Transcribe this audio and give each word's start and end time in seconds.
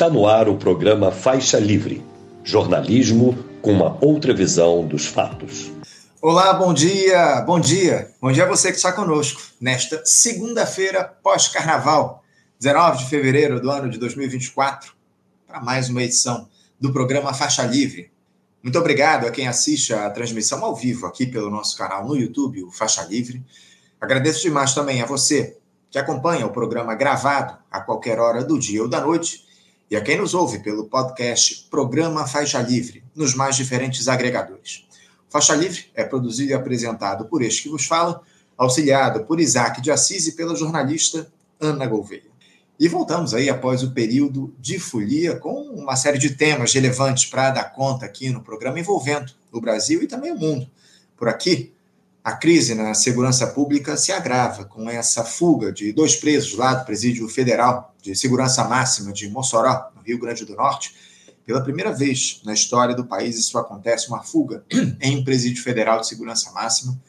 Está 0.00 0.08
no 0.08 0.26
ar 0.26 0.48
o 0.48 0.56
programa 0.56 1.12
Faixa 1.12 1.58
Livre 1.58 2.02
jornalismo 2.42 3.36
com 3.60 3.70
uma 3.70 4.02
outra 4.02 4.32
visão 4.32 4.82
dos 4.86 5.04
fatos. 5.04 5.70
Olá, 6.22 6.54
bom 6.54 6.72
dia, 6.72 7.42
bom 7.42 7.60
dia. 7.60 8.10
Bom 8.18 8.32
dia 8.32 8.44
a 8.44 8.48
você 8.48 8.70
que 8.70 8.78
está 8.78 8.92
conosco 8.92 9.42
nesta 9.60 10.00
segunda-feira 10.06 11.04
pós-carnaval, 11.04 12.24
19 12.58 12.96
de 12.96 13.10
fevereiro 13.10 13.60
do 13.60 13.70
ano 13.70 13.90
de 13.90 13.98
2024, 13.98 14.90
para 15.46 15.60
mais 15.60 15.90
uma 15.90 16.02
edição 16.02 16.48
do 16.80 16.94
programa 16.94 17.34
Faixa 17.34 17.64
Livre. 17.64 18.10
Muito 18.62 18.78
obrigado 18.78 19.26
a 19.26 19.30
quem 19.30 19.48
assiste 19.48 19.92
a 19.92 20.08
transmissão 20.08 20.64
ao 20.64 20.74
vivo 20.74 21.04
aqui 21.04 21.26
pelo 21.26 21.50
nosso 21.50 21.76
canal 21.76 22.06
no 22.08 22.16
YouTube, 22.16 22.64
o 22.64 22.72
Faixa 22.72 23.02
Livre. 23.02 23.44
Agradeço 24.00 24.40
demais 24.40 24.72
também 24.72 25.02
a 25.02 25.04
você 25.04 25.58
que 25.90 25.98
acompanha 25.98 26.46
o 26.46 26.52
programa 26.52 26.94
gravado 26.94 27.58
a 27.70 27.82
qualquer 27.82 28.18
hora 28.18 28.42
do 28.42 28.58
dia 28.58 28.80
ou 28.80 28.88
da 28.88 29.02
noite 29.02 29.49
e 29.90 29.96
a 29.96 30.00
quem 30.00 30.16
nos 30.16 30.34
ouve 30.34 30.60
pelo 30.60 30.84
podcast 30.84 31.66
Programa 31.68 32.24
Faixa 32.24 32.62
Livre, 32.62 33.02
nos 33.12 33.34
mais 33.34 33.56
diferentes 33.56 34.06
agregadores. 34.06 34.86
Faixa 35.28 35.52
Livre 35.54 35.86
é 35.94 36.04
produzido 36.04 36.52
e 36.52 36.54
apresentado 36.54 37.24
por 37.24 37.42
este 37.42 37.64
que 37.64 37.68
vos 37.68 37.86
fala, 37.86 38.22
auxiliado 38.56 39.24
por 39.24 39.40
Isaac 39.40 39.80
de 39.80 39.90
Assis 39.90 40.28
e 40.28 40.36
pela 40.36 40.54
jornalista 40.54 41.26
Ana 41.58 41.86
Gouveia. 41.86 42.30
E 42.78 42.86
voltamos 42.86 43.34
aí 43.34 43.50
após 43.50 43.82
o 43.82 43.90
período 43.90 44.54
de 44.60 44.78
folia 44.78 45.36
com 45.36 45.60
uma 45.60 45.96
série 45.96 46.18
de 46.18 46.36
temas 46.36 46.72
relevantes 46.72 47.26
para 47.26 47.50
dar 47.50 47.64
conta 47.74 48.06
aqui 48.06 48.30
no 48.30 48.42
programa 48.42 48.78
envolvendo 48.78 49.32
o 49.50 49.60
Brasil 49.60 50.02
e 50.02 50.06
também 50.06 50.30
o 50.30 50.38
mundo. 50.38 50.70
Por 51.16 51.28
aqui, 51.28 51.72
a 52.22 52.32
crise 52.32 52.74
na 52.74 52.94
segurança 52.94 53.48
pública 53.48 53.96
se 53.96 54.12
agrava 54.12 54.64
com 54.64 54.88
essa 54.88 55.24
fuga 55.24 55.72
de 55.72 55.92
dois 55.92 56.14
presos 56.14 56.54
lá 56.54 56.74
do 56.74 56.86
Presídio 56.86 57.28
Federal 57.28 57.89
de 58.02 58.14
Segurança 58.14 58.64
Máxima 58.64 59.12
de 59.12 59.28
Mossoró, 59.28 59.90
no 59.94 60.02
Rio 60.02 60.18
Grande 60.18 60.44
do 60.44 60.54
Norte. 60.54 60.94
Pela 61.44 61.62
primeira 61.62 61.92
vez 61.92 62.40
na 62.44 62.52
história 62.52 62.94
do 62.94 63.04
país, 63.04 63.38
isso 63.38 63.58
acontece, 63.58 64.08
uma 64.08 64.22
fuga 64.22 64.64
em 65.00 65.18
um 65.18 65.24
presídio 65.24 65.62
federal 65.62 66.00
de 66.00 66.08
segurança 66.08 66.50
máxima. 66.52 67.00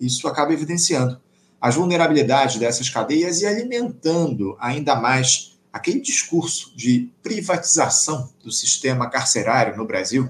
Isso 0.00 0.28
acaba 0.28 0.52
evidenciando 0.52 1.20
as 1.60 1.74
vulnerabilidades 1.74 2.58
dessas 2.58 2.90
cadeias 2.90 3.40
e 3.40 3.46
alimentando 3.46 4.56
ainda 4.60 4.94
mais 4.94 5.56
aquele 5.72 6.00
discurso 6.00 6.72
de 6.76 7.10
privatização 7.22 8.30
do 8.42 8.50
sistema 8.50 9.08
carcerário 9.10 9.76
no 9.76 9.86
Brasil, 9.86 10.28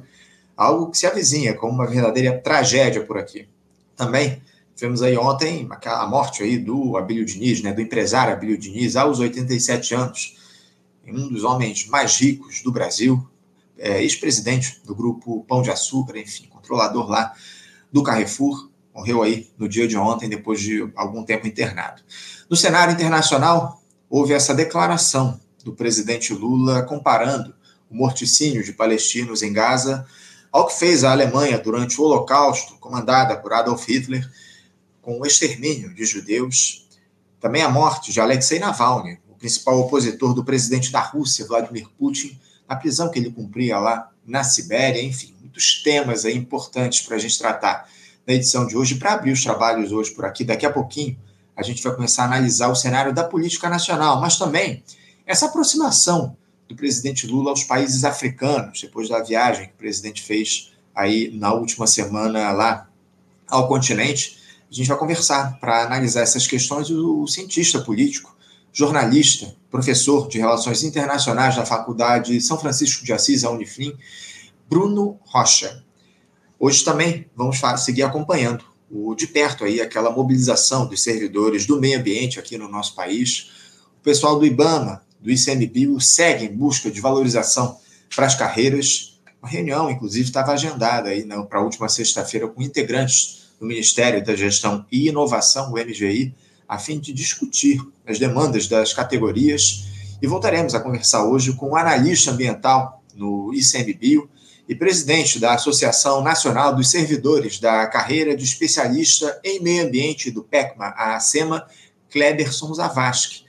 algo 0.57 0.91
que 0.91 0.99
se 0.99 1.07
avizinha 1.07 1.55
como 1.55 1.73
uma 1.73 1.87
verdadeira 1.87 2.39
tragédia 2.41 3.05
por 3.05 3.19
aqui. 3.19 3.49
Também 3.95 4.43
tivemos 4.77 5.03
aí 5.03 5.17
ontem 5.17 5.67
a 5.87 6.07
morte 6.07 6.43
aí 6.43 6.59
do 6.59 6.97
Abílio 6.99 7.25
Diniz, 7.25 7.63
né, 7.63 7.73
do 7.73 7.81
empresário 7.81 8.35
Abílio 8.35 8.59
Diniz, 8.59 8.95
aos 8.95 9.19
87 9.19 9.95
anos, 9.95 10.37
um 11.07 11.29
dos 11.29 11.45
homens 11.45 11.87
mais 11.87 12.19
ricos 12.19 12.63
do 12.63 12.71
Brasil, 12.71 13.27
é, 13.79 14.03
ex-presidente 14.03 14.81
do 14.85 14.95
grupo 14.95 15.45
Pão 15.49 15.63
de 15.63 15.71
Açúcar, 15.71 16.19
enfim, 16.19 16.47
controlador 16.49 17.09
lá 17.09 17.33
do 17.91 18.03
Carrefour, 18.03 18.69
morreu 18.95 19.23
aí 19.23 19.51
no 19.59 19.69
dia 19.69 19.89
de 19.89 19.97
ontem, 19.97 20.29
depois 20.29 20.61
de 20.61 20.91
algum 20.95 21.23
tempo 21.23 21.47
internado. 21.47 22.03
No 22.49 22.57
cenário 22.57 22.93
internacional, 22.93 23.83
houve 24.11 24.35
essa 24.35 24.55
declaração 24.55 25.41
do 25.65 25.73
presidente 25.73 26.33
Lula 26.33 26.83
comparando 26.83 27.55
o 27.91 27.95
morticínio 27.95 28.63
de 28.63 28.73
palestinos 28.73 29.43
em 29.43 29.53
Gaza 29.53 30.07
ao 30.53 30.67
que 30.67 30.75
fez 30.75 31.05
a 31.05 31.13
Alemanha 31.13 31.59
durante 31.59 32.01
o 32.01 32.05
Holocausto, 32.05 32.79
comandada 32.79 33.37
por 33.37 33.53
Adolf 33.53 33.87
Hitler, 33.87 34.27
com 35.07 35.21
o 35.21 35.25
extermínio 35.25 35.95
de 35.95 36.05
judeus, 36.05 36.85
também 37.39 37.63
a 37.63 37.69
morte 37.69 38.13
de 38.13 38.21
Alexei 38.21 38.59
Navalny, 38.59 39.21
o 39.31 39.37
principal 39.37 39.79
opositor 39.79 40.35
do 40.35 40.45
presidente 40.45 40.91
da 40.91 40.99
Rússia, 40.99 41.47
Vladimir 41.47 41.89
Putin, 41.97 42.37
na 42.69 42.75
prisão 42.75 43.09
que 43.09 43.21
ele 43.21 43.31
cumpria 43.31 43.79
lá 43.79 44.11
na 44.27 44.43
Sibéria, 44.43 45.01
enfim, 45.01 45.33
muitos 45.41 45.81
temas 45.81 46.25
aí 46.25 46.37
importantes 46.37 47.03
para 47.03 47.15
a 47.15 47.19
gente 47.21 47.39
tratar 47.39 47.89
na 48.27 48.35
edição 48.35 48.67
de 48.67 48.77
hoje. 48.77 48.97
Para 48.97 49.13
abrir 49.13 49.31
os 49.31 49.45
trabalhos 49.45 49.93
hoje 49.93 50.11
por 50.11 50.25
aqui, 50.25 50.43
daqui 50.43 50.67
a 50.67 50.73
pouquinho, 50.73 51.17
a 51.55 51.63
gente 51.63 51.81
vai 51.85 51.95
começar 51.95 52.25
a 52.25 52.27
analisar 52.27 52.67
o 52.67 52.75
cenário 52.75 53.15
da 53.15 53.23
política 53.23 53.69
nacional, 53.69 54.21
mas 54.21 54.37
também 54.37 54.83
essa 55.25 55.47
aproximação 55.47 56.37
do 56.69 56.75
presidente 56.75 57.29
Lula 57.29 57.51
aos 57.51 57.63
países 57.63 58.03
africanos, 58.03 58.81
depois 58.81 59.09
da 59.09 59.23
viagem 59.23 59.69
que 59.69 59.75
o 59.75 59.79
presidente 59.79 60.21
fez 60.21 60.73
aí 60.93 61.31
na 61.33 61.55
última 61.55 61.87
semana 61.87 62.51
lá 62.51 62.89
ao 63.47 63.69
continente. 63.69 64.45
A 64.71 64.75
gente 64.75 64.89
vai 64.89 64.99
conversar 64.99 65.59
para 65.61 65.85
analisar 65.85 66.23
essas 66.23 66.47
questões 66.47 66.91
o 66.91 67.27
cientista 67.27 67.81
político, 67.81 68.37
jornalista, 68.73 69.55
professor 69.71 70.29
de 70.29 70.39
Relações 70.39 70.83
Internacionais 70.83 71.55
da 71.55 71.65
Faculdade 71.65 72.41
São 72.41 72.59
Francisco 72.59 73.05
de 73.05 73.13
Assis, 73.13 73.45
a 73.45 73.51
Unifrim, 73.51 73.97
Bruno 74.69 75.19
Rocha. 75.25 75.85
Hoje 76.59 76.85
também 76.85 77.27
vamos 77.37 77.61
seguir 77.79 78.03
acompanhando 78.03 78.65
o, 78.91 79.15
de 79.15 79.29
perto 79.29 79.65
aí 79.65 79.81
aquela 79.81 80.11
mobilização 80.11 80.87
dos 80.87 81.03
servidores 81.03 81.65
do 81.65 81.81
meio 81.81 81.99
ambiente 81.99 82.39
aqui 82.39 82.59
no 82.59 82.69
nosso 82.69 82.95
país. 82.95 83.51
O 84.01 84.03
pessoal 84.03 84.39
do 84.39 84.45
IBAMA 84.45 85.03
do 85.21 85.31
ICMBio 85.31 86.01
segue 86.01 86.47
em 86.47 86.55
busca 86.55 86.91
de 86.91 87.01
valorização 87.01 87.79
para 88.15 88.27
as 88.27 88.35
carreiras. 88.35 89.21
Uma 89.41 89.49
reunião, 89.49 89.91
inclusive, 89.91 90.27
estava 90.27 90.53
agendada 90.53 91.09
aí 91.09 91.25
né, 91.25 91.41
para 91.49 91.61
a 91.61 91.63
última 91.63 91.89
sexta-feira 91.89 92.49
com 92.49 92.63
integrantes 92.63 93.46
do 93.59 93.67
Ministério 93.67 94.25
da 94.25 94.35
Gestão 94.35 94.85
e 94.91 95.09
Inovação, 95.09 95.73
o 95.73 95.77
MGI, 95.77 96.35
a 96.69 96.79
fim 96.79 96.99
de 96.99 97.13
discutir 97.13 97.81
as 98.07 98.19
demandas 98.19 98.67
das 98.67 98.93
categorias. 98.93 99.87
E 100.21 100.27
voltaremos 100.27 100.75
a 100.75 100.81
conversar 100.81 101.25
hoje 101.25 101.53
com 101.53 101.71
o 101.71 101.77
analista 101.77 102.31
ambiental 102.31 103.03
no 103.15 103.53
ICMBio 103.55 104.29
e 104.69 104.75
presidente 104.75 105.39
da 105.39 105.55
Associação 105.55 106.23
Nacional 106.23 106.75
dos 106.75 106.91
Servidores 106.91 107.61
da 107.61 107.87
Carreira 107.87 108.37
de 108.37 108.45
Especialista 108.45 109.39
em 109.45 109.61
Meio 109.61 109.87
Ambiente 109.87 110.31
do 110.31 110.43
PECMA, 110.43 110.87
a 110.97 111.17
ACEMA, 111.17 111.67
Kleberson 112.11 112.73
Zavascki 112.75 113.47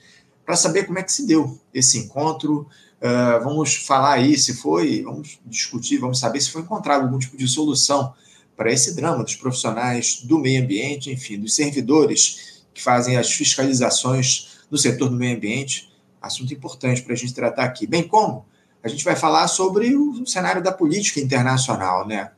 para 0.48 0.56
saber 0.56 0.86
como 0.86 0.98
é 0.98 1.02
que 1.02 1.12
se 1.12 1.26
deu 1.26 1.60
esse 1.74 1.98
encontro. 1.98 2.66
Uh, 3.02 3.44
vamos 3.44 3.74
falar 3.74 4.14
aí 4.14 4.38
se 4.38 4.54
foi, 4.54 5.02
vamos 5.02 5.38
discutir, 5.44 5.98
vamos 5.98 6.18
saber 6.18 6.40
se 6.40 6.50
foi 6.50 6.62
encontrado 6.62 7.02
algum 7.02 7.18
tipo 7.18 7.36
de 7.36 7.46
solução 7.46 8.14
para 8.58 8.72
esse 8.72 8.96
drama 8.96 9.22
dos 9.22 9.36
profissionais 9.36 10.20
do 10.24 10.36
meio 10.36 10.60
ambiente, 10.60 11.12
enfim, 11.12 11.38
dos 11.38 11.54
servidores 11.54 12.64
que 12.74 12.82
fazem 12.82 13.16
as 13.16 13.32
fiscalizações 13.32 14.58
no 14.68 14.76
setor 14.76 15.08
do 15.08 15.16
meio 15.16 15.36
ambiente. 15.36 15.88
Assunto 16.20 16.52
importante 16.52 17.02
para 17.02 17.12
a 17.12 17.16
gente 17.16 17.32
tratar 17.32 17.62
aqui. 17.62 17.86
Bem 17.86 18.02
como 18.02 18.44
a 18.82 18.88
gente 18.88 19.04
vai 19.04 19.14
falar 19.14 19.46
sobre 19.46 19.94
o 19.94 20.26
cenário 20.26 20.60
da 20.60 20.72
política 20.72 21.20
internacional, 21.20 22.04
né? 22.04 22.32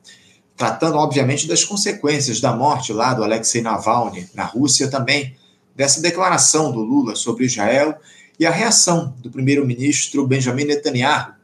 Tratando, 0.55 0.99
obviamente, 0.99 1.49
das 1.49 1.65
consequências 1.65 2.39
da 2.39 2.55
morte 2.55 2.93
lá 2.93 3.15
do 3.15 3.25
Alexei 3.25 3.63
Navalny 3.63 4.29
na 4.35 4.45
Rússia 4.45 4.91
também, 4.91 5.35
dessa 5.75 6.03
declaração 6.03 6.71
do 6.71 6.81
Lula 6.81 7.17
sobre 7.17 7.47
Israel 7.47 7.99
e 8.39 8.45
a 8.45 8.51
reação 8.51 9.15
do 9.21 9.31
primeiro-ministro 9.31 10.27
Benjamin 10.27 10.65
Netanyahu. 10.65 11.40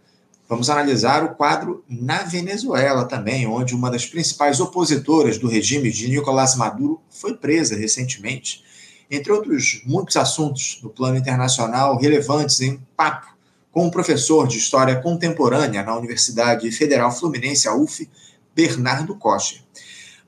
Vamos 0.49 0.71
analisar 0.71 1.25
o 1.25 1.35
quadro 1.35 1.83
na 1.89 2.23
Venezuela 2.23 3.05
também, 3.05 3.47
onde 3.47 3.75
uma 3.75 3.91
das 3.91 4.07
principais 4.07 4.61
opositoras 4.61 5.39
do 5.39 5.49
regime 5.49 5.91
de 5.91 6.09
Nicolás 6.09 6.55
Maduro 6.55 7.01
foi 7.11 7.35
presa 7.35 7.75
recentemente. 7.75 8.63
Entre 9.11 9.33
outros 9.33 9.83
muitos 9.85 10.17
assuntos 10.17 10.79
no 10.83 10.91
plano 10.91 11.17
internacional 11.17 11.99
relevantes 11.99 12.61
em 12.61 12.81
papo 12.97 13.27
com 13.73 13.87
um 13.87 13.91
professor 13.91 14.47
de 14.47 14.57
História 14.57 14.97
Contemporânea 15.03 15.83
na 15.83 15.97
Universidade 15.97 16.71
Federal 16.71 17.13
Fluminense, 17.13 17.69
a 17.69 17.75
UF, 17.75 18.09
Bernardo 18.55 19.15
Costa. 19.17 19.59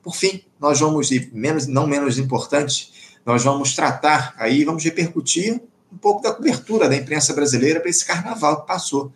Por 0.03 0.15
fim, 0.15 0.43
nós 0.59 0.79
vamos, 0.79 1.11
e 1.11 1.31
menos, 1.33 1.65
não 1.65 1.87
menos 1.87 2.17
importante, 2.17 2.91
nós 3.25 3.43
vamos 3.43 3.73
tratar 3.73 4.35
aí, 4.37 4.63
vamos 4.63 4.83
repercutir 4.83 5.61
um 5.91 5.97
pouco 5.97 6.21
da 6.21 6.31
cobertura 6.31 6.87
da 6.87 6.95
imprensa 6.95 7.33
brasileira 7.33 7.79
para 7.79 7.89
esse 7.89 8.05
carnaval 8.05 8.61
que 8.61 8.67
passou. 8.67 9.11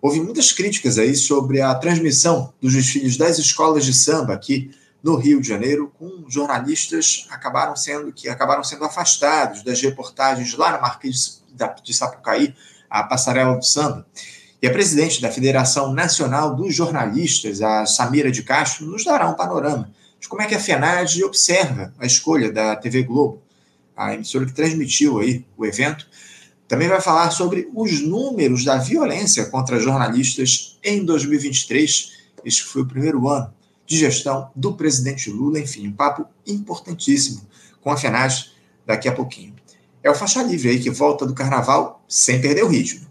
Houve 0.00 0.20
muitas 0.20 0.52
críticas 0.52 0.98
aí 0.98 1.16
sobre 1.16 1.60
a 1.60 1.74
transmissão 1.74 2.52
dos 2.60 2.72
desfiles 2.72 3.16
das 3.16 3.38
escolas 3.38 3.84
de 3.84 3.92
samba 3.92 4.32
aqui 4.32 4.70
no 5.02 5.16
Rio 5.16 5.40
de 5.40 5.48
Janeiro, 5.48 5.92
com 5.98 6.24
jornalistas 6.28 7.26
acabaram 7.30 7.74
sendo 7.76 8.12
que 8.12 8.28
acabaram 8.28 8.62
sendo 8.62 8.84
afastados 8.84 9.62
das 9.62 9.80
reportagens 9.80 10.54
lá 10.54 10.72
na 10.72 10.80
Marquês 10.80 11.42
de 11.82 11.94
Sapucaí, 11.94 12.54
a 12.88 13.02
passarela 13.02 13.56
do 13.56 13.64
samba. 13.64 14.06
E 14.60 14.66
a 14.66 14.72
presidente 14.72 15.20
da 15.20 15.30
Federação 15.30 15.92
Nacional 15.92 16.54
dos 16.54 16.74
Jornalistas, 16.74 17.62
a 17.62 17.86
Samira 17.86 18.30
de 18.30 18.42
Castro, 18.42 18.86
nos 18.86 19.04
dará 19.04 19.28
um 19.28 19.34
panorama 19.34 19.90
de 20.20 20.28
como 20.28 20.42
é 20.42 20.46
que 20.46 20.54
a 20.54 20.60
FENAD 20.60 21.22
observa 21.22 21.92
a 21.98 22.06
escolha 22.06 22.50
da 22.50 22.74
TV 22.74 23.04
Globo, 23.04 23.42
a 23.96 24.14
emissora 24.14 24.46
que 24.46 24.52
transmitiu 24.52 25.20
aí 25.20 25.44
o 25.56 25.64
evento. 25.64 26.08
Também 26.68 26.86
vai 26.86 27.00
falar 27.00 27.30
sobre 27.30 27.70
os 27.74 28.02
números 28.02 28.62
da 28.62 28.76
violência 28.76 29.46
contra 29.46 29.80
jornalistas 29.80 30.78
em 30.84 31.02
2023. 31.02 32.12
Este 32.44 32.62
foi 32.62 32.82
o 32.82 32.86
primeiro 32.86 33.26
ano 33.26 33.50
de 33.86 33.96
gestão 33.96 34.50
do 34.54 34.74
presidente 34.74 35.30
Lula. 35.30 35.58
Enfim, 35.58 35.88
um 35.88 35.92
papo 35.92 36.26
importantíssimo 36.46 37.40
com 37.80 37.90
a 37.90 37.96
FENAS 37.96 38.52
daqui 38.84 39.08
a 39.08 39.12
pouquinho. 39.12 39.54
É 40.02 40.10
o 40.10 40.14
Faixa 40.14 40.42
Livre 40.42 40.68
aí 40.68 40.78
que 40.78 40.90
volta 40.90 41.24
do 41.24 41.32
carnaval 41.32 42.04
sem 42.06 42.38
perder 42.38 42.64
o 42.64 42.68
ritmo. 42.68 43.08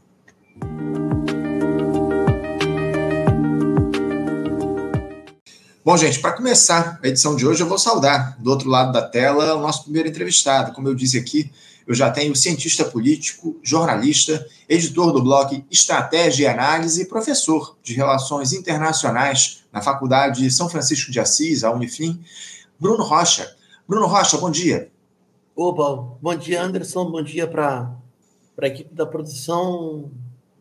Bom, 5.83 5.97
gente, 5.97 6.19
para 6.19 6.33
começar 6.33 6.99
a 7.01 7.07
edição 7.07 7.35
de 7.35 7.47
hoje, 7.47 7.63
eu 7.63 7.67
vou 7.67 7.79
saudar 7.79 8.37
do 8.39 8.51
outro 8.51 8.69
lado 8.69 8.91
da 8.91 9.01
tela 9.01 9.55
o 9.55 9.61
nosso 9.61 9.83
primeiro 9.83 10.09
entrevistado. 10.09 10.73
Como 10.73 10.87
eu 10.87 10.93
disse 10.93 11.17
aqui, 11.17 11.49
eu 11.87 11.95
já 11.95 12.11
tenho 12.11 12.35
cientista 12.35 12.83
político, 12.83 13.57
jornalista, 13.63 14.45
editor 14.67 15.13
do 15.13 15.23
blog 15.23 15.65
Estratégia 15.71 16.43
e 16.43 16.47
Análise 16.47 17.01
e 17.01 17.05
professor 17.05 17.77
de 17.81 17.93
Relações 17.93 18.51
Internacionais 18.51 19.63
na 19.71 19.81
Faculdade 19.81 20.41
de 20.41 20.51
São 20.51 20.67
Francisco 20.67 21.09
de 21.09 21.19
Assis, 21.19 21.63
a 21.63 21.71
Unifim, 21.71 22.21
Bruno 22.77 23.03
Rocha. 23.05 23.55
Bruno 23.87 24.05
Rocha, 24.05 24.37
bom 24.37 24.51
dia. 24.51 24.91
Opa, 25.55 26.17
bom 26.21 26.35
dia, 26.35 26.61
Anderson. 26.61 27.09
Bom 27.09 27.23
dia 27.23 27.47
para 27.47 27.95
a 28.61 28.67
equipe 28.67 28.93
da 28.93 29.05
produção 29.05 30.11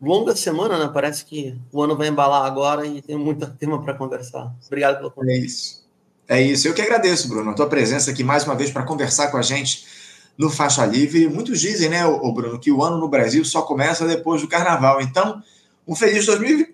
longa 0.01 0.33
semana, 0.33 0.79
né? 0.79 0.89
Parece 0.93 1.25
que 1.25 1.59
o 1.73 1.81
ano 1.81 1.97
vai 1.97 2.07
embalar 2.07 2.45
agora 2.45 2.85
e 2.85 3.01
tem 3.01 3.17
muito 3.17 3.45
tema 3.59 3.83
para 3.83 3.93
conversar. 3.95 4.55
Obrigado 4.65 4.97
pelo 4.99 5.11
convite. 5.11 5.33
É 5.33 5.45
isso. 5.45 5.87
É 6.29 6.41
isso. 6.41 6.67
Eu 6.67 6.73
que 6.73 6.81
agradeço, 6.81 7.27
Bruno, 7.27 7.51
a 7.51 7.53
tua 7.53 7.67
presença 7.67 8.11
aqui 8.11 8.23
mais 8.23 8.45
uma 8.45 8.55
vez 8.55 8.71
para 8.71 8.83
conversar 8.83 9.27
com 9.29 9.37
a 9.37 9.41
gente 9.41 9.96
no 10.37 10.49
Faixa 10.49 10.85
Livre. 10.85 11.27
Muitos 11.27 11.59
dizem, 11.59 11.89
né, 11.89 12.05
o 12.05 12.31
Bruno, 12.31 12.59
que 12.59 12.71
o 12.71 12.83
ano 12.83 12.97
no 12.97 13.07
Brasil 13.07 13.43
só 13.43 13.61
começa 13.61 14.05
depois 14.05 14.41
do 14.41 14.47
Carnaval. 14.47 15.01
Então, 15.01 15.41
um 15.87 15.95
feliz, 15.95 16.25
2000, 16.25 16.67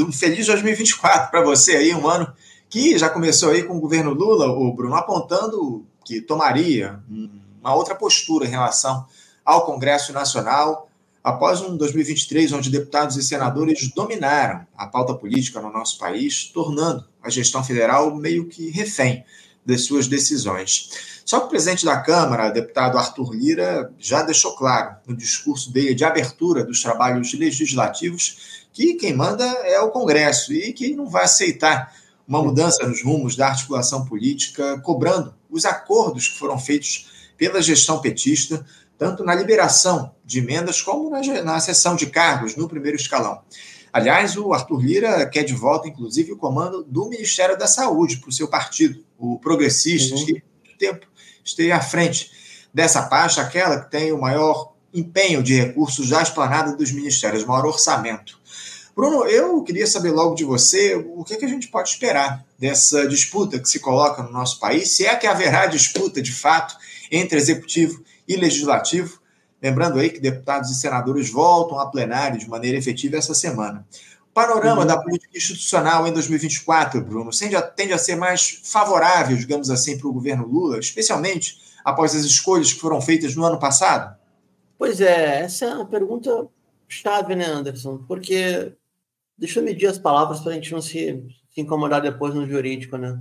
um 0.00 0.12
feliz 0.12 0.46
2024 0.46 1.30
para 1.30 1.42
você 1.42 1.76
aí, 1.76 1.94
um 1.94 2.08
ano 2.08 2.32
que 2.68 2.98
já 2.98 3.08
começou 3.10 3.50
aí 3.50 3.62
com 3.62 3.76
o 3.76 3.80
governo 3.80 4.14
Lula, 4.14 4.46
o 4.46 4.72
Bruno, 4.72 4.94
apontando 4.94 5.84
que 6.04 6.20
tomaria 6.20 6.98
uma 7.60 7.74
outra 7.74 7.94
postura 7.94 8.46
em 8.46 8.50
relação 8.50 9.04
ao 9.44 9.66
Congresso 9.66 10.12
Nacional, 10.12 10.88
Após 11.22 11.60
um 11.60 11.76
2023 11.76 12.52
onde 12.52 12.68
deputados 12.68 13.16
e 13.16 13.22
senadores 13.22 13.88
dominaram 13.94 14.66
a 14.76 14.88
pauta 14.88 15.14
política 15.14 15.60
no 15.60 15.72
nosso 15.72 15.96
país, 15.96 16.50
tornando 16.52 17.04
a 17.22 17.30
gestão 17.30 17.62
federal 17.62 18.12
meio 18.16 18.48
que 18.48 18.70
refém 18.70 19.24
das 19.64 19.84
suas 19.84 20.08
decisões. 20.08 20.90
Só 21.32 21.40
que 21.40 21.46
o 21.46 21.48
presidente 21.48 21.86
da 21.86 21.96
Câmara, 21.96 22.50
deputado 22.50 22.98
Arthur 22.98 23.32
Lira, 23.32 23.90
já 23.98 24.20
deixou 24.20 24.54
claro 24.54 24.96
no 25.06 25.16
discurso 25.16 25.72
dele 25.72 25.94
de 25.94 26.04
abertura 26.04 26.62
dos 26.62 26.82
trabalhos 26.82 27.32
legislativos 27.32 28.66
que 28.70 28.96
quem 28.96 29.16
manda 29.16 29.42
é 29.64 29.80
o 29.80 29.90
Congresso 29.90 30.52
e 30.52 30.74
que 30.74 30.94
não 30.94 31.06
vai 31.06 31.24
aceitar 31.24 31.90
uma 32.28 32.42
mudança 32.42 32.86
nos 32.86 33.02
rumos 33.02 33.34
da 33.34 33.48
articulação 33.48 34.04
política, 34.04 34.78
cobrando 34.80 35.34
os 35.48 35.64
acordos 35.64 36.28
que 36.28 36.38
foram 36.38 36.58
feitos 36.58 37.10
pela 37.38 37.62
gestão 37.62 37.98
petista 37.98 38.62
tanto 38.98 39.24
na 39.24 39.34
liberação 39.34 40.14
de 40.22 40.40
emendas 40.40 40.82
como 40.82 41.08
na, 41.08 41.22
na 41.42 41.60
cessão 41.60 41.96
de 41.96 42.08
cargos 42.08 42.56
no 42.56 42.68
primeiro 42.68 42.98
escalão. 42.98 43.40
Aliás, 43.90 44.36
o 44.36 44.52
Arthur 44.52 44.82
Lira 44.82 45.26
quer 45.26 45.44
de 45.44 45.54
volta, 45.54 45.88
inclusive, 45.88 46.32
o 46.32 46.36
comando 46.36 46.84
do 46.84 47.08
Ministério 47.08 47.56
da 47.56 47.66
Saúde 47.66 48.18
para 48.18 48.28
o 48.28 48.32
seu 48.32 48.48
partido, 48.48 49.02
o 49.18 49.38
Progressistas, 49.38 50.20
uhum. 50.20 50.26
que 50.26 50.32
muito 50.32 50.78
tempo 50.78 51.11
esteve 51.44 51.72
à 51.72 51.80
frente 51.80 52.30
dessa 52.72 53.02
pasta, 53.02 53.40
aquela 53.40 53.80
que 53.80 53.90
tem 53.90 54.12
o 54.12 54.20
maior 54.20 54.72
empenho 54.92 55.42
de 55.42 55.54
recursos 55.54 56.06
já 56.06 56.22
esplanada 56.22 56.76
dos 56.76 56.92
ministérios, 56.92 57.44
maior 57.44 57.66
orçamento. 57.66 58.40
Bruno, 58.94 59.24
eu 59.24 59.62
queria 59.62 59.86
saber 59.86 60.10
logo 60.10 60.34
de 60.34 60.44
você 60.44 60.94
o 60.94 61.24
que, 61.24 61.36
que 61.36 61.44
a 61.46 61.48
gente 61.48 61.68
pode 61.68 61.88
esperar 61.88 62.44
dessa 62.58 63.08
disputa 63.08 63.58
que 63.58 63.68
se 63.68 63.80
coloca 63.80 64.22
no 64.22 64.30
nosso 64.30 64.60
país, 64.60 64.94
se 64.94 65.06
é 65.06 65.16
que 65.16 65.26
haverá 65.26 65.64
disputa 65.66 66.20
de 66.20 66.32
fato 66.32 66.76
entre 67.10 67.38
executivo 67.38 68.02
e 68.28 68.36
legislativo. 68.36 69.18
Lembrando 69.62 69.98
aí 69.98 70.10
que 70.10 70.20
deputados 70.20 70.70
e 70.70 70.74
senadores 70.74 71.30
voltam 71.30 71.78
a 71.78 71.86
plenário 71.86 72.38
de 72.38 72.48
maneira 72.48 72.76
efetiva 72.76 73.16
essa 73.16 73.34
semana. 73.34 73.86
Panorama 74.34 74.80
uhum. 74.80 74.86
da 74.86 75.00
política 75.00 75.36
institucional 75.36 76.06
em 76.06 76.12
2024, 76.12 77.02
Bruno, 77.02 77.30
tende 77.30 77.54
a, 77.54 77.60
tende 77.60 77.92
a 77.92 77.98
ser 77.98 78.16
mais 78.16 78.62
favorável, 78.64 79.36
digamos 79.36 79.68
assim, 79.68 79.98
para 79.98 80.08
o 80.08 80.12
governo 80.12 80.46
Lula, 80.46 80.78
especialmente 80.78 81.60
após 81.84 82.14
as 82.14 82.24
escolhas 82.24 82.72
que 82.72 82.80
foram 82.80 83.00
feitas 83.00 83.36
no 83.36 83.44
ano 83.44 83.58
passado? 83.58 84.16
Pois 84.78 85.00
é, 85.00 85.40
essa 85.40 85.66
é 85.66 85.74
uma 85.74 85.86
pergunta 85.86 86.48
chave, 86.88 87.36
né, 87.36 87.44
Anderson? 87.44 87.98
Porque 88.08 88.72
deixa 89.36 89.60
eu 89.60 89.64
medir 89.64 89.86
as 89.86 89.98
palavras 89.98 90.40
para 90.40 90.52
a 90.52 90.54
gente 90.54 90.72
não 90.72 90.80
se, 90.80 91.22
se 91.50 91.60
incomodar 91.60 92.00
depois 92.00 92.34
no 92.34 92.48
jurídico, 92.48 92.96
né? 92.96 93.20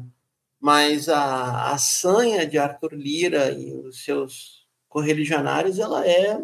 Mas 0.59 1.09
a, 1.09 1.71
a 1.71 1.77
sanha 1.77 2.45
de 2.45 2.57
Arthur 2.57 2.93
Lira 2.93 3.51
e 3.51 3.73
os 3.73 4.03
seus 4.03 4.65
correligionários, 4.87 5.77
ela 5.77 6.07
é, 6.07 6.41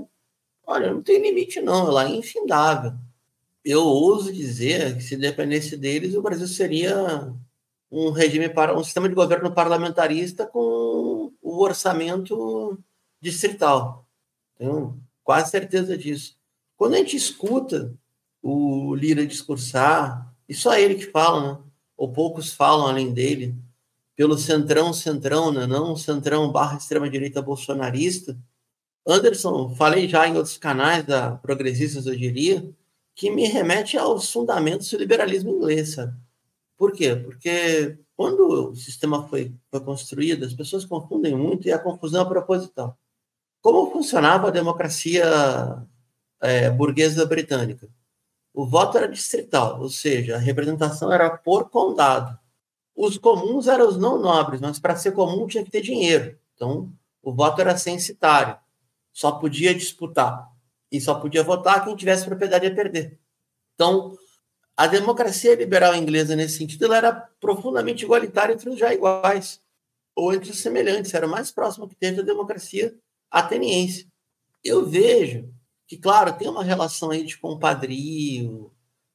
olha, 0.66 0.94
não 0.94 1.02
tem 1.02 1.22
limite 1.22 1.62
não, 1.62 1.88
ela 1.88 2.06
é 2.06 2.10
infindável. 2.10 2.94
Eu 3.70 3.84
ouso 3.84 4.32
dizer 4.32 4.96
que 4.96 5.04
se 5.04 5.18
dependesse 5.18 5.76
deles, 5.76 6.16
o 6.16 6.22
Brasil 6.22 6.48
seria 6.48 7.34
um 7.92 8.12
regime 8.12 8.48
para 8.48 8.74
um 8.74 8.82
sistema 8.82 9.10
de 9.10 9.14
governo 9.14 9.52
parlamentarista 9.52 10.46
com 10.46 11.34
o 11.42 11.62
orçamento 11.62 12.80
distrital. 13.20 14.08
Tenho 14.58 14.98
quase 15.22 15.52
certeza 15.52 15.98
disso. 15.98 16.38
Quando 16.78 16.94
a 16.94 17.00
gente 17.00 17.18
escuta 17.18 17.94
o 18.42 18.96
Lira 18.96 19.28
discursar, 19.28 20.34
e 20.48 20.54
só 20.54 20.78
ele 20.78 20.96
que 20.96 21.12
fala, 21.12 21.52
né? 21.52 21.60
ou 21.98 22.14
poucos 22.14 22.54
falam 22.54 22.88
além 22.88 23.14
dele, 23.14 23.54
pelo 24.16 24.38
centrão, 24.38 24.94
centrão, 24.94 25.52
né? 25.52 25.68
não 25.68 25.94
centrão 25.98 26.50
barra 26.54 26.78
extrema-direita 26.78 27.42
bolsonarista. 27.42 28.38
Anderson, 29.06 29.76
falei 29.76 30.08
já 30.08 30.26
em 30.26 30.38
outros 30.38 30.58
canais 30.58 31.06
da 31.06 31.32
Progressistas, 31.32 32.06
eu 32.06 32.16
diria, 32.16 32.74
que 33.18 33.30
me 33.30 33.46
remete 33.48 33.98
aos 33.98 34.32
fundamentos 34.32 34.90
do 34.90 34.98
liberalismo 34.98 35.50
inglês, 35.52 35.96
sabe? 35.96 36.14
Por 36.78 36.94
quê? 36.94 37.16
Porque 37.18 37.98
quando 38.16 38.70
o 38.72 38.76
sistema 38.76 39.28
foi, 39.28 39.54
foi 39.70 39.82
construído, 39.82 40.46
as 40.46 40.54
pessoas 40.54 40.86
confundem 40.86 41.36
muito 41.36 41.68
e 41.68 41.74
a 41.74 41.80
confusão 41.80 42.24
é 42.24 42.30
proposital. 42.30 42.98
Como 43.62 43.92
funcionava 43.92 44.48
a 44.48 44.52
democracia 44.52 45.26
é, 46.42 46.70
burguesa 46.70 47.26
britânica? 47.26 47.90
O 48.54 48.66
voto 48.66 48.98
era 48.98 49.10
distrital, 49.10 49.82
ou 49.82 49.90
seja, 49.90 50.36
a 50.36 50.40
representação 50.40 51.12
era 51.12 51.30
por 51.30 51.70
condado 51.70 52.40
os 52.98 53.16
comuns 53.16 53.68
eram 53.68 53.88
os 53.88 53.96
não 53.96 54.20
nobres, 54.20 54.60
mas 54.60 54.80
para 54.80 54.96
ser 54.96 55.12
comum 55.12 55.46
tinha 55.46 55.64
que 55.64 55.70
ter 55.70 55.82
dinheiro. 55.82 56.36
Então, 56.56 56.92
o 57.22 57.32
voto 57.32 57.62
era 57.62 57.78
censitário. 57.78 58.58
Só 59.14 59.34
podia 59.34 59.74
disputar 59.74 60.52
e 60.92 61.02
só 61.02 61.16
podia 61.16 61.44
votar 61.44 61.84
quem 61.84 61.96
tivesse 61.96 62.26
propriedade 62.26 62.68
a 62.68 62.74
perder. 62.74 63.20
Então, 63.76 64.18
a 64.76 64.88
democracia 64.88 65.56
liberal 65.56 65.96
inglesa, 65.96 66.36
nesse 66.36 66.58
sentido, 66.58 66.86
ela 66.86 66.98
era 66.98 67.14
profundamente 67.40 68.06
igualitária 68.06 68.54
entre 68.54 68.70
os 68.70 68.78
já 68.78 68.94
iguais, 68.94 69.62
ou 70.16 70.34
entre 70.34 70.52
os 70.52 70.60
semelhantes, 70.60 71.14
era 71.14 71.28
o 71.28 71.30
mais 71.30 71.52
próximo 71.52 71.88
que 71.88 71.96
teve 71.96 72.18
da 72.18 72.24
democracia 72.24 72.96
ateniense. 73.30 74.08
Eu 74.64 74.86
vejo 74.86 75.54
que, 75.88 75.98
claro, 75.98 76.34
tem 76.38 76.48
uma 76.48 76.64
relação 76.64 77.12
aí 77.12 77.24
de 77.24 77.38
compadrio, 77.38 78.72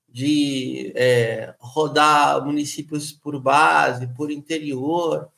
de 0.08 0.92
é, 0.94 1.54
rodar 1.58 2.44
municípios 2.44 3.12
por 3.12 3.40
base, 3.40 4.06
por 4.14 4.30
interior, 4.30 5.30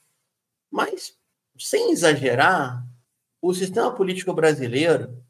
mas 0.71 1.17
sem 1.59 1.93
exagerar, 1.93 2.85
o 3.41 3.55
sistema 3.55 3.95
político 3.95 4.33
brasileiro 4.33 5.24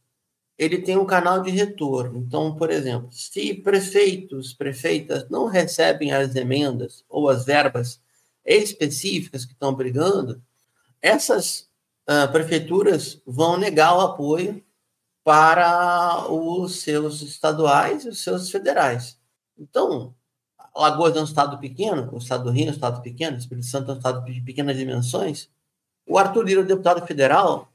ele 0.59 0.79
tem 0.79 0.97
um 0.97 1.07
canal 1.07 1.43
de 1.43 1.51
retorno. 1.51 2.19
Então, 2.19 2.55
por 2.55 2.71
exemplo, 2.71 3.09
se 3.13 3.55
prefeitos, 3.55 4.53
prefeitas 4.53 5.29
não 5.29 5.47
recebem 5.47 6.13
as 6.13 6.35
emendas 6.37 7.05
ou 7.09 7.29
as 7.29 7.45
verbas 7.45 8.01
específicas 8.45 9.45
que 9.45 9.53
estão 9.53 9.75
brigando, 9.75 10.43
essas 11.01 11.69
uh, 12.09 12.31
prefeituras 12.31 13.21
vão 13.27 13.57
negar 13.57 13.97
o 13.97 14.01
apoio 14.01 14.63
para 15.25 16.31
os 16.31 16.83
seus 16.83 17.23
estaduais 17.23 18.05
e 18.05 18.09
os 18.11 18.23
seus 18.23 18.51
federais. 18.51 19.19
Então, 19.59 20.15
Alagoas 20.75 21.17
é 21.17 21.21
um 21.21 21.25
estado 21.25 21.59
pequeno, 21.59 22.11
o 22.13 22.19
estado 22.19 22.45
do 22.45 22.51
Rio 22.51 22.67
é 22.67 22.71
um 22.71 22.75
estado 22.75 23.01
pequeno, 23.01 23.37
o 23.37 23.39
Espírito 23.41 23.67
Santo 23.67 23.91
é 23.91 23.95
um 23.95 23.97
estado 23.97 24.25
de 24.25 24.41
pequenas 24.41 24.77
dimensões. 24.77 25.49
O 26.07 26.19
Arthur 26.19 26.45
Lira, 26.45 26.61
o 26.61 26.67
deputado 26.67 27.07
federal, 27.07 27.73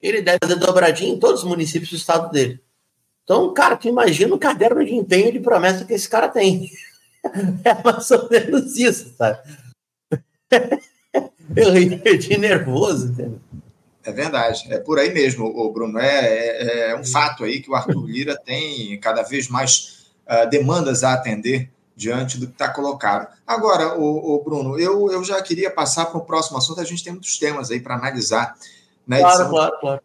ele 0.00 0.22
deve 0.22 0.38
fazer 0.42 0.56
dobradinha 0.56 1.12
em 1.12 1.18
todos 1.18 1.42
os 1.42 1.48
municípios 1.48 1.90
do 1.90 1.96
estado 1.96 2.30
dele. 2.30 2.60
Então, 3.24 3.52
cara, 3.52 3.76
tu 3.76 3.88
imagina 3.88 4.34
o 4.34 4.38
caderno 4.38 4.84
de 4.84 4.94
empenho 4.94 5.32
de 5.32 5.40
promessa 5.40 5.84
que 5.84 5.92
esse 5.92 6.08
cara 6.08 6.28
tem. 6.28 6.70
É 7.64 7.74
mais 7.82 8.10
ou 8.12 8.30
menos 8.30 8.76
isso, 8.76 9.12
sabe? 9.18 9.38
Eu 11.54 11.72
ri 11.72 11.86
de 12.16 12.38
nervoso, 12.38 13.08
entendeu? 13.08 13.40
É 14.04 14.12
verdade, 14.12 14.72
é 14.72 14.78
por 14.78 14.98
aí 14.98 15.12
mesmo, 15.12 15.72
Bruno. 15.72 15.98
É, 15.98 16.06
é, 16.08 16.90
é 16.90 16.96
um 16.96 17.04
fato 17.04 17.44
aí 17.44 17.60
que 17.60 17.70
o 17.70 17.74
Arthur 17.74 18.06
Lira 18.06 18.40
tem 18.42 18.98
cada 19.00 19.22
vez 19.22 19.48
mais 19.48 20.06
uh, 20.26 20.48
demandas 20.48 21.04
a 21.04 21.12
atender 21.12 21.70
diante 21.94 22.38
do 22.38 22.46
que 22.46 22.52
está 22.52 22.70
colocado. 22.70 23.28
Agora, 23.46 23.98
o, 23.98 24.40
Bruno, 24.42 24.78
eu, 24.78 25.10
eu 25.10 25.24
já 25.24 25.42
queria 25.42 25.70
passar 25.70 26.06
para 26.06 26.18
o 26.18 26.24
próximo 26.24 26.56
assunto, 26.56 26.80
a 26.80 26.84
gente 26.84 27.02
tem 27.02 27.12
muitos 27.12 27.36
temas 27.38 27.70
aí 27.70 27.80
para 27.80 27.96
analisar 27.96 28.54
na 29.08 29.20
edição. 29.20 29.48
Claro, 29.48 29.50
claro, 29.50 29.80
claro. 29.80 30.00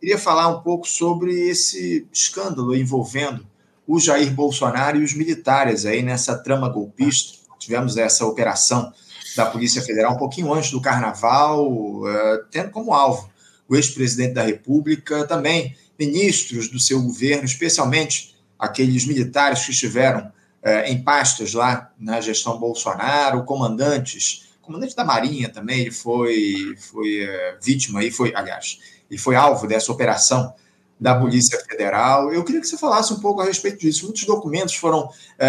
Queria 0.00 0.18
falar 0.18 0.48
um 0.48 0.60
pouco 0.60 0.86
sobre 0.86 1.32
esse 1.48 2.06
escândalo 2.12 2.76
envolvendo 2.76 3.46
o 3.86 3.98
Jair 3.98 4.32
Bolsonaro 4.32 4.98
e 4.98 5.04
os 5.04 5.14
militares 5.14 5.86
aí 5.86 6.02
nessa 6.02 6.36
trama 6.36 6.68
golpista. 6.68 7.38
Tivemos 7.58 7.96
essa 7.96 8.26
operação 8.26 8.92
da 9.34 9.46
Polícia 9.46 9.80
Federal, 9.82 10.14
um 10.14 10.18
pouquinho 10.18 10.52
antes 10.52 10.70
do 10.70 10.80
Carnaval, 10.80 11.70
uh, 11.70 12.44
tendo 12.50 12.70
como 12.70 12.92
alvo 12.92 13.30
o 13.68 13.76
ex-presidente 13.76 14.34
da 14.34 14.42
República, 14.42 15.26
também 15.26 15.76
ministros 15.98 16.68
do 16.68 16.78
seu 16.78 17.02
governo, 17.02 17.44
especialmente 17.44 18.36
aqueles 18.58 19.06
militares 19.06 19.64
que 19.64 19.72
estiveram 19.72 20.20
uh, 20.20 20.86
em 20.86 21.02
pastas 21.02 21.54
lá 21.54 21.90
na 21.98 22.20
gestão 22.20 22.58
Bolsonaro, 22.58 23.44
comandantes, 23.44 24.47
comandante 24.68 24.94
da 24.94 25.04
Marinha 25.04 25.48
também, 25.48 25.80
ele 25.80 25.90
foi, 25.90 26.76
foi 26.78 27.24
uh, 27.24 27.58
vítima, 27.60 28.04
e 28.04 28.10
foi, 28.10 28.32
aliás, 28.34 28.78
ele 29.10 29.18
foi 29.18 29.34
alvo 29.34 29.66
dessa 29.66 29.90
operação 29.90 30.54
da 31.00 31.18
Polícia 31.18 31.58
Federal. 31.68 32.32
Eu 32.32 32.44
queria 32.44 32.60
que 32.60 32.66
você 32.66 32.76
falasse 32.76 33.12
um 33.12 33.20
pouco 33.20 33.40
a 33.40 33.44
respeito 33.44 33.78
disso. 33.78 34.04
Muitos 34.04 34.24
documentos 34.24 34.74
foram 34.74 35.08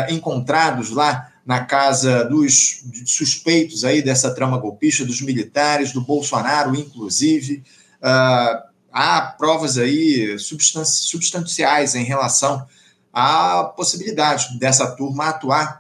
encontrados 0.10 0.92
lá 0.92 1.32
na 1.44 1.66
casa 1.66 2.24
dos 2.26 2.84
suspeitos 3.08 3.84
aí 3.84 4.04
dessa 4.04 4.34
trama 4.36 4.60
golpista, 4.60 5.04
dos 5.04 5.22
militares, 5.22 5.92
do 5.92 6.02
Bolsonaro, 6.02 6.76
inclusive. 6.76 7.64
Uh, 8.00 8.70
há 8.92 9.36
provas 9.38 9.78
aí 9.80 10.38
substanci 10.38 11.02
substanciais 11.06 11.96
em 11.96 12.04
relação 12.04 12.68
à 13.12 13.64
possibilidade 13.76 14.60
dessa 14.60 14.96
turma 14.96 15.30
atuar 15.30 15.79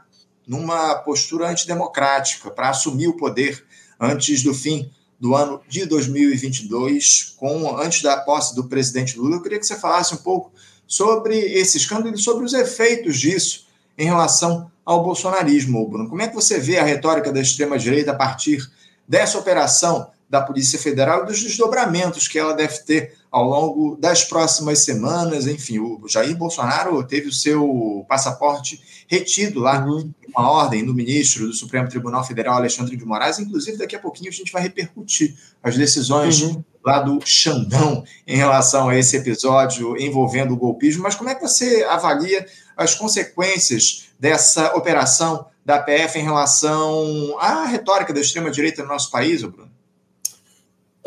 numa 0.50 0.96
postura 0.96 1.48
antidemocrática 1.48 2.50
para 2.50 2.72
assumir 2.72 3.08
o 3.08 3.16
poder 3.16 3.64
antes 4.00 4.42
do 4.42 4.52
fim 4.52 4.90
do 5.20 5.36
ano 5.36 5.62
de 5.70 5.86
2022, 5.86 7.36
com 7.38 7.78
antes 7.78 8.02
da 8.02 8.18
posse 8.18 8.56
do 8.56 8.64
presidente 8.64 9.16
Lula. 9.16 9.36
Eu 9.36 9.44
queria 9.44 9.60
que 9.60 9.68
você 9.68 9.76
falasse 9.76 10.16
um 10.16 10.18
pouco 10.18 10.52
sobre 10.88 11.38
esse 11.38 11.78
escândalo 11.78 12.16
e 12.16 12.18
sobre 12.18 12.44
os 12.44 12.54
efeitos 12.54 13.20
disso 13.20 13.68
em 13.96 14.06
relação 14.06 14.72
ao 14.84 15.04
bolsonarismo, 15.04 15.88
Bruno. 15.88 16.10
Como 16.10 16.22
é 16.24 16.28
que 16.28 16.34
você 16.34 16.58
vê 16.58 16.80
a 16.80 16.84
retórica 16.84 17.32
da 17.32 17.42
extrema-direita 17.42 18.12
a 18.12 18.16
partir 18.16 18.68
dessa 19.08 19.38
operação 19.38 20.10
da 20.30 20.42
Polícia 20.42 20.78
Federal 20.78 21.24
e 21.24 21.26
dos 21.26 21.42
desdobramentos 21.42 22.28
que 22.28 22.38
ela 22.38 22.54
deve 22.54 22.78
ter 22.84 23.18
ao 23.32 23.44
longo 23.44 23.96
das 23.96 24.24
próximas 24.24 24.80
semanas? 24.80 25.48
Enfim, 25.48 25.80
o 25.80 26.08
Jair 26.08 26.38
Bolsonaro 26.38 27.04
teve 27.04 27.28
o 27.28 27.34
seu 27.34 28.06
passaporte 28.08 28.80
retido 29.08 29.60
lá, 29.60 29.84
uhum. 29.84 30.14
uma 30.28 30.52
ordem 30.52 30.86
do 30.86 30.94
ministro 30.94 31.48
do 31.48 31.54
Supremo 31.54 31.90
Tribunal 31.90 32.24
Federal, 32.24 32.58
Alexandre 32.58 32.96
de 32.96 33.04
Moraes. 33.04 33.40
Inclusive, 33.40 33.78
daqui 33.78 33.96
a 33.96 34.00
pouquinho 34.00 34.30
a 34.30 34.34
gente 34.34 34.52
vai 34.52 34.62
repercutir 34.62 35.36
as 35.64 35.76
decisões 35.76 36.44
uhum. 36.44 36.64
lá 36.86 37.00
do 37.00 37.20
Xandão 37.26 38.04
em 38.28 38.38
relação 38.38 38.90
a 38.90 38.96
esse 38.96 39.18
episódio 39.18 39.98
envolvendo 39.98 40.54
o 40.54 40.58
golpismo. 40.58 41.02
Mas 41.02 41.16
como 41.16 41.30
é 41.30 41.36
que 41.36 41.42
você 41.42 41.84
avalia 41.90 42.46
as 42.78 42.94
consequências 42.94 44.10
dessa 44.20 44.76
operação 44.76 45.48
da 45.66 45.80
PF 45.80 46.20
em 46.20 46.24
relação 46.24 47.36
à 47.40 47.66
retórica 47.66 48.14
da 48.14 48.22
extrema-direita 48.22 48.84
no 48.84 48.90
nosso 48.90 49.10
país, 49.10 49.42
Bruno? 49.42 49.79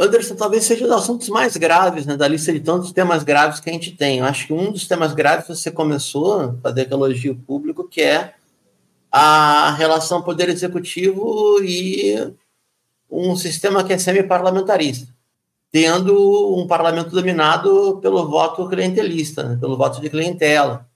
Anderson, 0.03 0.35
talvez 0.35 0.65
seja 0.65 0.85
um 0.85 0.89
dos 0.89 0.97
assuntos 0.97 1.29
mais 1.29 1.57
graves 1.57 2.07
né, 2.07 2.17
da 2.17 2.27
lista 2.27 2.53
de 2.53 2.61
tantos 2.61 2.93
temas 2.93 3.23
graves 3.23 3.61
que 3.61 3.71
a 3.71 3.73
gente 3.73 3.93
tem. 3.93 4.19
Eu 4.19 4.25
acho 4.25 4.47
que 4.47 4.53
um 4.53 4.73
dos 4.73 4.89
temas 4.89 5.15
graves 5.15 5.47
você 5.47 5.71
começou 5.71 6.41
a 6.41 6.55
fazer 6.63 6.91
elogio 6.91 7.37
público, 7.37 7.89
que 7.89 8.03
é 8.03 8.35
a 9.11 9.71
relação 9.73 10.23
poder 10.23 10.49
executivo 10.49 11.63
e 11.63 12.35
um 13.11 13.37
sistema 13.37 13.85
que 13.85 13.93
é 13.93 13.99
semi-parlamentarista, 13.99 15.07
tendo 15.71 16.57
um 16.59 16.67
parlamento 16.67 17.11
dominado 17.11 17.99
pelo 18.01 18.29
voto 18.29 18.69
clientelista, 18.69 19.43
né, 19.43 19.57
pelo 19.61 19.77
voto 19.77 20.01
de 20.01 20.11
clientela 20.11 20.91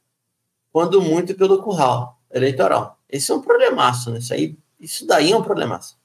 quando 0.73 1.01
muito 1.01 1.35
pelo 1.35 1.63
curral 1.63 2.19
eleitoral. 2.31 2.99
Esse 3.09 3.33
é 3.33 3.35
um 3.35 3.41
problemaço, 3.41 4.11
né? 4.11 4.19
Isso, 4.19 4.35
aí, 4.35 4.59
isso 4.79 5.07
daí 5.07 5.33
é 5.33 5.37
um 5.37 5.43
problemaço. 5.43 5.97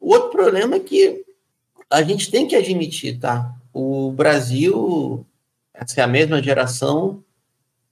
O 0.00 0.12
outro 0.12 0.30
problema 0.30 0.74
é 0.74 0.80
que 0.80 1.25
a 1.90 2.02
gente 2.02 2.30
tem 2.30 2.46
que 2.46 2.56
admitir, 2.56 3.18
tá? 3.18 3.54
O 3.72 4.10
Brasil, 4.12 5.24
essa 5.72 6.00
é 6.00 6.04
a 6.04 6.08
mesma 6.08 6.42
geração, 6.42 7.22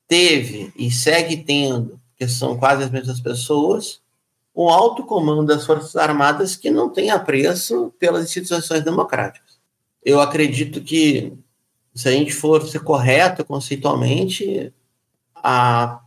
teve 0.09 0.73
e 0.77 0.91
segue 0.91 1.39
tendo, 1.39 2.01
que 2.17 2.27
são 2.29 2.57
quase 2.57 2.85
as 2.85 2.91
mesmas 2.91 3.21
pessoas, 3.21 4.01
um 4.55 4.69
alto 4.69 5.05
comando 5.05 5.47
das 5.47 5.67
Forças 5.67 5.97
Armadas 5.97 6.55
que 6.57 6.71
não 6.71 6.89
tem 6.89 7.11
apreço 7.11 7.93
pelas 7.99 8.25
instituições 8.25 8.85
democráticas. 8.85 9.59
Eu 10.05 10.21
acredito 10.21 10.81
que, 10.81 11.33
se 11.95 12.09
a 12.09 12.13
gente 12.13 12.33
for 12.33 12.63
ser 12.69 12.81
correto 12.81 13.45
conceitualmente, 13.45 14.73
a 15.35 16.01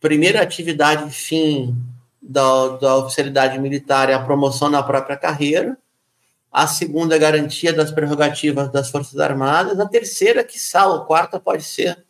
primeira 0.00 0.42
atividade 0.42 1.10
fim 1.12 1.76
da, 2.20 2.68
da 2.76 2.96
oficialidade 2.96 3.58
militar 3.58 4.08
é 4.08 4.14
a 4.14 4.24
promoção 4.24 4.70
na 4.70 4.82
própria 4.82 5.16
carreira, 5.16 5.76
a 6.52 6.66
segunda, 6.66 7.16
garantia 7.16 7.72
das 7.72 7.90
prerrogativas 7.90 8.70
das 8.70 8.90
Forças 8.90 9.18
Armadas, 9.18 9.80
a 9.80 9.88
terceira, 9.88 10.44
que 10.44 10.58
sal, 10.58 10.94
a 10.94 11.04
quarta 11.06 11.40
pode 11.40 11.62
ser 11.62 12.04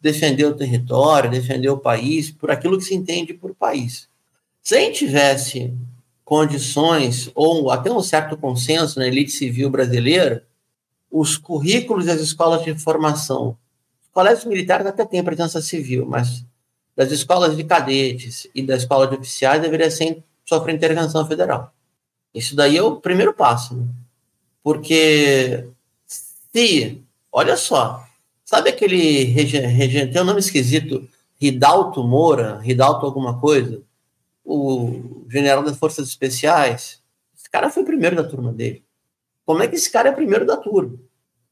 defender 0.00 0.46
o 0.46 0.54
território, 0.54 1.30
defender 1.30 1.68
o 1.68 1.76
país, 1.76 2.30
por 2.30 2.50
aquilo 2.50 2.78
que 2.78 2.84
se 2.84 2.94
entende 2.94 3.34
por 3.34 3.54
país. 3.54 4.08
Se 4.62 4.74
a 4.74 4.80
gente 4.80 5.00
tivesse 5.00 5.74
condições, 6.24 7.30
ou 7.34 7.70
até 7.70 7.92
um 7.92 8.02
certo 8.02 8.36
consenso 8.36 8.98
na 8.98 9.06
elite 9.06 9.30
civil 9.30 9.68
brasileira, 9.68 10.46
os 11.10 11.36
currículos 11.36 12.06
das 12.06 12.20
escolas 12.20 12.64
de 12.64 12.74
formação, 12.74 13.58
os 14.00 14.08
colégios 14.10 14.46
militares 14.46 14.86
até 14.86 15.04
têm 15.04 15.22
presença 15.22 15.60
civil, 15.60 16.06
mas 16.06 16.44
das 16.96 17.10
escolas 17.10 17.56
de 17.56 17.64
cadetes 17.64 18.48
e 18.54 18.62
da 18.62 18.76
escola 18.76 19.06
de 19.06 19.16
oficiais 19.16 19.60
deveria 19.60 19.90
sofrer 20.44 20.74
intervenção 20.74 21.26
federal. 21.26 21.72
Isso 22.34 22.56
daí 22.56 22.76
é 22.76 22.82
o 22.82 22.96
primeiro 22.96 23.34
passo. 23.34 23.74
Né? 23.74 23.86
Porque 24.62 25.68
se, 26.06 27.02
olha 27.30 27.56
só, 27.56 28.04
sabe 28.44 28.70
aquele 28.70 29.24
regente, 29.24 30.12
tem 30.12 30.22
um 30.22 30.26
nome 30.26 30.40
esquisito, 30.40 31.08
Ridalto 31.40 32.02
Moura, 32.02 32.58
Ridalto 32.58 33.04
alguma 33.04 33.38
coisa, 33.40 33.82
o 34.44 35.24
general 35.28 35.62
das 35.62 35.76
Forças 35.76 36.08
Especiais, 36.08 37.02
esse 37.36 37.50
cara 37.50 37.70
foi 37.70 37.82
o 37.82 37.86
primeiro 37.86 38.16
da 38.16 38.24
turma 38.24 38.52
dele. 38.52 38.84
Como 39.44 39.62
é 39.62 39.68
que 39.68 39.74
esse 39.74 39.90
cara 39.90 40.08
é 40.08 40.12
primeiro 40.12 40.46
da 40.46 40.56
turma? 40.56 40.98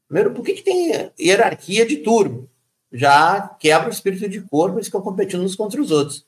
Primeiro, 0.07 0.31
por 0.31 0.43
que, 0.43 0.53
que 0.53 0.63
tem 0.63 1.11
hierarquia 1.19 1.85
de 1.85 1.97
turma? 1.97 2.49
já 2.91 3.47
quebra 3.59 3.87
o 3.87 3.91
espírito 3.91 4.27
de 4.27 4.41
corpo, 4.41 4.75
eles 4.75 4.87
ficam 4.87 5.01
competindo 5.01 5.43
uns 5.43 5.55
contra 5.55 5.81
os 5.81 5.91
outros. 5.91 6.25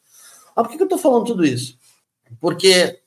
Mas 0.56 0.64
por 0.64 0.72
que, 0.72 0.78
que 0.78 0.84
eu 0.84 0.86
estou 0.86 1.00
falando 1.00 1.26
tudo 1.26 1.46
isso? 1.46 1.78
Porque 2.40 3.02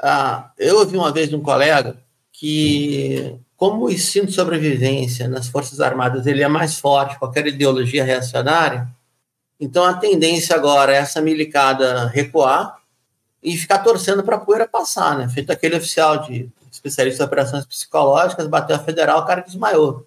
ah, 0.00 0.50
eu 0.58 0.78
ouvi 0.78 0.96
uma 0.96 1.12
vez 1.12 1.28
de 1.28 1.36
um 1.36 1.42
colega 1.42 1.96
que, 2.32 3.34
como 3.56 3.84
o 3.84 3.90
ensino 3.90 4.26
de 4.26 4.32
sobrevivência 4.32 5.28
nas 5.28 5.48
Forças 5.48 5.80
Armadas 5.80 6.26
ele 6.26 6.42
é 6.42 6.48
mais 6.48 6.78
forte, 6.78 7.18
qualquer 7.18 7.46
ideologia 7.46 8.04
reacionária, 8.04 8.88
então 9.58 9.84
a 9.84 9.94
tendência 9.94 10.54
agora 10.54 10.94
é 10.94 10.98
essa 10.98 11.20
milicada 11.20 12.06
recuar 12.08 12.78
e 13.42 13.56
ficar 13.56 13.78
torcendo 13.78 14.22
para 14.22 14.36
a 14.36 14.40
poeira 14.40 14.68
passar, 14.68 15.16
né? 15.16 15.28
Feito 15.28 15.50
aquele 15.50 15.76
oficial 15.76 16.18
de 16.18 16.50
especialista 16.70 17.22
em 17.22 17.26
operações 17.26 17.64
psicológicas, 17.64 18.46
bateu 18.46 18.76
a 18.76 18.78
federal, 18.78 19.20
o 19.20 19.24
cara 19.24 19.40
desmaiou. 19.40 20.06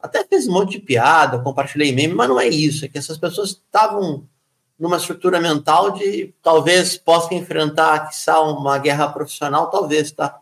Até 0.00 0.24
fez 0.24 0.46
um 0.46 0.52
monte 0.52 0.72
de 0.72 0.80
piada, 0.80 1.38
compartilhei 1.40 1.92
meme, 1.92 2.14
mas 2.14 2.28
não 2.28 2.40
é 2.40 2.46
isso. 2.48 2.84
É 2.84 2.88
que 2.88 2.96
essas 2.96 3.18
pessoas 3.18 3.50
estavam 3.50 4.26
numa 4.78 4.96
estrutura 4.96 5.40
mental 5.40 5.92
de 5.92 6.32
talvez 6.42 6.96
possam 6.96 7.36
enfrentar, 7.36 8.08
quiçá, 8.08 8.40
uma 8.40 8.78
guerra 8.78 9.08
profissional, 9.08 9.70
talvez, 9.70 10.12
tá? 10.12 10.38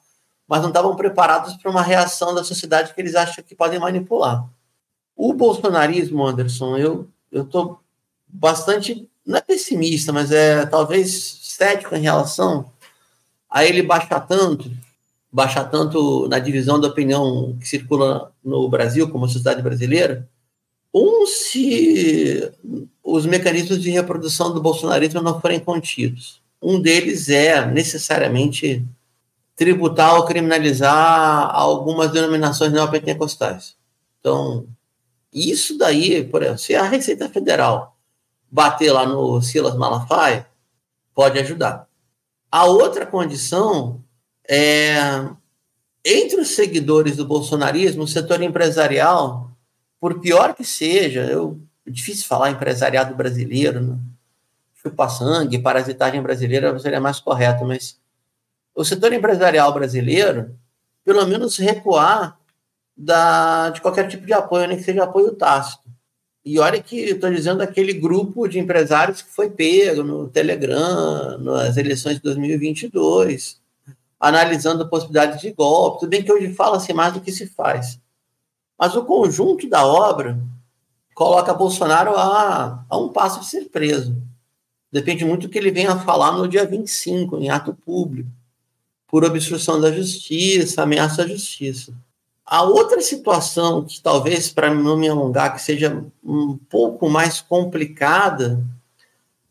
Mas 0.46 0.60
não 0.60 0.68
estavam 0.68 0.94
preparados 0.94 1.54
para 1.56 1.70
uma 1.70 1.82
reação 1.82 2.34
da 2.34 2.44
sociedade 2.44 2.94
que 2.94 3.00
eles 3.00 3.14
acham 3.14 3.42
que 3.42 3.54
podem 3.54 3.78
manipular. 3.78 4.46
O 5.16 5.32
bolsonarismo, 5.32 6.26
Anderson, 6.26 6.76
eu 6.76 7.08
eu 7.32 7.42
estou 7.42 7.80
bastante 8.28 9.08
não 9.24 9.38
é 9.38 9.40
pessimista, 9.40 10.12
mas 10.12 10.30
é 10.30 10.64
talvez 10.66 11.40
cético 11.42 11.94
em 11.96 12.02
relação 12.02 12.70
a 13.50 13.64
ele 13.64 13.82
baixar 13.82 14.20
tanto 14.20 14.70
baixar 15.36 15.64
tanto 15.64 16.26
na 16.28 16.38
divisão 16.38 16.80
da 16.80 16.88
opinião 16.88 17.54
que 17.60 17.68
circula 17.68 18.32
no 18.42 18.66
Brasil, 18.70 19.10
como 19.10 19.26
a 19.26 19.28
sociedade 19.28 19.60
brasileira, 19.60 20.26
um, 20.94 21.26
se 21.26 22.50
os 23.06 23.24
mecanismos 23.24 23.80
de 23.80 23.88
reprodução 23.90 24.52
do 24.52 24.60
bolsonarismo 24.60 25.22
não 25.22 25.40
forem 25.40 25.60
contidos. 25.60 26.42
Um 26.60 26.80
deles 26.80 27.28
é 27.28 27.64
necessariamente 27.64 28.84
tributar 29.54 30.16
ou 30.16 30.24
criminalizar 30.24 31.54
algumas 31.54 32.10
denominações 32.10 32.72
neopentecostais. 32.72 33.76
Então, 34.18 34.66
isso 35.32 35.78
daí, 35.78 36.24
por 36.24 36.42
exemplo, 36.42 36.58
se 36.58 36.74
a 36.74 36.82
Receita 36.82 37.28
Federal 37.28 37.96
bater 38.50 38.90
lá 38.90 39.06
no 39.06 39.40
Silas 39.40 39.76
Malafaia, 39.76 40.48
pode 41.14 41.38
ajudar. 41.38 41.86
A 42.50 42.64
outra 42.64 43.06
condição 43.06 44.02
é, 44.48 44.96
entre 46.04 46.40
os 46.40 46.48
seguidores 46.48 47.16
do 47.16 47.24
bolsonarismo, 47.24 48.02
o 48.02 48.08
setor 48.08 48.42
empresarial, 48.42 49.52
por 50.00 50.20
pior 50.20 50.54
que 50.54 50.64
seja, 50.64 51.24
eu, 51.24 51.60
é 51.86 51.90
difícil 51.90 52.26
falar 52.26 52.50
empresariado 52.50 53.14
brasileiro, 53.14 53.80
né? 53.80 53.98
chupa 54.74 55.08
sangue, 55.08 55.58
parasitagem 55.58 56.22
brasileira 56.22 56.76
seria 56.78 57.00
mais 57.00 57.20
correto, 57.20 57.64
mas 57.64 57.98
o 58.74 58.84
setor 58.84 59.12
empresarial 59.12 59.72
brasileiro, 59.72 60.54
pelo 61.04 61.26
menos 61.26 61.56
recuar 61.56 62.38
da, 62.96 63.70
de 63.70 63.80
qualquer 63.80 64.08
tipo 64.08 64.26
de 64.26 64.32
apoio, 64.32 64.68
nem 64.68 64.76
que 64.76 64.84
seja 64.84 65.04
apoio 65.04 65.34
tácito. 65.34 65.84
E 66.44 66.60
olha 66.60 66.80
que 66.80 66.96
estou 66.96 67.30
dizendo 67.30 67.60
aquele 67.62 67.92
grupo 67.92 68.46
de 68.46 68.58
empresários 68.58 69.20
que 69.20 69.30
foi 69.30 69.50
pego 69.50 70.04
no 70.04 70.28
Telegram, 70.28 71.38
nas 71.38 71.76
eleições 71.76 72.16
de 72.16 72.22
2022, 72.22 73.60
analisando 74.20 74.84
a 74.84 74.88
possibilidade 74.88 75.40
de 75.40 75.50
golpe. 75.52 76.00
Tudo 76.00 76.10
bem 76.10 76.22
que 76.22 76.32
hoje 76.32 76.54
fala-se 76.54 76.92
mais 76.92 77.12
do 77.14 77.20
que 77.20 77.32
se 77.32 77.46
faz. 77.46 77.98
Mas 78.78 78.94
o 78.94 79.04
conjunto 79.04 79.68
da 79.68 79.84
obra 79.84 80.38
coloca 81.16 81.54
Bolsonaro 81.54 82.14
a, 82.14 82.84
a 82.90 82.98
um 82.98 83.08
passo 83.08 83.40
de 83.40 83.46
ser 83.46 83.70
preso. 83.70 84.14
Depende 84.92 85.24
muito 85.24 85.46
do 85.46 85.50
que 85.50 85.56
ele 85.56 85.70
venha 85.70 85.96
falar 85.96 86.32
no 86.32 86.46
dia 86.46 86.66
25, 86.66 87.38
em 87.38 87.48
ato 87.48 87.72
público, 87.72 88.28
por 89.08 89.24
obstrução 89.24 89.80
da 89.80 89.90
justiça, 89.90 90.82
ameaça 90.82 91.22
à 91.22 91.26
justiça. 91.26 91.94
A 92.44 92.62
outra 92.62 93.00
situação 93.00 93.82
que 93.82 93.98
talvez, 94.02 94.50
para 94.50 94.72
não 94.72 94.98
me 94.98 95.08
alongar, 95.08 95.54
que 95.54 95.62
seja 95.62 96.04
um 96.22 96.54
pouco 96.68 97.08
mais 97.08 97.40
complicada, 97.40 98.62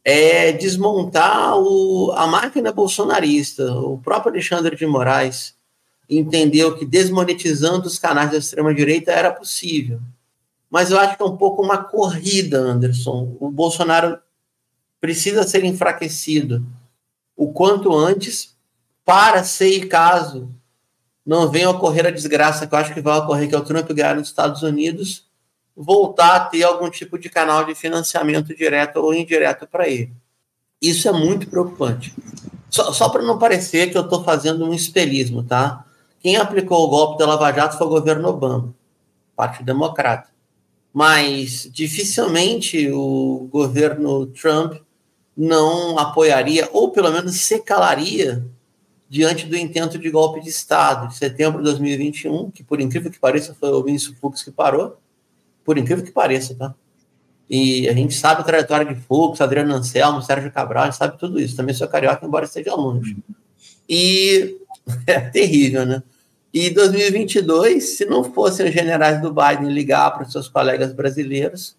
é 0.04 0.52
desmontar 0.52 1.58
o, 1.58 2.12
a 2.12 2.28
máquina 2.28 2.72
bolsonarista. 2.72 3.74
O 3.74 3.98
próprio 3.98 4.32
Alexandre 4.32 4.76
de 4.76 4.86
Moraes 4.86 5.56
entendeu 6.08 6.78
que 6.78 6.86
desmonetizando 6.86 7.88
os 7.88 7.98
canais 7.98 8.30
da 8.30 8.38
extrema-direita 8.38 9.12
era 9.12 9.32
possível. 9.32 10.00
Mas 10.76 10.92
eu 10.92 11.00
acho 11.00 11.16
que 11.16 11.24
é 11.24 11.26
um 11.26 11.38
pouco 11.38 11.64
uma 11.64 11.78
corrida, 11.78 12.58
Anderson. 12.60 13.38
O 13.40 13.50
Bolsonaro 13.50 14.20
precisa 15.00 15.44
ser 15.44 15.64
enfraquecido 15.64 16.66
o 17.34 17.54
quanto 17.54 17.96
antes 17.96 18.58
para, 19.06 19.42
se 19.46 19.86
caso 19.86 20.54
não 21.26 21.50
venha 21.50 21.70
ocorrer 21.70 22.06
a 22.06 22.12
desgraça 22.12 22.68
que 22.68 22.76
eu 22.76 22.78
acho 22.78 22.94
que 22.94 23.00
vai 23.00 23.18
ocorrer, 23.18 23.48
que 23.48 23.56
é 23.56 23.58
o 23.58 23.64
Trump 23.64 23.90
ganhar 23.90 24.18
nos 24.18 24.28
Estados 24.28 24.64
Unidos, 24.64 25.26
voltar 25.74 26.36
a 26.36 26.40
ter 26.42 26.64
algum 26.64 26.90
tipo 26.90 27.18
de 27.18 27.30
canal 27.30 27.64
de 27.64 27.74
financiamento 27.74 28.54
direto 28.54 28.98
ou 28.98 29.14
indireto 29.14 29.66
para 29.66 29.88
ele. 29.88 30.12
Isso 30.82 31.08
é 31.08 31.14
muito 31.14 31.50
preocupante. 31.50 32.14
Só, 32.70 32.92
só 32.92 33.08
para 33.08 33.24
não 33.24 33.40
parecer 33.40 33.92
que 33.92 33.98
eu 33.98 34.04
estou 34.04 34.26
fazendo 34.26 34.66
um 34.66 34.74
espelhismo, 34.74 35.42
tá? 35.42 35.86
Quem 36.20 36.36
aplicou 36.36 36.84
o 36.84 36.90
golpe 36.90 37.18
da 37.18 37.28
Lava 37.28 37.50
Jato 37.54 37.78
foi 37.78 37.88
o 37.88 37.92
governo 37.92 38.28
Obama, 38.28 38.76
Partido 39.38 39.68
Democrata. 39.68 40.35
Mas 40.96 41.70
dificilmente 41.74 42.90
o 42.90 43.50
governo 43.52 44.28
Trump 44.28 44.76
não 45.36 46.00
apoiaria, 46.00 46.70
ou 46.72 46.90
pelo 46.90 47.12
menos 47.12 47.36
se 47.42 47.60
calaria 47.60 48.48
diante 49.10 49.46
do 49.46 49.58
intento 49.58 50.00
de 50.00 50.10
golpe 50.10 50.40
de 50.40 50.48
Estado 50.48 51.10
de 51.10 51.18
setembro 51.18 51.58
de 51.58 51.66
2021, 51.66 52.50
que 52.50 52.64
por 52.64 52.80
incrível 52.80 53.12
que 53.12 53.20
pareça 53.20 53.54
foi 53.54 53.72
o 53.72 53.84
Vinícius 53.84 54.18
Fux 54.20 54.42
que 54.42 54.52
parou, 54.52 54.96
por 55.66 55.78
incrível 55.78 56.02
que 56.02 56.14
pareça, 56.14 56.56
tá? 56.56 56.74
E 57.50 57.90
a 57.90 57.94
gente 57.94 58.14
sabe 58.14 58.40
a 58.40 58.46
trajetória 58.46 58.96
de 58.96 59.02
Fux, 59.02 59.42
Adriano 59.42 59.76
Anselmo, 59.76 60.22
Sérgio 60.22 60.50
Cabral, 60.50 60.84
a 60.84 60.86
gente 60.86 60.98
sabe 60.98 61.20
tudo 61.20 61.42
isso. 61.42 61.58
Também 61.58 61.76
sou 61.76 61.90
carioca, 61.90 62.26
embora 62.26 62.46
esteja 62.46 62.74
longe. 62.74 63.18
E 63.88 64.58
é 65.06 65.20
terrível, 65.20 65.86
né? 65.86 66.02
E 66.56 66.70
2022, 66.70 67.98
se 67.98 68.06
não 68.06 68.24
fossem 68.24 68.66
os 68.66 68.74
generais 68.74 69.22
do 69.22 69.30
Biden 69.30 69.74
ligar 69.74 70.10
para 70.12 70.24
os 70.26 70.32
seus 70.32 70.48
colegas 70.48 70.94
brasileiros, 70.94 71.76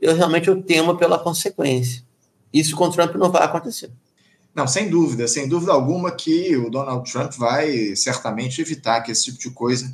eu 0.00 0.14
realmente 0.14 0.46
eu 0.46 0.62
temo 0.62 0.96
pela 0.96 1.18
consequência. 1.18 2.04
Isso 2.54 2.76
com 2.76 2.88
Trump 2.90 3.16
não 3.16 3.32
vai 3.32 3.42
acontecer. 3.42 3.90
Não, 4.54 4.68
sem 4.68 4.88
dúvida, 4.88 5.26
sem 5.26 5.48
dúvida 5.48 5.72
alguma 5.72 6.12
que 6.12 6.56
o 6.56 6.70
Donald 6.70 7.10
Trump 7.10 7.32
vai 7.32 7.96
certamente 7.96 8.60
evitar 8.60 9.00
que 9.00 9.10
esse 9.10 9.24
tipo 9.24 9.38
de 9.40 9.50
coisa 9.50 9.92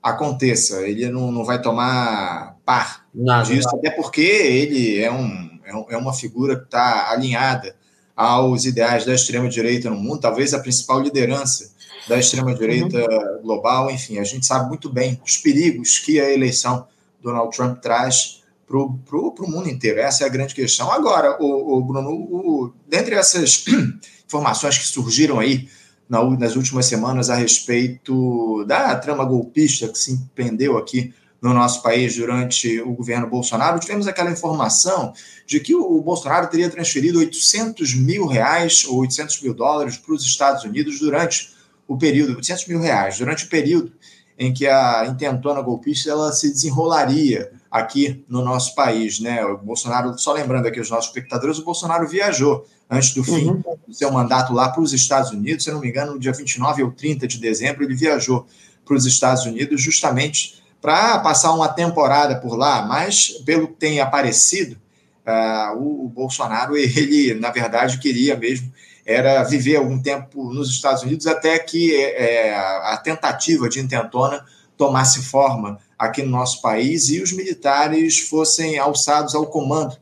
aconteça. 0.00 0.86
Ele 0.86 1.10
não, 1.10 1.32
não 1.32 1.44
vai 1.44 1.60
tomar 1.60 2.56
par 2.64 3.04
Nada, 3.12 3.52
disso, 3.52 3.68
até 3.68 3.90
porque 3.90 4.20
ele 4.20 5.00
é, 5.00 5.10
um, 5.10 5.58
é, 5.64 5.94
é 5.94 5.96
uma 5.96 6.12
figura 6.12 6.56
que 6.56 6.66
está 6.66 7.10
alinhada 7.10 7.74
aos 8.14 8.64
ideais 8.64 9.04
da 9.04 9.12
extrema-direita 9.12 9.90
no 9.90 9.96
mundo, 9.96 10.20
talvez 10.20 10.54
a 10.54 10.60
principal 10.60 11.00
liderança 11.00 11.71
da 12.08 12.18
extrema-direita 12.18 12.98
uhum. 12.98 13.42
global. 13.42 13.90
Enfim, 13.90 14.18
a 14.18 14.24
gente 14.24 14.46
sabe 14.46 14.68
muito 14.68 14.90
bem 14.90 15.20
os 15.24 15.36
perigos 15.36 15.98
que 15.98 16.20
a 16.20 16.30
eleição 16.30 16.86
Donald 17.20 17.54
Trump 17.56 17.80
traz 17.80 18.42
para 18.66 18.78
o 18.78 19.50
mundo 19.50 19.68
inteiro. 19.68 20.00
Essa 20.00 20.24
é 20.24 20.26
a 20.26 20.30
grande 20.30 20.54
questão. 20.54 20.90
Agora, 20.90 21.36
o, 21.40 21.76
o 21.76 21.84
Bruno, 21.84 22.10
o, 22.10 22.72
dentre 22.88 23.14
essas 23.14 23.64
informações 24.26 24.78
que 24.78 24.86
surgiram 24.86 25.38
aí 25.38 25.68
na, 26.08 26.24
nas 26.30 26.56
últimas 26.56 26.86
semanas 26.86 27.28
a 27.28 27.34
respeito 27.34 28.64
da 28.64 28.96
trama 28.96 29.24
golpista 29.24 29.88
que 29.88 29.98
se 29.98 30.12
empreendeu 30.12 30.78
aqui 30.78 31.12
no 31.40 31.52
nosso 31.52 31.82
país 31.82 32.14
durante 32.14 32.80
o 32.80 32.92
governo 32.94 33.26
Bolsonaro, 33.26 33.80
tivemos 33.80 34.06
aquela 34.06 34.30
informação 34.30 35.12
de 35.44 35.58
que 35.58 35.74
o 35.74 36.00
Bolsonaro 36.00 36.46
teria 36.46 36.70
transferido 36.70 37.18
800 37.18 37.94
mil 37.94 38.26
reais 38.26 38.84
ou 38.84 38.98
800 38.98 39.42
mil 39.42 39.52
dólares 39.52 39.96
para 39.96 40.14
os 40.14 40.24
Estados 40.24 40.62
Unidos 40.62 41.00
durante 41.00 41.50
o 41.92 41.98
período, 41.98 42.36
800 42.36 42.66
mil 42.68 42.80
reais, 42.80 43.18
durante 43.18 43.44
o 43.44 43.48
período 43.48 43.92
em 44.38 44.52
que 44.52 44.66
a 44.66 45.06
intentona 45.06 45.60
golpista 45.60 46.10
ela 46.10 46.32
se 46.32 46.50
desenrolaria 46.50 47.52
aqui 47.70 48.24
no 48.28 48.42
nosso 48.42 48.74
país, 48.74 49.20
né? 49.20 49.44
O 49.44 49.58
Bolsonaro, 49.58 50.18
só 50.18 50.32
lembrando 50.32 50.66
aqui 50.66 50.80
os 50.80 50.90
nossos 50.90 51.06
espectadores, 51.08 51.58
o 51.58 51.64
Bolsonaro 51.64 52.08
viajou 52.08 52.66
antes 52.90 53.14
do 53.14 53.22
fim 53.22 53.46
uhum. 53.46 53.62
do 53.86 53.94
seu 53.94 54.10
mandato 54.10 54.52
lá 54.52 54.70
para 54.70 54.82
os 54.82 54.92
Estados 54.92 55.30
Unidos, 55.30 55.64
se 55.64 55.70
não 55.70 55.80
me 55.80 55.88
engano, 55.88 56.14
no 56.14 56.18
dia 56.18 56.32
29 56.32 56.82
ou 56.82 56.90
30 56.90 57.28
de 57.28 57.38
dezembro, 57.38 57.84
ele 57.84 57.94
viajou 57.94 58.46
para 58.84 58.96
os 58.96 59.04
Estados 59.04 59.44
Unidos 59.44 59.80
justamente 59.80 60.62
para 60.80 61.18
passar 61.18 61.52
uma 61.52 61.68
temporada 61.68 62.40
por 62.40 62.56
lá, 62.56 62.82
mas 62.86 63.28
pelo 63.44 63.68
que 63.68 63.74
tem 63.74 64.00
aparecido, 64.00 64.76
uh, 65.26 65.76
o, 65.76 66.06
o 66.06 66.08
Bolsonaro, 66.08 66.74
ele, 66.76 67.34
na 67.34 67.50
verdade, 67.50 67.98
queria 67.98 68.34
mesmo 68.34 68.72
era 69.12 69.42
viver 69.44 69.76
algum 69.76 70.00
tempo 70.00 70.52
nos 70.52 70.70
Estados 70.70 71.02
Unidos 71.02 71.26
até 71.26 71.58
que 71.58 71.94
é, 71.94 72.54
a 72.54 72.96
tentativa 72.96 73.68
de 73.68 73.80
intentona 73.80 74.44
tomasse 74.76 75.22
forma 75.22 75.78
aqui 75.98 76.22
no 76.22 76.30
nosso 76.30 76.60
país 76.60 77.08
e 77.10 77.20
os 77.20 77.32
militares 77.32 78.20
fossem 78.20 78.78
alçados 78.78 79.34
ao 79.34 79.46
comando 79.46 79.96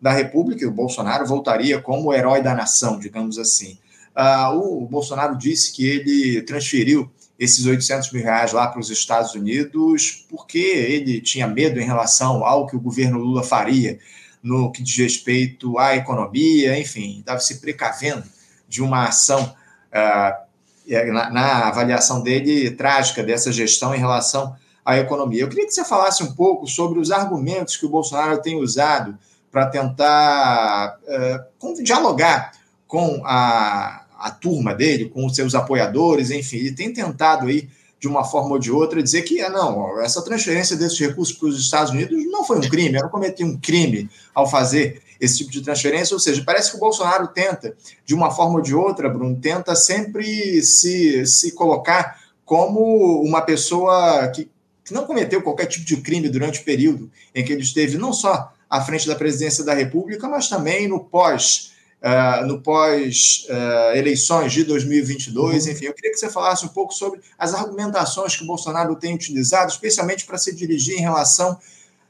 da 0.00 0.12
República, 0.12 0.62
e 0.62 0.66
o 0.66 0.70
Bolsonaro 0.70 1.26
voltaria 1.26 1.80
como 1.80 2.12
herói 2.12 2.42
da 2.42 2.54
nação, 2.54 2.98
digamos 2.98 3.38
assim. 3.38 3.78
Uh, 4.14 4.82
o 4.82 4.86
Bolsonaro 4.86 5.36
disse 5.36 5.72
que 5.72 5.86
ele 5.86 6.42
transferiu 6.42 7.10
esses 7.38 7.66
800 7.66 8.12
mil 8.12 8.22
reais 8.22 8.52
lá 8.52 8.66
para 8.66 8.80
os 8.80 8.90
Estados 8.90 9.34
Unidos 9.34 10.24
porque 10.28 10.58
ele 10.58 11.20
tinha 11.20 11.46
medo 11.46 11.78
em 11.78 11.84
relação 11.84 12.44
ao 12.44 12.66
que 12.66 12.76
o 12.76 12.80
governo 12.80 13.18
Lula 13.18 13.42
faria 13.42 13.98
no 14.42 14.70
que 14.70 14.82
diz 14.82 14.96
respeito 14.96 15.78
à 15.78 15.96
economia, 15.96 16.78
enfim, 16.78 17.18
estava 17.18 17.40
se 17.40 17.60
precavendo 17.60 18.22
de 18.68 18.82
uma 18.82 19.08
ação, 19.08 19.54
uh, 19.92 21.12
na, 21.12 21.30
na 21.30 21.68
avaliação 21.68 22.22
dele, 22.22 22.70
trágica 22.70 23.22
dessa 23.22 23.50
gestão 23.52 23.94
em 23.94 23.98
relação 23.98 24.56
à 24.84 24.96
economia. 24.98 25.42
Eu 25.42 25.48
queria 25.48 25.66
que 25.66 25.72
você 25.72 25.84
falasse 25.84 26.22
um 26.22 26.32
pouco 26.32 26.66
sobre 26.66 26.98
os 26.98 27.10
argumentos 27.10 27.76
que 27.76 27.86
o 27.86 27.90
Bolsonaro 27.90 28.40
tem 28.40 28.56
usado 28.56 29.16
para 29.50 29.66
tentar 29.66 30.98
uh, 31.02 31.82
dialogar 31.82 32.52
com 32.86 33.22
a, 33.24 34.04
a 34.18 34.30
turma 34.30 34.74
dele, 34.74 35.08
com 35.08 35.26
os 35.26 35.34
seus 35.34 35.54
apoiadores, 35.54 36.30
enfim, 36.30 36.58
ele 36.58 36.72
tem 36.72 36.92
tentado 36.92 37.46
aí 37.46 37.68
de 37.98 38.06
uma 38.06 38.24
forma 38.24 38.52
ou 38.52 38.58
de 38.58 38.70
outra 38.70 39.02
dizer 39.02 39.22
que 39.22 39.40
ah, 39.40 39.50
não, 39.50 40.00
essa 40.00 40.22
transferência 40.22 40.76
desses 40.76 40.98
recursos 40.98 41.36
para 41.36 41.48
os 41.48 41.58
Estados 41.58 41.92
Unidos 41.92 42.24
não 42.26 42.44
foi 42.44 42.58
um 42.58 42.68
crime, 42.68 42.96
eu 42.96 43.02
não 43.02 43.08
cometi 43.08 43.42
um 43.42 43.58
crime 43.58 44.08
ao 44.34 44.48
fazer 44.48 45.02
esse 45.20 45.38
tipo 45.38 45.50
de 45.50 45.62
transferência, 45.62 46.14
ou 46.14 46.20
seja, 46.20 46.42
parece 46.44 46.70
que 46.70 46.76
o 46.76 46.80
Bolsonaro 46.80 47.28
tenta, 47.28 47.74
de 48.04 48.14
uma 48.14 48.30
forma 48.30 48.56
ou 48.56 48.62
de 48.62 48.74
outra, 48.74 49.08
Bruno, 49.08 49.38
tenta 49.40 49.74
sempre 49.74 50.62
se, 50.62 51.26
se 51.26 51.52
colocar 51.52 52.20
como 52.44 53.22
uma 53.22 53.42
pessoa 53.42 54.28
que, 54.28 54.48
que 54.84 54.94
não 54.94 55.04
cometeu 55.04 55.42
qualquer 55.42 55.66
tipo 55.66 55.84
de 55.84 55.96
crime 55.98 56.28
durante 56.28 56.60
o 56.60 56.64
período 56.64 57.10
em 57.34 57.44
que 57.44 57.52
ele 57.52 57.62
esteve 57.62 57.98
não 57.98 58.12
só 58.12 58.52
à 58.70 58.80
frente 58.80 59.06
da 59.06 59.16
presidência 59.16 59.64
da 59.64 59.74
República, 59.74 60.28
mas 60.28 60.48
também 60.48 60.88
no 60.88 61.00
pós 61.00 61.74
Uh, 61.96 62.46
no 62.46 62.60
pós-eleições 62.60 64.52
uh, 64.52 64.54
de 64.54 64.64
2022. 64.64 65.64
Uhum. 65.64 65.72
Enfim, 65.72 65.86
eu 65.86 65.94
queria 65.94 66.10
que 66.12 66.18
você 66.18 66.28
falasse 66.28 66.64
um 66.64 66.68
pouco 66.68 66.92
sobre 66.92 67.20
as 67.38 67.54
argumentações 67.54 68.36
que 68.36 68.44
o 68.44 68.46
Bolsonaro 68.46 68.94
tem 68.96 69.14
utilizado, 69.14 69.72
especialmente 69.72 70.26
para 70.26 70.36
se 70.36 70.54
dirigir 70.54 70.98
em 70.98 71.00
relação 71.00 71.58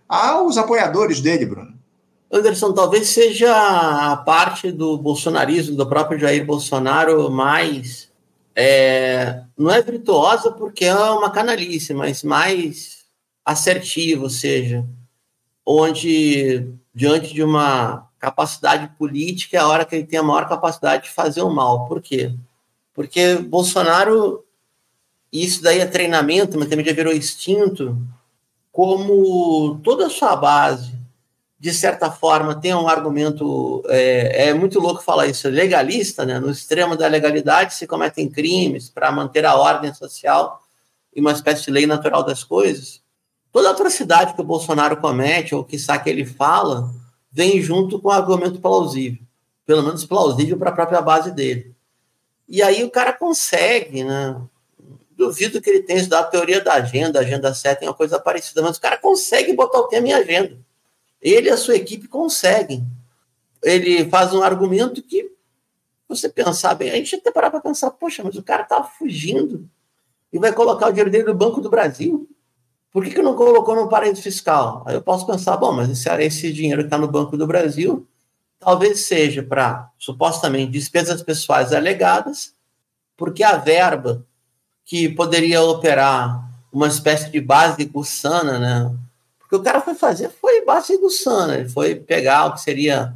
aos 0.09 0.59
apoiadores 0.59 1.21
dele, 1.21 1.47
Bruno. 1.47 1.73
Anderson, 2.31 2.73
talvez 2.73 3.09
seja 3.09 4.13
a 4.13 4.17
parte 4.17 4.73
do 4.73 4.99
bolsonarismo, 4.99 5.77
do 5.77 5.87
próprio 5.87 6.19
Jair 6.19 6.45
Bolsonaro, 6.45 7.31
mais. 7.31 8.11
É, 8.55 9.43
não 9.57 9.71
é 9.71 9.83
virtuosa 9.83 10.51
porque 10.51 10.87
é 10.87 10.95
uma 10.95 11.31
canalice, 11.31 11.93
mas 11.93 12.23
mais 12.23 13.05
assertiva, 13.45 14.25
ou 14.25 14.31
seja, 14.31 14.85
onde, 15.65 16.67
diante 16.95 17.35
de 17.35 17.43
uma 17.43 18.09
capacidade 18.19 18.89
política, 18.97 19.57
é 19.57 19.61
a 19.61 19.69
hora 19.69 19.85
que 19.85 19.95
ele 19.95 20.07
tem 20.07 20.19
a 20.19 20.23
maior 20.23 20.49
capacidade 20.49 21.05
de 21.05 21.11
fazer 21.11 21.43
o 21.43 21.51
mal. 21.51 21.87
Por 21.87 22.01
quê? 22.01 22.33
Porque 22.95 23.37
Bolsonaro, 23.37 24.43
isso 25.31 25.63
daí 25.63 25.81
é 25.81 25.87
treinamento, 25.87 26.59
mas 26.59 26.69
também 26.69 26.85
já 26.85 26.93
virou 26.93 27.13
instinto, 27.13 27.97
como 28.73 29.79
toda 29.85 30.07
a 30.07 30.11
sua 30.11 30.35
base, 30.35 30.96
de 31.67 31.75
certa 31.75 32.13
forma, 32.13 32.55
tem 32.55 32.73
um 32.73 32.87
argumento, 32.87 33.83
é, 33.89 34.51
é 34.51 34.55
muito 34.55 34.79
louco 34.79 35.03
falar 35.03 35.27
isso, 35.27 35.49
legalista, 35.49 36.25
né? 36.25 36.39
no 36.39 36.49
extremo 36.49 36.95
da 36.95 37.09
legalidade 37.09 37.75
se 37.75 37.89
cometem 37.89 38.29
crimes 38.29 38.89
para 38.89 39.11
manter 39.11 39.45
a 39.45 39.57
ordem 39.57 39.93
social 39.93 40.63
e 41.13 41.21
uma 41.21 41.33
espécie 41.33 41.65
de 41.65 41.73
lei 41.73 41.85
natural 41.85 42.23
das 42.23 42.45
coisas. 42.45 43.03
Toda 43.51 43.71
atrocidade 43.71 44.35
que 44.35 44.41
o 44.41 44.45
Bolsonaro 44.45 44.99
comete, 44.99 45.57
ou 45.57 45.65
que 45.65 45.77
que 45.77 46.09
ele 46.09 46.25
fala, 46.25 46.89
vem 47.33 47.61
junto 47.61 47.99
com 47.99 48.11
um 48.11 48.13
argumento 48.13 48.61
plausível, 48.61 49.19
pelo 49.67 49.83
menos 49.83 50.05
plausível 50.05 50.57
para 50.57 50.71
a 50.71 50.75
própria 50.75 51.03
base 51.03 51.33
dele. 51.33 51.75
E 52.49 52.63
aí 52.63 52.85
o 52.85 52.91
cara 52.93 53.13
consegue, 53.13 54.05
né? 54.05 54.41
Duvido 55.17 55.61
que 55.61 55.69
ele 55.69 55.83
tenha 55.83 55.99
estudado 55.99 56.27
a 56.27 56.31
teoria 56.31 56.63
da 56.63 56.75
agenda, 56.75 57.19
agenda 57.19 57.53
7 57.53 57.81
tem 57.81 57.89
uma 57.89 57.95
coisa 57.95 58.21
parecida, 58.21 58.63
mas 58.63 58.77
o 58.77 58.81
cara 58.81 58.99
consegue 58.99 59.53
botar 59.53 59.81
o 59.81 59.89
tema 59.89 60.07
em 60.07 60.13
agenda. 60.13 60.65
Ele 61.27 61.49
e 61.49 61.51
a 61.51 61.57
sua 61.57 61.75
equipe 61.75 62.07
conseguem. 62.07 62.87
Ele 63.61 64.09
faz 64.09 64.33
um 64.33 64.45
argumento 64.45 65.03
que 65.03 65.33
você 66.09 66.29
pensar 66.29 66.73
bem, 66.77 66.93
a 66.93 66.95
gente 66.95 67.17
até 67.17 67.33
parar 67.33 67.51
para 67.51 67.61
pensar, 67.61 67.91
poxa, 67.91 68.23
mas 68.23 68.37
o 68.37 68.43
cara 68.45 68.63
tá 68.63 68.85
fugindo 68.85 69.69
e 70.33 70.39
vai 70.39 70.53
colocar 70.53 70.87
o 70.87 70.91
dinheiro 70.91 71.11
dele 71.11 71.25
no 71.25 71.35
Banco 71.35 71.61
do 71.61 71.69
Brasil. 71.69 72.29
Por 72.93 73.03
que, 73.03 73.11
que 73.11 73.23
não 73.23 73.35
colocou 73.35 73.75
no 73.75 73.89
paraíso 73.89 74.23
fiscal? 74.23 74.85
Aí 74.87 74.95
eu 74.95 75.03
posso 75.03 75.27
pensar, 75.27 75.57
bom, 75.57 75.73
mas 75.73 75.91
esse, 75.91 76.09
esse 76.23 76.53
dinheiro 76.53 76.83
que 76.83 76.87
está 76.87 76.97
no 76.97 77.09
Banco 77.09 77.37
do 77.37 77.45
Brasil 77.45 78.07
talvez 78.61 79.01
seja 79.01 79.43
para, 79.43 79.91
supostamente, 79.99 80.71
despesas 80.71 81.23
pessoais 81.23 81.73
alegadas, 81.73 82.55
porque 83.17 83.43
a 83.43 83.57
verba 83.57 84.25
que 84.85 85.09
poderia 85.09 85.61
operar 85.61 86.49
uma 86.73 86.87
espécie 86.87 87.31
de 87.31 87.41
base 87.41 87.85
gussana, 87.85 88.61
né? 88.61 88.97
Porque 89.47 89.57
o 89.57 89.63
cara 89.63 89.81
foi 89.81 89.95
fazer 89.95 90.29
foi 90.29 90.65
base 90.65 90.97
gussana, 90.99 91.55
ele 91.55 91.69
foi 91.69 91.95
pegar 91.95 92.47
o 92.47 92.55
que 92.55 92.61
seria, 92.61 93.15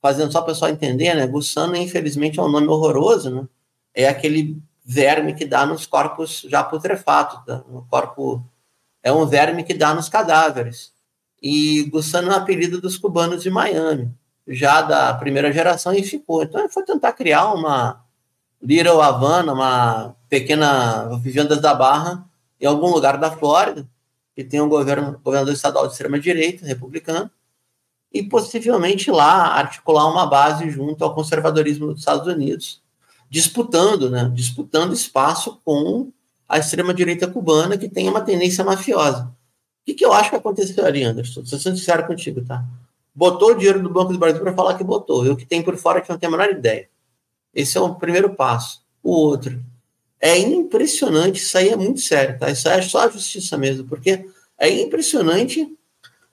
fazendo 0.00 0.30
só 0.30 0.38
o 0.38 0.44
pessoal 0.44 0.70
entender, 0.70 1.14
né? 1.14 1.26
Gussana, 1.26 1.76
infelizmente, 1.76 2.38
é 2.38 2.42
um 2.42 2.48
nome 2.48 2.68
horroroso, 2.68 3.30
né? 3.30 3.48
É 3.92 4.08
aquele 4.08 4.56
verme 4.84 5.34
que 5.34 5.44
dá 5.44 5.66
nos 5.66 5.84
corpos 5.84 6.46
já 6.48 6.62
putrefatos, 6.62 7.44
tá? 7.44 7.64
no 7.68 7.82
corpo 7.90 8.44
é 9.02 9.12
um 9.12 9.26
verme 9.26 9.64
que 9.64 9.74
dá 9.74 9.92
nos 9.92 10.08
cadáveres. 10.08 10.92
E 11.42 11.82
Gussano 11.90 12.30
é 12.30 12.34
um 12.34 12.38
apelido 12.38 12.80
dos 12.80 12.96
cubanos 12.96 13.42
de 13.42 13.50
Miami, 13.50 14.10
já 14.46 14.80
da 14.80 15.12
primeira 15.14 15.52
geração, 15.52 15.92
e 15.92 16.04
ficou. 16.04 16.42
Então 16.42 16.60
ele 16.60 16.70
foi 16.70 16.84
tentar 16.84 17.12
criar 17.12 17.52
uma 17.52 18.04
Little 18.62 19.02
Havana, 19.02 19.52
uma 19.52 20.16
pequena 20.28 21.18
Vivendas 21.18 21.60
da 21.60 21.74
Barra, 21.74 22.24
em 22.60 22.66
algum 22.66 22.90
lugar 22.90 23.18
da 23.18 23.30
Flórida, 23.30 23.86
que 24.34 24.44
tem 24.44 24.60
um 24.60 24.68
governo, 24.68 25.18
governador 25.22 25.54
estadual 25.54 25.86
de 25.86 25.92
extrema-direita, 25.92 26.66
republicano, 26.66 27.30
e 28.12 28.22
possivelmente 28.22 29.10
lá 29.10 29.54
articular 29.56 30.06
uma 30.06 30.26
base 30.26 30.70
junto 30.70 31.02
ao 31.02 31.14
conservadorismo 31.14 31.86
dos 31.88 32.00
Estados 32.00 32.26
Unidos, 32.26 32.80
disputando, 33.28 34.08
né, 34.10 34.30
disputando 34.32 34.92
espaço 34.92 35.60
com 35.64 36.12
a 36.48 36.58
extrema-direita 36.58 37.26
cubana, 37.26 37.76
que 37.76 37.88
tem 37.88 38.08
uma 38.08 38.20
tendência 38.20 38.64
mafiosa. 38.64 39.24
O 39.24 39.86
que, 39.86 39.94
que 39.94 40.04
eu 40.04 40.12
acho 40.12 40.30
que 40.30 40.36
aconteceu 40.36 40.84
ali, 40.84 41.02
Anderson? 41.02 41.44
Sou 41.44 41.58
sincero 41.58 42.06
contigo, 42.06 42.44
tá? 42.44 42.64
Botou 43.14 43.50
o 43.50 43.54
dinheiro 43.54 43.82
do 43.82 43.90
Banco 43.90 44.12
do 44.12 44.18
Brasil 44.18 44.40
para 44.40 44.54
falar 44.54 44.74
que 44.74 44.84
botou. 44.84 45.26
Eu 45.26 45.36
que 45.36 45.44
tem 45.44 45.62
por 45.62 45.76
fora 45.76 46.00
que 46.00 46.08
não 46.08 46.18
tenho 46.18 46.34
a 46.34 46.36
menor 46.36 46.50
ideia. 46.52 46.88
Esse 47.54 47.78
é 47.78 47.80
o 47.80 47.94
primeiro 47.94 48.34
passo. 48.34 48.82
O 49.02 49.10
outro. 49.10 49.62
É 50.26 50.38
impressionante, 50.38 51.36
isso 51.36 51.58
aí 51.58 51.68
é 51.68 51.76
muito 51.76 52.00
sério, 52.00 52.38
tá? 52.38 52.50
Isso 52.50 52.66
aí 52.66 52.78
é 52.78 52.82
só 52.82 53.00
a 53.00 53.10
justiça 53.10 53.58
mesmo, 53.58 53.86
porque 53.86 54.24
é 54.58 54.70
impressionante 54.70 55.70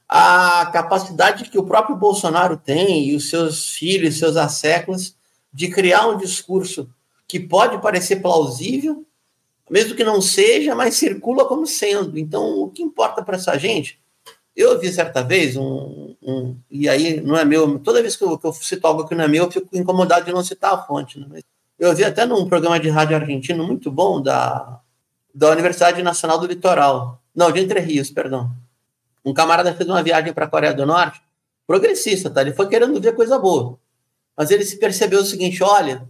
a 0.08 0.66
capacidade 0.72 1.50
que 1.50 1.60
o 1.60 1.66
próprio 1.66 1.98
Bolsonaro 1.98 2.56
tem 2.56 3.10
e 3.10 3.16
os 3.18 3.30
seus 3.30 3.72
filhos, 3.72 4.18
seus 4.18 4.38
asseclas, 4.38 5.18
de 5.52 5.68
criar 5.68 6.08
um 6.08 6.16
discurso 6.16 6.90
que 7.28 7.38
pode 7.38 7.82
parecer 7.82 8.22
plausível, 8.22 9.06
mesmo 9.70 9.94
que 9.94 10.06
não 10.06 10.22
seja, 10.22 10.74
mas 10.74 10.96
circula 10.96 11.44
como 11.44 11.68
sendo. 11.68 12.18
Então, 12.18 12.62
o 12.62 12.70
que 12.70 12.82
importa 12.82 13.22
para 13.22 13.36
essa 13.36 13.58
gente? 13.58 14.00
Eu 14.56 14.80
vi 14.80 14.90
certa 14.90 15.22
vez 15.22 15.58
um, 15.58 16.16
um, 16.22 16.56
e 16.70 16.88
aí 16.88 17.20
não 17.20 17.36
é 17.36 17.44
meu, 17.44 17.78
toda 17.80 18.02
vez 18.02 18.16
que 18.16 18.24
eu, 18.24 18.38
que 18.38 18.48
eu, 18.48 18.54
cito 18.54 18.88
algo 18.88 19.06
que 19.06 19.16
não 19.16 19.26
é 19.26 19.28
meu, 19.28 19.44
eu 19.44 19.52
fico 19.52 19.68
incomodado 19.74 20.24
de 20.24 20.32
não 20.32 20.42
citar 20.42 20.74
a 20.76 20.82
fonte. 20.82 21.20
Né? 21.20 21.42
Eu 21.82 21.96
vi 21.96 22.06
até 22.06 22.28
num 22.28 22.48
programa 22.48 22.80
de 22.80 22.90
rádio 22.90 23.16
argentino 23.16 23.66
muito 23.66 23.90
bom 23.90 24.22
da, 24.22 24.80
da 25.34 25.50
Universidade 25.50 26.04
Nacional 26.04 26.38
do 26.38 26.46
Litoral, 26.46 27.20
não, 27.36 27.52
de 27.52 27.60
Entre 27.60 27.80
Rios, 27.80 28.12
perdão. 28.12 28.56
Um 29.26 29.34
camarada 29.34 29.74
fez 29.74 29.90
uma 29.90 30.04
viagem 30.04 30.32
para 30.32 30.46
a 30.46 30.48
Coreia 30.48 30.76
do 30.76 30.86
Norte, 30.86 31.20
progressista, 31.66 32.30
tá? 32.30 32.42
Ele 32.42 32.54
foi 32.54 32.70
querendo 32.70 33.02
ver 33.02 33.16
coisa 33.16 33.40
boa, 33.40 33.80
mas 34.38 34.52
ele 34.52 34.64
se 34.64 34.78
percebeu 34.78 35.22
o 35.22 35.26
seguinte: 35.26 35.64
olha, 35.64 36.08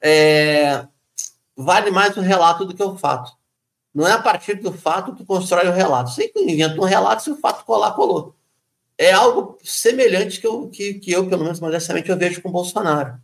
é, 0.00 0.86
vale 1.56 1.90
mais 1.90 2.16
o 2.16 2.20
relato 2.20 2.64
do 2.64 2.72
que 2.72 2.82
o 2.82 2.96
fato. 2.96 3.32
Não 3.92 4.06
é 4.06 4.12
a 4.12 4.22
partir 4.22 4.60
do 4.60 4.72
fato 4.72 5.10
que 5.10 5.18
tu 5.18 5.26
constrói 5.26 5.66
o 5.66 5.72
relato. 5.72 6.10
Você 6.10 6.32
inventa 6.36 6.80
um 6.80 6.84
relato, 6.84 7.24
se 7.24 7.30
o 7.32 7.36
fato 7.36 7.64
colar, 7.64 7.94
colou. 7.94 8.36
É 8.96 9.10
algo 9.10 9.58
semelhante 9.64 10.40
que 10.40 10.46
eu, 10.46 10.68
que, 10.68 10.94
que 10.94 11.10
eu 11.10 11.28
pelo 11.28 11.42
menos 11.42 11.58
modestamente, 11.58 12.08
eu 12.08 12.16
vejo 12.16 12.40
com 12.40 12.48
o 12.48 12.52
Bolsonaro. 12.52 13.20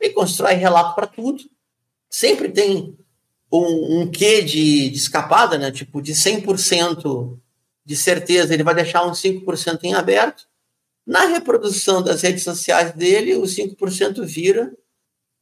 Ele 0.00 0.14
constrói 0.14 0.54
relato 0.54 0.94
para 0.94 1.06
tudo. 1.06 1.42
Sempre 2.08 2.48
tem 2.48 2.96
um, 3.52 4.00
um 4.00 4.10
quê 4.10 4.42
de, 4.42 4.90
de 4.90 4.96
escapada, 4.96 5.58
né? 5.58 5.70
Tipo, 5.70 6.00
de 6.00 6.12
100% 6.12 7.38
de 7.84 7.96
certeza, 7.96 8.52
ele 8.52 8.62
vai 8.62 8.74
deixar 8.74 9.06
uns 9.06 9.20
5% 9.22 9.84
em 9.84 9.94
aberto. 9.94 10.46
Na 11.06 11.24
reprodução 11.24 12.02
das 12.02 12.20
redes 12.20 12.42
sociais 12.42 12.92
dele, 12.92 13.34
os 13.34 13.56
5% 13.56 14.22
vira 14.26 14.70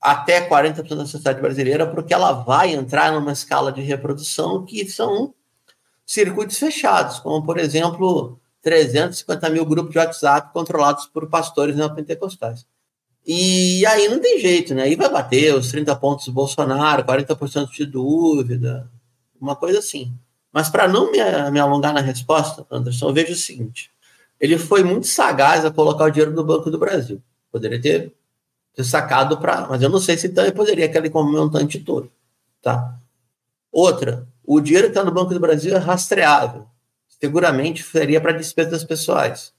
até 0.01 0.49
40% 0.49 0.95
da 0.95 1.07
sociedade 1.07 1.41
brasileira, 1.41 1.91
porque 1.91 2.15
ela 2.15 2.31
vai 2.31 2.73
entrar 2.73 3.13
numa 3.13 3.33
escala 3.33 3.73
de 3.73 3.81
reprodução 3.81 4.65
que 4.65 4.89
são 4.89 5.35
circuitos 6.07 6.57
fechados, 6.57 7.19
como, 7.19 7.45
por 7.45 7.59
exemplo, 7.59 8.39
350 8.63 9.51
mil 9.51 9.67
grupos 9.67 9.91
de 9.91 9.99
WhatsApp 9.99 10.53
controlados 10.53 11.07
por 11.07 11.29
pastores 11.29 11.75
neopentecostais. 11.75 12.65
E 13.27 13.85
aí 13.87 14.09
não 14.09 14.21
tem 14.21 14.39
jeito, 14.39 14.75
né? 14.75 14.85
Aí 14.85 14.95
vai 14.95 15.11
bater 15.11 15.53
os 15.55 15.71
30 15.71 15.97
pontos 15.97 16.27
do 16.27 16.33
Bolsonaro, 16.33 17.05
40% 17.05 17.71
de 17.73 17.85
dúvida, 17.85 18.89
uma 19.41 19.57
coisa 19.57 19.81
assim. 19.81 20.13
Mas 20.53 20.69
para 20.69 20.87
não 20.87 21.11
me, 21.11 21.19
me, 21.51 21.59
alongar 21.59 21.93
na 21.93 22.01
resposta, 22.01 22.65
Anderson, 22.71 23.09
eu 23.09 23.13
vejo 23.13 23.33
o 23.33 23.37
seguinte: 23.37 23.91
ele 24.39 24.57
foi 24.57 24.85
muito 24.85 25.07
sagaz 25.07 25.65
a 25.65 25.71
colocar 25.73 26.05
o 26.05 26.11
dinheiro 26.11 26.33
no 26.33 26.45
Banco 26.45 26.71
do 26.71 26.79
Brasil. 26.79 27.21
Poderia 27.51 27.81
ter 27.81 28.13
ter 28.77 28.85
sacado 28.85 29.39
para. 29.39 29.67
Mas 29.67 29.83
eu 29.83 29.89
não 29.89 29.99
sei 29.99 30.17
se 30.19 30.29
também 30.29 30.53
poderia 30.53 30.85
aquele 30.85 31.09
montante 31.09 31.81
todo. 31.81 32.13
Tá? 32.63 32.97
Outra, 33.73 34.29
o 34.45 34.61
dinheiro 34.61 34.89
que 34.89 34.93
está 34.93 35.03
no 35.03 35.11
Banco 35.11 35.33
do 35.33 35.41
Brasil 35.41 35.75
é 35.75 35.79
rastreável. 35.79 36.67
Seguramente 37.09 37.83
seria 37.83 38.21
para 38.21 38.33
despesas 38.33 38.85
pessoais 38.85 39.53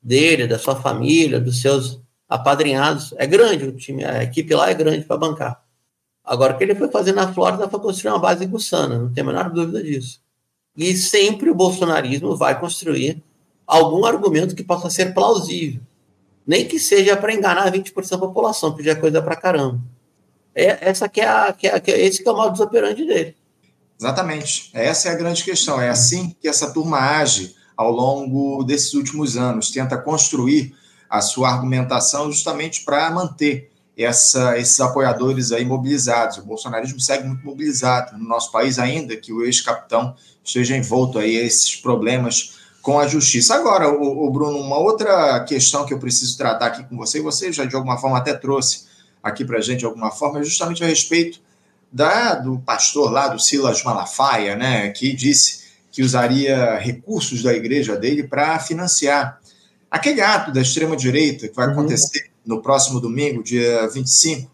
dele, 0.00 0.46
da 0.46 0.58
sua 0.58 0.76
família, 0.76 1.40
dos 1.40 1.60
seus 1.60 2.00
apadrinhados. 2.30 3.12
É 3.18 3.26
grande 3.26 3.66
o 3.66 3.76
time, 3.76 4.04
a 4.04 4.22
equipe 4.22 4.54
lá 4.54 4.70
é 4.70 4.74
grande 4.74 5.04
para 5.04 5.18
bancar. 5.18 5.62
Agora, 6.24 6.54
o 6.54 6.56
que 6.56 6.64
ele 6.64 6.74
foi 6.74 6.88
fazer 6.88 7.12
na 7.12 7.32
Flórida 7.32 7.68
foi 7.68 7.80
construir 7.80 8.12
uma 8.12 8.20
base 8.20 8.46
gussana, 8.46 8.98
não 8.98 9.12
tem 9.12 9.22
a 9.22 9.26
menor 9.26 9.50
dúvida 9.50 9.82
disso. 9.82 10.20
E 10.76 10.96
sempre 10.96 11.50
o 11.50 11.54
bolsonarismo 11.54 12.36
vai 12.36 12.58
construir 12.58 13.22
algum 13.66 14.04
argumento 14.04 14.54
que 14.54 14.62
possa 14.62 14.88
ser 14.88 15.12
plausível 15.12 15.82
nem 16.50 16.66
que 16.66 16.80
seja 16.80 17.16
para 17.16 17.32
enganar 17.32 17.70
20% 17.70 18.10
da 18.10 18.18
população, 18.18 18.74
que 18.74 18.82
já 18.82 18.90
é 18.90 18.94
coisa 18.96 19.22
para 19.22 19.36
caramba. 19.36 19.80
É, 20.52 20.88
essa 20.88 21.08
que 21.08 21.20
é, 21.20 21.28
a, 21.28 21.52
que 21.52 21.68
é, 21.68 21.78
que 21.78 21.92
é, 21.92 22.00
esse 22.00 22.24
que 22.24 22.28
é 22.28 22.32
o 22.32 22.36
modo 22.36 22.60
operandi 22.60 23.06
dele. 23.06 23.36
Exatamente. 23.96 24.68
Essa 24.74 25.10
é 25.10 25.12
a 25.12 25.14
grande 25.14 25.44
questão. 25.44 25.80
É 25.80 25.88
assim 25.88 26.34
que 26.40 26.48
essa 26.48 26.72
turma 26.72 26.98
age 26.98 27.54
ao 27.76 27.92
longo 27.92 28.64
desses 28.64 28.94
últimos 28.94 29.36
anos, 29.36 29.70
tenta 29.70 29.96
construir 29.96 30.74
a 31.10 31.20
sua 31.20 31.50
argumentação 31.50 32.30
justamente 32.30 32.84
para 32.84 33.10
manter 33.10 33.70
essa, 33.98 34.56
esses 34.56 34.78
apoiadores 34.80 35.50
aí 35.50 35.64
mobilizados. 35.64 36.38
O 36.38 36.42
bolsonarismo 36.42 37.00
segue 37.00 37.26
muito 37.26 37.44
mobilizado 37.44 38.16
no 38.16 38.28
nosso 38.28 38.52
país, 38.52 38.78
ainda 38.78 39.16
que 39.16 39.32
o 39.32 39.44
ex-capitão 39.44 40.14
esteja 40.44 40.76
envolto 40.76 41.18
aí 41.18 41.36
a 41.36 41.42
esses 41.42 41.74
problemas 41.74 42.60
com 42.80 42.98
a 42.98 43.06
justiça. 43.06 43.54
Agora, 43.56 43.90
o, 43.90 44.26
o, 44.26 44.30
Bruno, 44.30 44.58
uma 44.58 44.78
outra 44.78 45.40
questão 45.44 45.84
que 45.84 45.92
eu 45.92 45.98
preciso 45.98 46.38
tratar 46.38 46.66
aqui 46.66 46.84
com 46.84 46.96
você, 46.96 47.18
e 47.18 47.22
você 47.22 47.52
já 47.52 47.64
de 47.64 47.74
alguma 47.74 47.98
forma 47.98 48.16
até 48.16 48.32
trouxe 48.32 48.86
aqui 49.22 49.44
para 49.44 49.58
a 49.58 49.60
gente 49.60 49.80
de 49.80 49.84
alguma 49.84 50.10
forma, 50.10 50.40
é 50.40 50.42
justamente 50.42 50.82
a 50.82 50.86
respeito 50.86 51.40
da, 51.92 52.36
do 52.36 52.58
pastor 52.60 53.10
lá, 53.10 53.28
do 53.28 53.38
Silas 53.38 53.82
Malafaia, 53.82 54.56
né, 54.56 54.90
que 54.90 55.12
disse 55.12 55.60
que 55.90 56.02
usaria 56.02 56.78
recursos 56.78 57.42
da 57.42 57.52
igreja 57.52 57.96
dele 57.96 58.22
para 58.22 58.58
financiar 58.60 59.40
aquele 59.90 60.20
ato 60.20 60.52
da 60.52 60.60
extrema-direita 60.60 61.48
que 61.48 61.56
vai 61.56 61.66
uhum. 61.66 61.72
acontecer 61.72 62.30
no 62.46 62.62
próximo 62.62 63.00
domingo, 63.00 63.42
dia 63.42 63.86
25, 63.88 64.50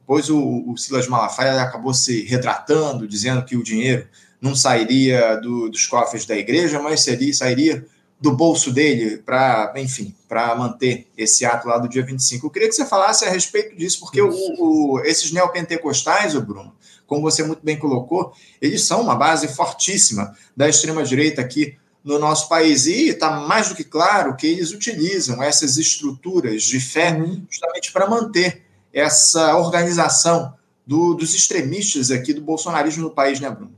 Depois 0.00 0.28
o, 0.28 0.70
o 0.70 0.76
Silas 0.76 1.06
Malafaia 1.06 1.62
acabou 1.62 1.94
se 1.94 2.24
retratando, 2.24 3.08
dizendo 3.08 3.44
que 3.44 3.56
o 3.56 3.62
dinheiro 3.62 4.06
não 4.40 4.54
sairia 4.54 5.36
do, 5.36 5.70
dos 5.70 5.86
cofres 5.86 6.26
da 6.26 6.36
igreja, 6.36 6.80
mas 6.80 7.00
seria, 7.00 7.32
sairia 7.32 7.86
do 8.20 8.32
bolso 8.32 8.72
dele 8.72 9.18
para, 9.18 9.72
enfim, 9.76 10.14
para 10.28 10.54
manter 10.54 11.06
esse 11.16 11.44
ato 11.44 11.68
lá 11.68 11.78
do 11.78 11.88
dia 11.88 12.04
25. 12.04 12.46
Eu 12.46 12.50
queria 12.50 12.68
que 12.68 12.74
você 12.74 12.84
falasse 12.84 13.24
a 13.24 13.30
respeito 13.30 13.76
disso, 13.76 14.00
porque 14.00 14.20
o, 14.20 14.30
o, 14.58 15.00
esses 15.00 15.32
neopentecostais, 15.32 16.34
o 16.34 16.42
Bruno, 16.42 16.74
como 17.06 17.22
você 17.22 17.42
muito 17.42 17.64
bem 17.64 17.78
colocou, 17.78 18.32
eles 18.60 18.82
são 18.84 19.00
uma 19.00 19.14
base 19.14 19.48
fortíssima 19.48 20.34
da 20.56 20.68
extrema-direita 20.68 21.40
aqui 21.40 21.76
no 22.04 22.18
nosso 22.18 22.48
país. 22.48 22.86
E 22.86 23.08
está 23.08 23.30
mais 23.30 23.70
do 23.70 23.74
que 23.74 23.82
claro 23.82 24.36
que 24.36 24.46
eles 24.46 24.72
utilizam 24.72 25.42
essas 25.42 25.78
estruturas 25.78 26.62
de 26.62 26.78
fé 26.78 27.12
uhum. 27.12 27.42
justamente 27.50 27.90
para 27.90 28.08
manter 28.08 28.62
essa 28.92 29.56
organização 29.56 30.54
do, 30.86 31.14
dos 31.14 31.34
extremistas 31.34 32.10
aqui 32.10 32.34
do 32.34 32.42
bolsonarismo 32.42 33.04
no 33.04 33.10
país, 33.10 33.40
né, 33.40 33.50
Bruno? 33.50 33.72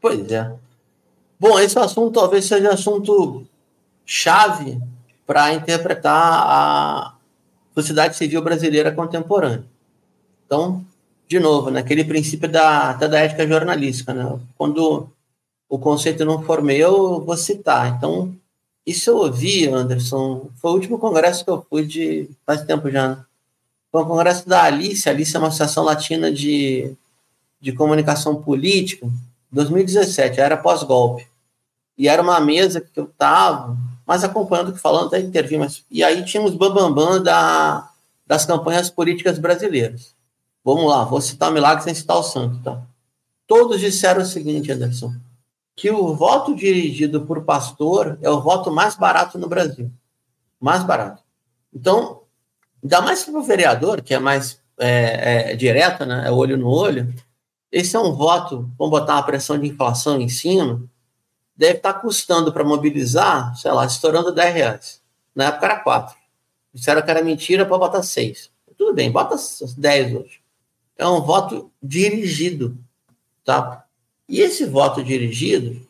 Pois 0.00 0.30
é. 0.30 0.52
Bom, 1.38 1.58
esse 1.60 1.78
assunto 1.78 2.20
talvez 2.20 2.44
seja 2.44 2.70
assunto 2.70 3.46
chave 4.04 4.80
para 5.24 5.54
interpretar 5.54 6.14
a 6.14 7.14
sociedade 7.74 8.16
civil 8.16 8.42
brasileira 8.42 8.90
contemporânea. 8.90 9.64
Então, 10.44 10.84
de 11.28 11.38
novo, 11.38 11.70
naquele 11.70 12.02
princípio 12.04 12.48
da, 12.48 12.94
da 12.94 13.20
ética 13.20 13.46
jornalística, 13.46 14.12
né? 14.12 14.38
Quando 14.56 15.08
o 15.68 15.78
conceito 15.78 16.24
não 16.24 16.42
for 16.42 16.62
meu, 16.62 16.96
eu 16.96 17.24
vou 17.24 17.36
citar. 17.36 17.94
Então, 17.96 18.34
isso 18.86 19.10
eu 19.10 19.18
ouvi, 19.18 19.68
Anderson, 19.68 20.48
foi 20.56 20.70
o 20.70 20.74
último 20.74 20.98
congresso 20.98 21.44
que 21.44 21.50
eu 21.50 21.64
fui 21.68 21.84
de 21.84 22.30
faz 22.46 22.62
tempo 22.62 22.90
já, 22.90 23.08
né? 23.08 23.24
Foi 23.92 24.02
o 24.02 24.06
congresso 24.06 24.48
da 24.48 24.62
Alice, 24.62 25.08
a 25.08 25.12
Alice 25.12 25.34
é 25.34 25.38
uma 25.38 25.48
associação 25.48 25.84
latina 25.84 26.32
de, 26.32 26.94
de 27.60 27.72
comunicação 27.72 28.42
política, 28.42 29.08
2017, 29.50 30.40
era 30.40 30.56
pós-golpe. 30.56 31.26
E 31.96 32.06
era 32.06 32.22
uma 32.22 32.38
mesa 32.38 32.80
que 32.80 33.00
eu 33.00 33.04
estava, 33.04 33.76
mas 34.06 34.24
acompanhando, 34.24 34.76
falando, 34.76 35.08
até 35.08 35.20
intervir, 35.20 35.58
mas... 35.58 35.84
E 35.90 36.04
aí 36.04 36.24
tínhamos 36.24 36.54
bambambam 36.54 37.22
da, 37.22 37.90
das 38.26 38.44
campanhas 38.44 38.90
políticas 38.90 39.38
brasileiras. 39.38 40.14
Vamos 40.64 40.88
lá, 40.88 41.04
vou 41.04 41.20
citar 41.20 41.50
o 41.50 41.54
milagre 41.54 41.82
sem 41.82 41.94
citar 41.94 42.18
o 42.18 42.22
santo, 42.22 42.62
tá? 42.62 42.82
Todos 43.46 43.80
disseram 43.80 44.22
o 44.22 44.26
seguinte, 44.26 44.70
Anderson, 44.70 45.14
que 45.78 45.90
o 45.92 46.12
voto 46.12 46.56
dirigido 46.56 47.24
por 47.24 47.44
pastor 47.44 48.18
é 48.20 48.28
o 48.28 48.40
voto 48.40 48.68
mais 48.68 48.96
barato 48.96 49.38
no 49.38 49.46
Brasil. 49.46 49.88
Mais 50.58 50.82
barato. 50.82 51.22
Então, 51.72 52.22
ainda 52.82 53.00
mais 53.00 53.22
para 53.22 53.38
o 53.38 53.42
vereador, 53.44 54.02
que 54.02 54.12
é 54.12 54.18
mais 54.18 54.60
é, 54.76 55.52
é, 55.52 55.56
direta, 55.56 56.04
né? 56.04 56.26
É 56.26 56.32
olho 56.32 56.56
no 56.56 56.68
olho, 56.68 57.14
esse 57.70 57.94
é 57.94 58.00
um 58.00 58.12
voto, 58.12 58.68
vamos 58.76 58.90
botar 58.90 59.14
uma 59.14 59.22
pressão 59.22 59.56
de 59.56 59.68
inflação 59.68 60.20
em 60.20 60.28
cima, 60.28 60.82
deve 61.54 61.76
estar 61.76 61.92
tá 61.92 62.00
custando 62.00 62.52
para 62.52 62.64
mobilizar, 62.64 63.56
sei 63.56 63.70
lá, 63.70 63.86
estourando 63.86 64.32
10 64.32 64.54
reais. 64.54 65.02
Na 65.32 65.44
época 65.44 65.66
era 65.66 65.80
4. 65.80 66.16
Disseram 66.74 67.02
que 67.02 67.10
era 67.10 67.22
mentira 67.22 67.64
para 67.64 67.78
botar 67.78 68.02
6. 68.02 68.50
Tudo 68.76 68.94
bem, 68.94 69.12
bota 69.12 69.36
10 69.76 70.14
hoje 70.14 70.40
é 70.98 71.06
um 71.06 71.20
voto 71.20 71.70
dirigido, 71.80 72.76
tá? 73.44 73.84
E 74.28 74.40
esse 74.40 74.66
voto 74.66 75.02
dirigido, 75.02 75.80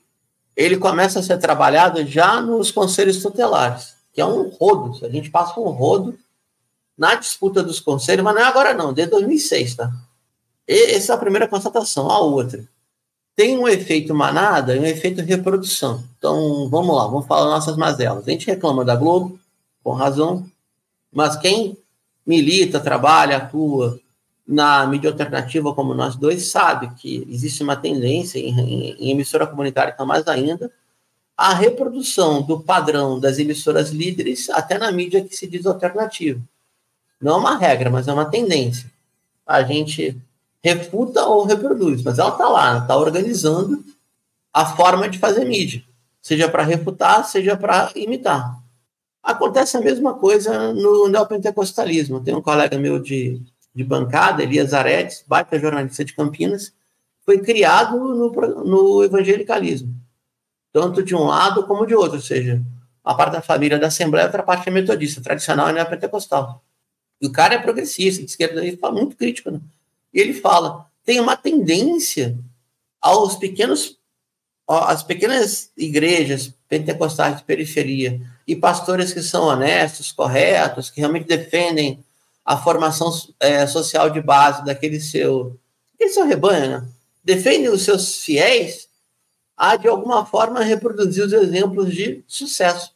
ele 0.56 0.76
começa 0.76 1.18
a 1.18 1.22
ser 1.22 1.38
trabalhado 1.38 2.06
já 2.06 2.40
nos 2.40 2.70
conselhos 2.70 3.22
tutelares, 3.22 3.94
que 4.12 4.20
é 4.20 4.24
um 4.24 4.48
rodo. 4.48 5.04
A 5.04 5.08
gente 5.08 5.30
passa 5.30 5.58
um 5.58 5.70
rodo 5.70 6.16
na 6.96 7.14
disputa 7.14 7.62
dos 7.62 7.80
conselhos, 7.80 8.24
mas 8.24 8.34
não 8.34 8.42
é 8.42 8.44
agora 8.44 8.74
não, 8.74 8.92
desde 8.92 9.12
2006, 9.12 9.76
tá? 9.76 9.92
E 10.66 10.94
essa 10.94 11.12
é 11.12 11.14
a 11.14 11.18
primeira 11.18 11.48
constatação. 11.48 12.10
A 12.10 12.18
outra, 12.20 12.68
tem 13.34 13.56
um 13.56 13.68
efeito 13.68 14.14
manada 14.14 14.74
e 14.74 14.80
um 14.80 14.84
efeito 14.84 15.22
reprodução. 15.22 16.02
Então, 16.18 16.68
vamos 16.68 16.94
lá, 16.96 17.06
vamos 17.06 17.26
falar 17.26 17.50
nossas 17.50 17.76
mazelas. 17.76 18.26
A 18.26 18.30
gente 18.30 18.46
reclama 18.46 18.84
da 18.84 18.96
Globo, 18.96 19.38
com 19.82 19.92
razão, 19.92 20.44
mas 21.12 21.36
quem 21.36 21.78
milita, 22.26 22.80
trabalha, 22.80 23.36
atua 23.36 23.98
na 24.48 24.86
mídia 24.86 25.10
alternativa 25.10 25.74
como 25.74 25.92
nós 25.92 26.16
dois 26.16 26.50
sabe 26.50 26.88
que 26.94 27.26
existe 27.28 27.62
uma 27.62 27.76
tendência 27.76 28.38
em, 28.38 28.58
em, 28.58 28.96
em 28.98 29.10
emissora 29.10 29.46
comunitária, 29.46 29.92
então 29.92 30.06
mais 30.06 30.26
ainda, 30.26 30.72
a 31.36 31.52
reprodução 31.52 32.40
do 32.40 32.58
padrão 32.58 33.20
das 33.20 33.38
emissoras 33.38 33.90
líderes 33.90 34.48
até 34.48 34.78
na 34.78 34.90
mídia 34.90 35.22
que 35.22 35.36
se 35.36 35.46
diz 35.46 35.66
alternativa. 35.66 36.40
Não 37.20 37.34
é 37.34 37.36
uma 37.36 37.58
regra, 37.58 37.90
mas 37.90 38.08
é 38.08 38.12
uma 38.12 38.24
tendência. 38.24 38.90
A 39.46 39.62
gente 39.62 40.16
refuta 40.64 41.26
ou 41.26 41.44
reproduz, 41.44 42.02
mas 42.02 42.18
ela 42.18 42.30
está 42.30 42.48
lá, 42.48 42.78
está 42.78 42.96
organizando 42.96 43.84
a 44.52 44.64
forma 44.64 45.10
de 45.10 45.18
fazer 45.18 45.44
mídia, 45.44 45.84
seja 46.22 46.48
para 46.48 46.62
refutar, 46.62 47.22
seja 47.24 47.54
para 47.54 47.92
imitar. 47.94 48.58
Acontece 49.22 49.76
a 49.76 49.80
mesma 49.80 50.14
coisa 50.14 50.72
no 50.72 51.06
neopentecostalismo. 51.06 52.20
Tem 52.20 52.34
um 52.34 52.40
colega 52.40 52.78
meu 52.78 52.98
de 52.98 53.42
de 53.78 53.84
bancada, 53.84 54.42
Elias 54.42 54.74
Aredes, 54.74 55.24
baita 55.24 55.56
jornalista 55.56 56.04
de 56.04 56.12
Campinas, 56.12 56.72
foi 57.24 57.38
criado 57.38 57.96
no, 57.96 58.32
no 58.64 59.04
evangelicalismo, 59.04 59.94
tanto 60.72 61.00
de 61.00 61.14
um 61.14 61.22
lado 61.22 61.64
como 61.64 61.86
de 61.86 61.94
outro, 61.94 62.16
ou 62.16 62.20
seja, 62.20 62.60
a 63.04 63.14
parte 63.14 63.34
da 63.34 63.40
família 63.40 63.78
da 63.78 63.86
Assembleia, 63.86 64.26
outra 64.26 64.42
parte 64.42 64.68
é 64.68 64.72
metodista, 64.72 65.20
tradicional 65.20 65.70
e 65.70 65.74
neopentecostal. 65.74 66.60
E 67.20 67.28
o 67.28 67.32
cara 67.32 67.54
é 67.54 67.58
progressista, 67.58 68.20
de 68.24 68.28
esquerda, 68.28 68.66
ele 68.66 68.76
fala 68.76 68.94
muito 68.94 69.16
crítico, 69.16 69.48
né? 69.48 69.60
E 70.12 70.18
ele 70.18 70.34
fala, 70.34 70.86
tem 71.04 71.20
uma 71.20 71.36
tendência 71.36 72.36
aos 73.00 73.36
pequenos, 73.36 73.96
às 74.66 75.04
pequenas 75.04 75.70
igrejas 75.76 76.52
pentecostais 76.68 77.36
de 77.36 77.44
periferia 77.44 78.20
e 78.44 78.56
pastores 78.56 79.12
que 79.12 79.22
são 79.22 79.44
honestos, 79.44 80.10
corretos, 80.10 80.90
que 80.90 80.98
realmente 80.98 81.28
defendem 81.28 82.04
a 82.48 82.56
formação 82.56 83.12
é, 83.38 83.66
social 83.66 84.08
de 84.08 84.22
base 84.22 84.64
daquele 84.64 84.98
seu, 85.00 85.54
aquele 85.94 86.10
seu 86.10 86.24
rebanho, 86.24 86.70
né? 86.70 86.88
defende 87.22 87.68
os 87.68 87.82
seus 87.82 88.24
fiéis 88.24 88.88
a, 89.54 89.76
de 89.76 89.86
alguma 89.86 90.24
forma, 90.24 90.62
reproduzir 90.62 91.26
os 91.26 91.32
exemplos 91.34 91.92
de 91.94 92.24
sucesso. 92.26 92.94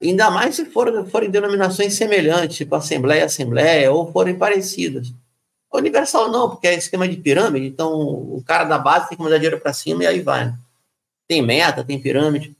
Ainda 0.00 0.30
mais 0.30 0.54
se 0.54 0.66
for, 0.66 1.04
forem 1.08 1.28
denominações 1.28 1.94
semelhantes, 1.94 2.58
tipo 2.58 2.76
Assembleia, 2.76 3.24
Assembleia, 3.24 3.90
ou 3.90 4.12
forem 4.12 4.38
parecidas. 4.38 5.12
Universal 5.72 6.30
não, 6.30 6.50
porque 6.50 6.68
é 6.68 6.74
esquema 6.74 7.08
de 7.08 7.16
pirâmide, 7.16 7.66
então 7.66 7.98
o 7.98 8.44
cara 8.46 8.62
da 8.62 8.78
base 8.78 9.08
tem 9.08 9.18
que 9.18 9.24
mandar 9.24 9.38
dinheiro 9.38 9.60
para 9.60 9.72
cima 9.72 10.04
e 10.04 10.06
aí 10.06 10.20
vai. 10.20 10.44
Né? 10.44 10.58
Tem 11.26 11.42
meta, 11.42 11.82
tem 11.82 12.00
pirâmide. 12.00 12.56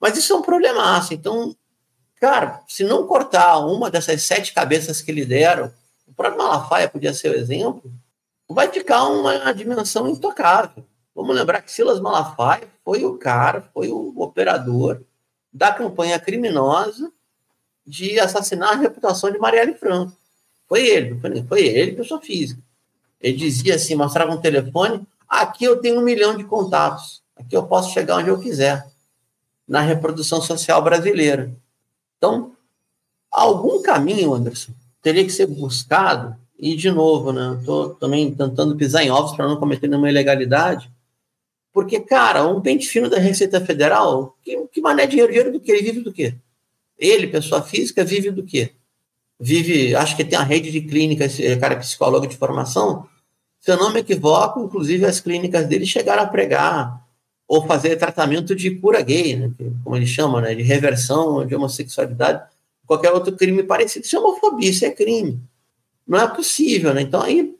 Mas 0.00 0.16
isso 0.18 0.32
é 0.32 0.36
um 0.36 0.42
problemaço. 0.42 1.14
Então, 1.14 1.54
Cara, 2.20 2.62
se 2.66 2.84
não 2.84 3.06
cortar 3.06 3.58
uma 3.58 3.90
dessas 3.90 4.22
sete 4.22 4.52
cabeças 4.52 5.00
que 5.00 5.12
lhe 5.12 5.24
deram, 5.24 5.72
o 6.06 6.12
próprio 6.12 6.42
Malafaia 6.42 6.88
podia 6.88 7.14
ser 7.14 7.30
o 7.30 7.36
exemplo, 7.36 7.92
vai 8.48 8.68
ficar 8.68 9.04
uma 9.04 9.52
dimensão 9.52 10.08
intocável. 10.08 10.84
Vamos 11.14 11.34
lembrar 11.34 11.62
que 11.62 11.70
Silas 11.70 12.00
Malafaia 12.00 12.68
foi 12.84 13.04
o 13.04 13.18
cara, 13.18 13.68
foi 13.74 13.88
o 13.90 14.14
operador 14.16 15.02
da 15.52 15.72
campanha 15.72 16.18
criminosa 16.18 17.12
de 17.86 18.18
assassinar 18.20 18.72
a 18.72 18.76
reputação 18.76 19.30
de 19.30 19.38
Marielle 19.38 19.74
Franco. 19.74 20.16
Foi 20.68 20.86
ele, 20.86 21.18
foi 21.48 21.66
ele, 21.66 21.96
pessoa 21.96 22.20
física. 22.20 22.62
Ele 23.20 23.36
dizia 23.36 23.74
assim, 23.74 23.94
mostrava 23.94 24.32
um 24.32 24.40
telefone, 24.40 25.06
aqui 25.28 25.64
eu 25.64 25.80
tenho 25.80 25.98
um 25.98 26.04
milhão 26.04 26.36
de 26.36 26.44
contatos, 26.44 27.22
aqui 27.34 27.56
eu 27.56 27.66
posso 27.66 27.92
chegar 27.92 28.16
onde 28.16 28.28
eu 28.28 28.38
quiser, 28.38 28.86
na 29.66 29.80
reprodução 29.80 30.40
social 30.40 30.80
brasileira. 30.82 31.52
Então, 32.18 32.52
algum 33.30 33.80
caminho, 33.82 34.34
Anderson, 34.34 34.72
teria 35.00 35.24
que 35.24 35.32
ser 35.32 35.46
buscado, 35.46 36.36
e 36.58 36.76
de 36.76 36.90
novo, 36.90 37.32
né, 37.32 37.56
estou 37.58 37.94
também 37.94 38.34
tentando 38.34 38.76
pisar 38.76 39.02
em 39.02 39.10
ovos 39.10 39.34
para 39.34 39.48
não 39.48 39.56
cometer 39.56 39.88
nenhuma 39.88 40.10
ilegalidade, 40.10 40.90
porque, 41.72 42.00
cara, 42.00 42.46
um 42.46 42.60
pente 42.60 42.88
fino 42.88 43.08
da 43.08 43.18
Receita 43.18 43.64
Federal, 43.64 44.36
que, 44.42 44.66
que 44.66 44.80
mané 44.80 45.06
dinheiro, 45.06 45.30
dinheiro 45.30 45.52
do 45.52 45.60
que? 45.60 45.70
Ele 45.70 45.82
vive 45.82 46.00
do 46.00 46.12
quê? 46.12 46.34
Ele, 46.98 47.28
pessoa 47.28 47.62
física, 47.62 48.04
vive 48.04 48.30
do 48.32 48.42
quê? 48.42 48.72
Vive, 49.38 49.94
acho 49.94 50.16
que 50.16 50.24
tem 50.24 50.36
a 50.36 50.42
rede 50.42 50.72
de 50.72 50.80
clínicas, 50.80 51.38
cara 51.60 51.74
é 51.74 51.78
psicólogo 51.78 52.26
de 52.26 52.36
formação, 52.36 53.08
se 53.60 53.70
eu 53.70 53.76
não 53.76 53.92
me 53.92 54.00
equivoco, 54.00 54.60
inclusive 54.60 55.04
as 55.04 55.20
clínicas 55.20 55.66
dele 55.66 55.86
chegaram 55.86 56.22
a 56.22 56.26
pregar 56.26 57.07
ou 57.48 57.66
fazer 57.66 57.96
tratamento 57.96 58.54
de 58.54 58.70
cura 58.72 59.00
gay, 59.00 59.34
né, 59.34 59.50
como 59.82 59.96
eles 59.96 60.10
chamam, 60.10 60.40
né, 60.42 60.54
de 60.54 60.62
reversão 60.62 61.46
de 61.46 61.54
homossexualidade, 61.54 62.42
qualquer 62.86 63.10
outro 63.10 63.34
crime 63.34 63.62
parecido. 63.62 64.04
Isso 64.04 64.16
é 64.16 64.18
homofobia, 64.20 64.68
isso 64.68 64.84
é 64.84 64.90
crime. 64.90 65.40
Não 66.06 66.20
é 66.20 66.28
possível, 66.28 66.92
né? 66.94 67.02
Então, 67.02 67.22
aí, 67.22 67.54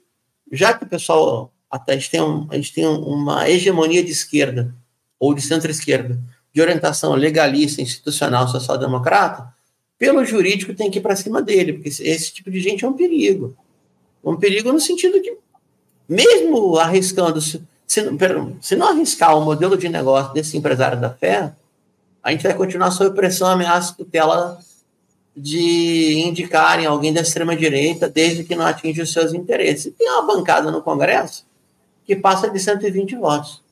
já 0.51 0.73
que 0.73 0.83
o 0.83 0.87
pessoal, 0.87 1.51
até 1.69 1.93
a 1.93 1.95
gente 1.95 2.09
tem, 2.09 2.21
um, 2.21 2.47
a 2.49 2.55
gente 2.55 2.73
tem 2.73 2.85
uma 2.85 3.49
hegemonia 3.49 4.03
de 4.03 4.11
esquerda, 4.11 4.73
ou 5.19 5.33
de 5.33 5.41
centro-esquerda, 5.41 6.19
de 6.53 6.61
orientação 6.61 7.13
legalista, 7.13 7.81
institucional, 7.81 8.47
social-democrata, 8.47 9.53
pelo 9.97 10.23
jurídico 10.23 10.73
tem 10.73 10.89
que 10.89 10.99
ir 10.99 11.01
para 11.01 11.15
cima 11.15 11.41
dele, 11.41 11.73
porque 11.73 11.89
esse, 11.89 12.07
esse 12.07 12.33
tipo 12.33 12.49
de 12.49 12.59
gente 12.59 12.85
é 12.85 12.87
um 12.87 12.93
perigo. 12.93 13.55
Um 14.23 14.37
perigo 14.37 14.71
no 14.71 14.79
sentido 14.79 15.21
de 15.21 15.33
mesmo 16.07 16.77
arriscando, 16.77 17.39
se, 17.89 18.03
se, 18.61 18.75
não 18.75 18.87
arriscar 18.87 19.35
o 19.35 19.43
modelo 19.43 19.75
de 19.75 19.89
negócio 19.89 20.31
desse 20.31 20.55
empresário 20.55 21.01
da 21.01 21.09
fé, 21.09 21.51
a 22.21 22.31
gente 22.31 22.43
vai 22.43 22.53
continuar 22.53 22.91
sob 22.91 23.15
pressão, 23.15 23.47
ameaça, 23.47 23.95
tutela 23.95 24.59
de 25.35 26.19
indicarem 26.19 26.85
alguém 26.85 27.11
da 27.11 27.21
extrema-direita, 27.21 28.07
desde 28.07 28.43
que 28.43 28.55
não 28.55 28.65
atinja 28.65 29.01
os 29.01 29.11
seus 29.11 29.33
interesses. 29.33 29.91
Tem 29.97 30.07
uma 30.07 30.21
bancada 30.21 30.69
no 30.69 30.83
Congresso 30.83 31.45
que 32.05 32.15
passa 32.15 32.47
de 32.47 32.59
120 32.59 33.15
votos. 33.15 33.63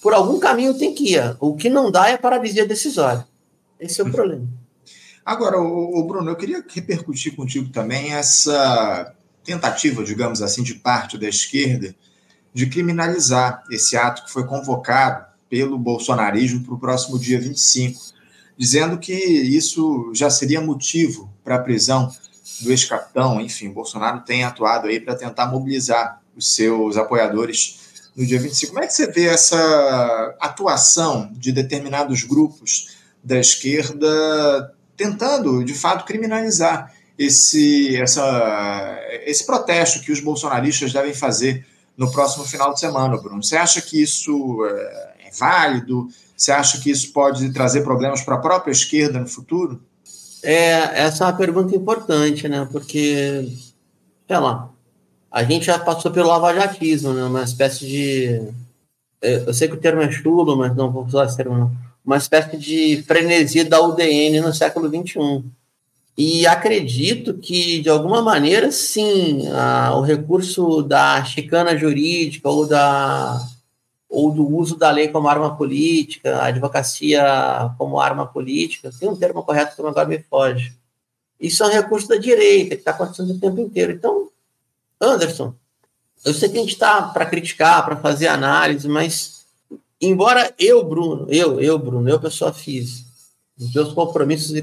Por 0.00 0.12
algum 0.12 0.40
caminho 0.40 0.76
tem 0.76 0.92
que 0.92 1.14
ir. 1.14 1.36
O 1.38 1.54
que 1.54 1.68
não 1.68 1.90
dá 1.90 2.08
é 2.08 2.16
paralisia 2.16 2.66
decisória. 2.66 3.24
Esse 3.78 4.00
é 4.00 4.04
o 4.04 4.10
problema. 4.10 4.48
Agora, 5.24 5.60
o, 5.60 6.02
Bruno, 6.04 6.30
eu 6.30 6.36
queria 6.36 6.64
repercutir 6.66 7.36
contigo 7.36 7.70
também 7.70 8.12
essa 8.12 9.14
tentativa, 9.44 10.02
digamos 10.02 10.42
assim, 10.42 10.64
de 10.64 10.74
parte 10.74 11.16
da 11.16 11.28
esquerda 11.28 11.94
de 12.52 12.66
criminalizar 12.66 13.64
esse 13.70 13.96
ato 13.96 14.24
que 14.24 14.30
foi 14.30 14.46
convocado 14.46 15.24
pelo 15.48 15.78
bolsonarismo 15.78 16.64
para 16.64 16.74
o 16.74 16.78
próximo 16.78 17.18
dia 17.18 17.40
25, 17.40 18.00
dizendo 18.56 18.98
que 18.98 19.12
isso 19.12 20.10
já 20.14 20.30
seria 20.30 20.60
motivo 20.60 21.32
para 21.44 21.56
a 21.56 21.58
prisão 21.58 22.10
do 22.60 22.70
ex-capitão. 22.70 23.40
Enfim, 23.40 23.70
Bolsonaro 23.70 24.20
tem 24.20 24.44
atuado 24.44 24.88
aí 24.88 25.00
para 25.00 25.14
tentar 25.14 25.46
mobilizar 25.46 26.20
os 26.36 26.54
seus 26.54 26.96
apoiadores 26.96 27.80
no 28.16 28.24
dia 28.26 28.38
25. 28.38 28.72
Como 28.72 28.84
é 28.84 28.86
que 28.86 28.94
você 28.94 29.10
vê 29.10 29.26
essa 29.26 30.36
atuação 30.40 31.30
de 31.32 31.52
determinados 31.52 32.22
grupos 32.22 32.96
da 33.22 33.38
esquerda 33.38 34.74
tentando, 34.96 35.64
de 35.64 35.74
fato, 35.74 36.04
criminalizar 36.04 36.92
esse, 37.18 37.96
essa, 37.96 38.98
esse 39.24 39.44
protesto 39.44 40.00
que 40.00 40.12
os 40.12 40.20
bolsonaristas 40.20 40.92
devem 40.92 41.14
fazer 41.14 41.66
no 41.96 42.10
próximo 42.10 42.44
final 42.44 42.72
de 42.72 42.80
semana, 42.80 43.16
Bruno? 43.16 43.42
Você 43.42 43.56
acha 43.56 43.80
que 43.80 44.02
isso 44.02 44.64
é, 44.66 45.26
é 45.26 45.30
válido? 45.38 46.08
Você 46.36 46.50
acha 46.50 46.80
que 46.80 46.90
isso 46.90 47.12
pode 47.12 47.52
trazer 47.52 47.82
problemas 47.82 48.22
para 48.22 48.34
a 48.34 48.40
própria 48.40 48.72
esquerda 48.72 49.20
no 49.20 49.28
futuro? 49.28 49.80
É, 50.42 51.04
essa 51.04 51.24
é 51.24 51.26
uma 51.28 51.36
pergunta 51.36 51.76
importante, 51.76 52.48
né? 52.48 52.68
Porque, 52.70 53.48
sei 54.26 54.38
lá, 54.38 54.70
a 55.30 55.44
gente 55.44 55.66
já 55.66 55.78
passou 55.78 56.10
pelo 56.10 56.28
lavajatismo, 56.28 57.12
né? 57.12 57.24
Uma 57.24 57.44
espécie 57.44 57.86
de. 57.86 58.52
Eu 59.20 59.54
sei 59.54 59.68
que 59.68 59.74
o 59.74 59.80
termo 59.80 60.02
é 60.02 60.10
chulo, 60.10 60.56
mas 60.56 60.74
não 60.74 60.90
vou 60.90 61.04
usar 61.04 61.26
esse 61.26 61.36
termo, 61.36 61.56
não. 61.56 61.72
Uma 62.04 62.16
espécie 62.16 62.56
de 62.56 63.04
frenesia 63.06 63.64
da 63.64 63.80
UDN 63.80 64.40
no 64.40 64.52
século 64.52 64.88
XXI. 64.88 65.44
E 66.16 66.46
acredito 66.46 67.34
que, 67.34 67.80
de 67.80 67.88
alguma 67.88 68.20
maneira, 68.20 68.70
sim, 68.70 69.48
a, 69.48 69.96
o 69.96 70.02
recurso 70.02 70.82
da 70.82 71.24
chicana 71.24 71.76
jurídica 71.76 72.50
ou, 72.50 72.66
da, 72.66 73.40
ou 74.08 74.30
do 74.30 74.46
uso 74.46 74.76
da 74.76 74.90
lei 74.90 75.08
como 75.08 75.28
arma 75.28 75.56
política, 75.56 76.36
a 76.36 76.46
advocacia 76.46 77.74
como 77.78 77.98
arma 77.98 78.26
política, 78.26 78.92
tem 78.98 79.08
um 79.08 79.16
termo 79.16 79.42
correto 79.42 79.74
que 79.74 79.80
agora 79.80 80.06
me 80.06 80.18
foge. 80.18 80.76
Isso 81.40 81.64
é 81.64 81.66
um 81.66 81.72
recurso 81.72 82.08
da 82.08 82.16
direita, 82.16 82.76
que 82.76 82.82
está 82.82 82.90
acontecendo 82.90 83.32
o 83.32 83.40
tempo 83.40 83.58
inteiro. 83.60 83.92
Então, 83.92 84.28
Anderson, 85.00 85.54
eu 86.24 86.32
sei 86.34 86.48
que 86.48 86.58
a 86.58 86.60
gente 86.60 86.74
está 86.74 87.02
para 87.02 87.26
criticar, 87.26 87.84
para 87.84 87.96
fazer 87.96 88.28
análise, 88.28 88.86
mas 88.86 89.44
embora 90.00 90.54
eu, 90.58 90.84
Bruno, 90.84 91.26
eu, 91.30 91.58
eu, 91.60 91.78
Bruno, 91.78 92.08
eu, 92.08 92.20
pessoa 92.20 92.52
física, 92.52 93.10
os 93.58 93.72
meus 93.74 93.92
compromissos 93.92 94.54
e 94.56 94.62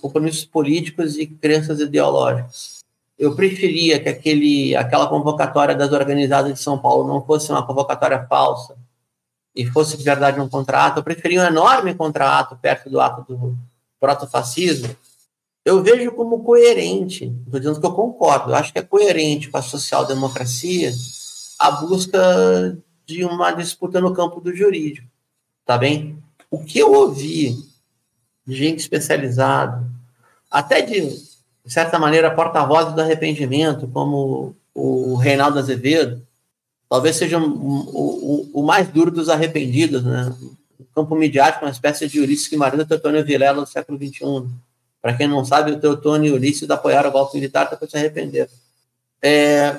compromissos 0.00 0.44
políticos 0.44 1.16
e 1.16 1.26
crenças 1.26 1.80
ideológicas, 1.80 2.80
eu 3.18 3.34
preferia 3.36 4.00
que 4.00 4.08
aquele, 4.08 4.74
aquela 4.74 5.06
convocatória 5.06 5.74
das 5.74 5.92
organizadas 5.92 6.54
de 6.54 6.60
São 6.60 6.78
Paulo 6.78 7.06
não 7.06 7.24
fosse 7.24 7.52
uma 7.52 7.66
convocatória 7.66 8.26
falsa 8.26 8.76
e 9.54 9.66
fosse 9.66 9.96
de 9.96 10.02
verdade 10.02 10.40
um 10.40 10.48
contrato. 10.48 10.98
Eu 10.98 11.02
preferia 11.02 11.42
um 11.42 11.46
enorme 11.46 11.94
contrato 11.94 12.56
perto 12.56 12.88
do 12.88 13.00
ato 13.00 13.22
do 13.32 13.56
protofascismo 13.98 14.96
eu 15.64 15.82
vejo 15.82 16.12
como 16.12 16.42
coerente, 16.42 17.32
estou 17.44 17.60
dizendo 17.60 17.80
que 17.80 17.86
eu 17.86 17.92
concordo, 17.92 18.50
eu 18.50 18.54
acho 18.56 18.72
que 18.72 18.78
é 18.78 18.82
coerente 18.82 19.50
com 19.50 19.58
a 19.58 19.62
social-democracia 19.62 20.90
a 21.58 21.70
busca 21.72 22.78
de 23.04 23.24
uma 23.24 23.50
disputa 23.52 24.00
no 24.00 24.14
campo 24.14 24.40
do 24.40 24.54
jurídico, 24.54 25.06
tá 25.64 25.76
bem? 25.76 26.18
O 26.50 26.64
que 26.64 26.78
eu 26.78 26.92
ouvi 26.92 27.58
de 28.46 28.54
gente 28.54 28.78
especializada, 28.78 29.84
até 30.50 30.80
de, 30.80 31.00
de 31.00 31.72
certa 31.72 31.98
maneira, 31.98 32.34
porta-voz 32.34 32.92
do 32.92 33.00
arrependimento, 33.00 33.86
como 33.88 34.54
o 34.74 35.14
Reinaldo 35.16 35.58
Azevedo, 35.58 36.26
talvez 36.88 37.16
seja 37.16 37.38
o, 37.38 37.44
o, 37.44 38.50
o 38.54 38.62
mais 38.62 38.88
duro 38.88 39.10
dos 39.10 39.28
arrependidos, 39.28 40.02
né? 40.04 40.34
No 40.78 40.86
campo 40.94 41.14
midiático, 41.14 41.64
uma 41.64 41.70
espécie 41.70 42.08
de 42.08 42.20
Ulisses 42.20 42.48
Guimarães 42.48 42.82
e 42.82 42.86
Teotônio 42.86 43.24
Vilela 43.24 43.60
no 43.60 43.66
século 43.66 43.98
XXI 43.98 44.48
para 45.00 45.16
quem 45.16 45.26
não 45.26 45.44
sabe, 45.44 45.72
o 45.72 45.80
Teotônio 45.80 46.30
e 46.30 46.32
Ulisses 46.32 46.68
apoiaram 46.68 47.08
o 47.08 47.12
golpe 47.12 47.36
militar, 47.36 47.70
depois 47.70 47.90
se 47.90 47.96
arrependeram. 47.96 48.50
É, 49.22 49.78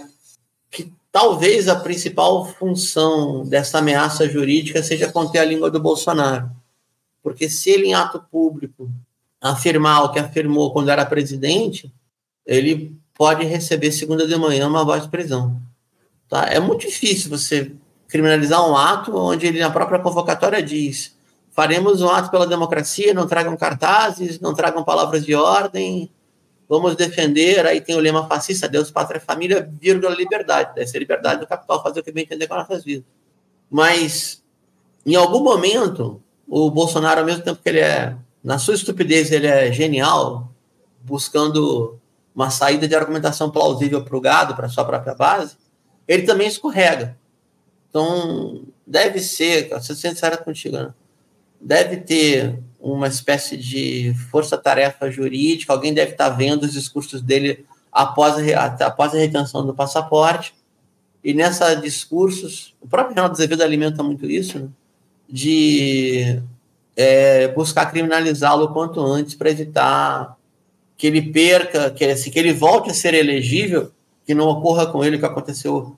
que 0.70 0.92
talvez 1.12 1.68
a 1.68 1.76
principal 1.76 2.46
função 2.46 3.46
dessa 3.46 3.78
ameaça 3.80 4.28
jurídica 4.28 4.82
seja 4.82 5.12
conter 5.12 5.40
a 5.40 5.46
língua 5.46 5.70
do 5.70 5.80
Bolsonaro. 5.80 6.50
Porque 7.22 7.50
se 7.50 7.70
ele, 7.70 7.88
em 7.88 7.94
ato 7.94 8.20
público, 8.32 8.92
afirmar 9.40 10.04
o 10.04 10.12
que 10.12 10.20
afirmou 10.20 10.72
quando 10.72 10.90
era 10.90 11.06
presidente, 11.06 11.94
ele 12.46 12.96
pode 13.14 13.46
receber 13.46 13.92
segunda 13.92 14.28
de 14.28 14.36
manhã 14.36 14.68
uma 14.68 14.84
voz 14.84 15.04
de 15.04 15.10
prisão. 15.10 15.62
Tá? 16.28 16.46
É 16.48 16.60
muito 16.60 16.88
difícil 16.88 17.30
você 17.30 17.72
criminalizar 18.08 18.68
um 18.68 18.76
ato 18.76 19.16
onde 19.16 19.48
ele, 19.48 19.60
na 19.60 19.70
própria 19.70 20.00
convocatória, 20.00 20.62
diz 20.62 21.16
faremos 21.52 22.02
um 22.02 22.10
ato 22.10 22.32
pela 22.32 22.48
democracia, 22.48 23.14
não 23.14 23.28
tragam 23.28 23.56
cartazes, 23.58 24.40
não 24.40 24.54
tragam 24.54 24.84
palavras 24.84 25.26
de 25.26 25.36
ordem, 25.36 26.10
vamos 26.68 26.96
defender, 26.96 27.66
aí 27.66 27.82
tem 27.82 27.96
o 27.96 28.00
lema 28.00 28.28
fascista, 28.28 28.68
Deus, 28.68 28.90
pátria, 28.90 29.20
família, 29.20 29.70
vírgula, 29.80 30.16
liberdade, 30.16 30.74
deve 30.74 30.88
ser 30.88 31.00
liberdade 31.00 31.42
do 31.42 31.48
capital, 31.48 31.84
fazer 31.84 32.00
o 32.00 32.04
que 32.04 32.12
bem 32.12 32.24
entender 32.24 32.48
com 32.48 32.56
nossas 32.56 32.84
vidas. 32.84 33.06
Mas, 33.70 34.42
em 35.06 35.16
algum 35.16 35.44
momento, 35.44 36.22
o 36.54 36.70
Bolsonaro, 36.70 37.22
ao 37.22 37.26
mesmo 37.26 37.46
tempo 37.46 37.62
que 37.64 37.70
ele 37.70 37.80
é, 37.80 38.14
na 38.44 38.60
sua 38.60 38.74
estupidez, 38.74 39.32
ele 39.32 39.48
é 39.48 39.72
genial, 39.72 40.52
buscando 41.02 41.98
uma 42.36 42.50
saída 42.50 42.90
de 42.90 42.94
argumentação 42.94 43.50
plausível 43.50 44.04
para 44.04 44.18
o 44.18 44.20
gado, 44.20 44.54
para 44.54 44.68
sua 44.68 44.84
própria 44.84 45.16
base, 45.16 45.56
ele 46.06 46.24
também 46.24 46.50
escorrega. 46.50 47.18
Então, 47.90 48.66
deve 48.86 49.22
ser, 49.22 49.70
ser 49.82 49.96
sincero 49.96 50.44
contigo, 50.44 50.76
né? 50.76 50.94
deve 51.60 51.96
ter 51.96 52.60
uma 52.82 53.08
espécie 53.08 53.56
de 53.56 54.14
força-tarefa 54.30 55.10
jurídica, 55.10 55.72
alguém 55.72 55.94
deve 55.94 56.12
estar 56.12 56.28
vendo 56.32 56.64
os 56.64 56.74
discursos 56.74 57.22
dele 57.22 57.66
após 57.90 58.36
a, 58.36 58.66
após 58.88 59.16
a 59.16 59.18
retenção 59.18 59.66
do 59.66 59.74
passaporte, 59.74 60.54
e 61.24 61.34
nessa 61.34 61.76
discursos, 61.76 62.76
o 62.82 62.88
próprio 62.90 63.16
Renato 63.16 63.36
Azevedo 63.36 63.64
alimenta 63.64 64.04
muito 64.04 64.26
isso, 64.30 64.60
né? 64.60 64.68
De 65.32 66.42
é, 66.96 67.48
buscar 67.50 67.86
criminalizá-lo 67.86 68.74
quanto 68.74 69.00
antes 69.00 69.34
para 69.34 69.50
evitar 69.50 70.36
que 70.98 71.08
ele 71.08 71.22
perca, 71.22 71.90
que, 71.90 72.06
assim, 72.06 72.30
que 72.30 72.38
ele 72.38 72.54
volte 72.54 72.92
a 72.92 72.94
ser 72.94 73.14
elegível, 73.14 73.92
que 74.26 74.36
não 74.36 74.48
ocorra 74.48 74.86
com 74.86 75.04
ele 75.04 75.16
o 75.16 75.20
que 75.20 75.26
aconteceu 75.26 75.98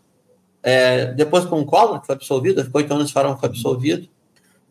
é, 0.63 1.07
depois 1.07 1.43
com 1.43 1.59
o 1.59 1.65
Collor, 1.65 1.99
que 1.99 2.07
foi 2.07 2.15
absolvido, 2.15 2.63
ficou 2.63 2.79
oito 2.79 2.93
anos 2.93 3.11
fora, 3.11 3.35
foi 3.35 3.49
absolvido, 3.49 4.07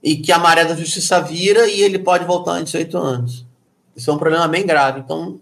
e 0.03 0.17
que 0.17 0.33
a 0.33 0.39
maré 0.39 0.65
da 0.65 0.75
justiça 0.75 1.21
vira 1.21 1.69
e 1.69 1.83
ele 1.83 1.99
pode 1.99 2.25
voltar 2.25 2.61
em 2.61 2.65
18 2.65 2.97
anos. 2.97 3.47
Isso 3.95 4.11
é 4.11 4.15
um 4.15 4.19
problema 4.19 4.49
bem 4.49 4.65
grave. 4.65 5.01
Então, 5.01 5.39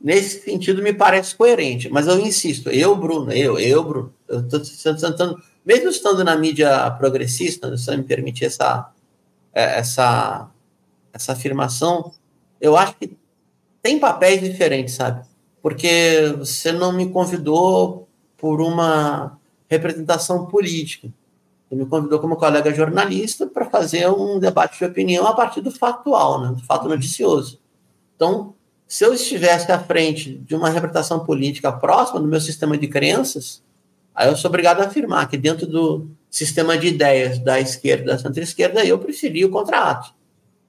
nesse 0.00 0.42
sentido, 0.42 0.82
me 0.82 0.94
parece 0.94 1.36
coerente. 1.36 1.90
Mas 1.90 2.06
eu 2.06 2.18
insisto, 2.18 2.70
eu, 2.70 2.96
Bruno, 2.96 3.30
eu, 3.32 3.58
eu, 3.58 3.84
Bruno, 3.84 4.14
eu 4.28 4.40
estou 4.40 4.60
tentando, 4.94 5.40
mesmo 5.66 5.90
estando 5.90 6.22
na 6.22 6.36
mídia 6.36 6.88
progressista, 6.92 7.76
se 7.76 7.96
me 7.96 8.04
permitir 8.04 8.44
essa, 8.44 8.88
é, 9.52 9.80
essa, 9.80 10.48
essa 11.12 11.32
afirmação, 11.32 12.12
eu 12.60 12.76
acho 12.76 12.94
que 12.94 13.16
tem 13.82 13.98
papéis 13.98 14.40
diferentes, 14.40 14.94
sabe? 14.94 15.26
Porque 15.60 16.32
você 16.38 16.70
não 16.70 16.92
me 16.92 17.10
convidou 17.10 18.08
por 18.36 18.60
uma 18.60 19.36
representação 19.68 20.46
política. 20.46 21.08
Ele 21.68 21.82
me 21.82 21.90
convidou 21.90 22.20
como 22.20 22.36
colega 22.36 22.72
jornalista 22.72 23.44
para 23.44 23.64
fazer 23.64 24.08
um 24.08 24.38
debate 24.38 24.78
de 24.78 24.84
opinião 24.84 25.26
a 25.26 25.34
partir 25.34 25.60
do 25.60 25.72
factual, 25.72 26.40
né, 26.40 26.52
do 26.52 26.62
fato 26.64 26.88
noticioso. 26.88 27.58
Então, 28.14 28.54
se 28.86 29.04
eu 29.04 29.12
estivesse 29.12 29.72
à 29.72 29.80
frente 29.80 30.38
de 30.38 30.54
uma 30.54 30.70
representação 30.70 31.24
política 31.24 31.72
próxima 31.72 32.20
do 32.20 32.28
meu 32.28 32.40
sistema 32.40 32.78
de 32.78 32.86
crenças, 32.86 33.65
aí 34.16 34.28
eu 34.28 34.36
sou 34.36 34.48
obrigado 34.48 34.80
a 34.80 34.86
afirmar 34.86 35.28
que 35.28 35.36
dentro 35.36 35.66
do 35.66 36.08
sistema 36.30 36.76
de 36.76 36.88
ideias 36.88 37.38
da 37.38 37.60
esquerda 37.60 38.12
da 38.12 38.18
centro-esquerda, 38.18 38.84
eu 38.84 38.98
preferia 38.98 39.46
o 39.46 39.50
contrato. 39.50 40.14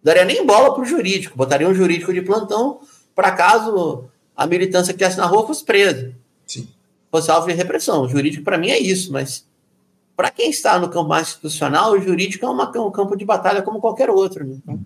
Daria 0.03 0.23
nem 0.23 0.45
bola 0.45 0.73
para 0.73 0.83
o 0.83 0.85
jurídico, 0.85 1.37
botaria 1.37 1.67
um 1.67 1.73
jurídico 1.73 2.13
de 2.13 2.21
plantão 2.21 2.79
para 3.15 3.31
caso 3.31 4.05
a 4.35 4.45
militância 4.45 4.93
que 4.93 5.03
estivesse 5.03 5.17
na 5.17 5.25
rua 5.25 5.47
fosse 5.47 5.65
presa. 5.65 6.13
Sim. 6.45 6.67
fosse 7.11 7.31
alvo 7.31 7.47
de 7.47 7.53
repressão. 7.53 8.03
O 8.03 8.07
jurídico, 8.07 8.43
para 8.43 8.57
mim, 8.57 8.69
é 8.69 8.79
isso, 8.79 9.11
mas 9.11 9.45
para 10.15 10.31
quem 10.31 10.49
está 10.49 10.79
no 10.79 10.89
campo 10.89 11.09
mais 11.09 11.27
institucional, 11.27 11.91
o 11.91 12.01
jurídico 12.01 12.45
é 12.45 12.49
uma, 12.49 12.69
um 12.79 12.91
campo 12.91 13.15
de 13.17 13.25
batalha 13.25 13.61
como 13.61 13.81
qualquer 13.81 14.09
outro. 14.09 14.45
Né? 14.45 14.57
Uhum. 14.67 14.83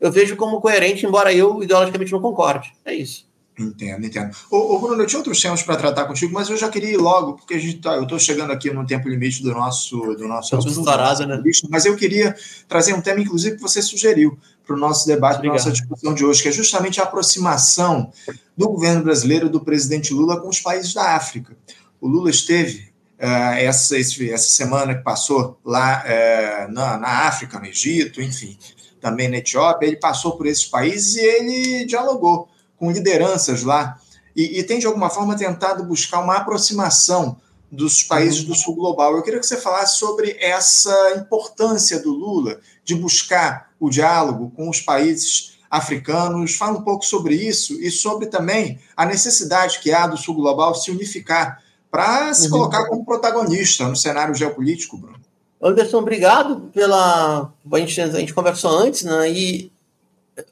eu 0.00 0.10
vejo 0.10 0.36
como 0.36 0.60
coerente, 0.60 1.04
embora 1.04 1.32
eu 1.32 1.62
ideologicamente 1.62 2.12
não 2.12 2.20
concorde. 2.20 2.72
É 2.84 2.94
isso. 2.94 3.26
Entendo, 3.58 4.04
entendo. 4.04 4.36
Ô, 4.50 4.74
ô, 4.74 4.78
Bruno, 4.78 5.02
eu 5.02 5.06
tinha 5.06 5.18
outros 5.18 5.40
temas 5.40 5.62
para 5.62 5.76
tratar 5.76 6.04
contigo, 6.04 6.32
mas 6.34 6.50
eu 6.50 6.58
já 6.58 6.68
queria 6.68 6.90
ir 6.90 6.98
logo, 6.98 7.34
porque 7.34 7.54
a 7.54 7.58
gente 7.58 7.78
tá, 7.78 7.94
eu 7.94 8.02
estou 8.02 8.18
chegando 8.18 8.52
aqui 8.52 8.70
no 8.70 8.86
tempo 8.86 9.08
limite 9.08 9.42
do 9.42 9.50
nosso 9.52 9.98
do 10.14 10.28
nosso 10.28 10.54
assunto, 10.54 10.78
estourado, 10.78 11.26
né? 11.26 11.42
Mas 11.70 11.86
eu 11.86 11.96
queria 11.96 12.36
trazer 12.68 12.92
um 12.92 13.00
tema, 13.00 13.20
inclusive, 13.20 13.56
que 13.56 13.62
você 13.62 13.80
sugeriu 13.80 14.38
para 14.66 14.76
o 14.76 14.78
nosso 14.78 15.06
debate, 15.06 15.40
para 15.40 15.48
a 15.48 15.52
nossa 15.52 15.72
discussão 15.72 16.12
de 16.12 16.22
hoje, 16.22 16.42
que 16.42 16.48
é 16.48 16.52
justamente 16.52 17.00
a 17.00 17.04
aproximação 17.04 18.12
do 18.54 18.68
governo 18.68 19.02
brasileiro 19.02 19.48
do 19.48 19.60
presidente 19.60 20.12
Lula 20.12 20.38
com 20.38 20.48
os 20.48 20.60
países 20.60 20.92
da 20.92 21.16
África. 21.16 21.56
O 21.98 22.06
Lula 22.06 22.28
esteve 22.28 22.90
uh, 23.18 23.56
essa, 23.56 23.98
essa 23.98 24.50
semana 24.50 24.94
que 24.94 25.02
passou 25.02 25.58
lá 25.64 26.04
uh, 26.04 26.72
na, 26.72 26.98
na 26.98 27.08
África, 27.26 27.58
no 27.58 27.64
Egito, 27.64 28.20
enfim, 28.20 28.58
também 29.00 29.28
na 29.28 29.38
Etiópia, 29.38 29.86
ele 29.86 29.96
passou 29.96 30.36
por 30.36 30.46
esses 30.46 30.66
países 30.66 31.16
e 31.16 31.20
ele 31.20 31.86
dialogou 31.86 32.48
com 32.76 32.90
lideranças 32.90 33.62
lá, 33.62 33.98
e, 34.34 34.58
e 34.58 34.62
tem 34.62 34.78
de 34.78 34.86
alguma 34.86 35.08
forma 35.08 35.36
tentado 35.36 35.84
buscar 35.84 36.20
uma 36.20 36.36
aproximação 36.36 37.36
dos 37.70 38.02
países 38.02 38.44
do 38.44 38.54
sul 38.54 38.74
global. 38.74 39.16
Eu 39.16 39.22
queria 39.22 39.40
que 39.40 39.46
você 39.46 39.56
falasse 39.56 39.98
sobre 39.98 40.36
essa 40.38 41.14
importância 41.16 42.00
do 42.00 42.10
Lula 42.10 42.60
de 42.84 42.94
buscar 42.94 43.70
o 43.80 43.90
diálogo 43.90 44.52
com 44.54 44.68
os 44.68 44.80
países 44.80 45.58
africanos. 45.70 46.54
Fala 46.54 46.78
um 46.78 46.82
pouco 46.82 47.04
sobre 47.04 47.34
isso 47.34 47.80
e 47.80 47.90
sobre 47.90 48.26
também 48.26 48.78
a 48.96 49.04
necessidade 49.04 49.80
que 49.80 49.92
há 49.92 50.06
do 50.06 50.16
sul 50.16 50.34
global 50.34 50.74
se 50.74 50.90
unificar 50.90 51.62
para 51.90 52.32
se 52.34 52.46
uhum. 52.46 52.52
colocar 52.52 52.86
como 52.86 53.04
protagonista 53.04 53.88
no 53.88 53.96
cenário 53.96 54.34
geopolítico, 54.34 54.96
Bruno. 54.96 55.20
Anderson, 55.62 55.98
obrigado 55.98 56.70
pela. 56.72 57.52
A 57.72 57.78
gente, 57.78 58.00
a 58.00 58.08
gente 58.08 58.34
conversou 58.34 58.70
antes, 58.70 59.02
né? 59.02 59.30
E 59.30 59.72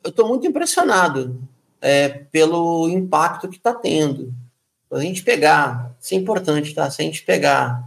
eu 0.03 0.11
estou 0.11 0.27
muito 0.27 0.47
impressionado 0.47 1.39
é, 1.85 2.09
pelo 2.09 2.89
impacto 2.89 3.47
que 3.47 3.59
está 3.59 3.75
tendo. 3.75 4.33
Se 4.89 4.97
a 4.97 5.01
gente 5.01 5.23
pegar, 5.23 5.95
isso 6.01 6.15
é 6.15 6.17
importante, 6.17 6.73
tá? 6.73 6.91
Se 6.91 7.03
a 7.03 7.05
gente 7.05 7.23
pegar 7.23 7.87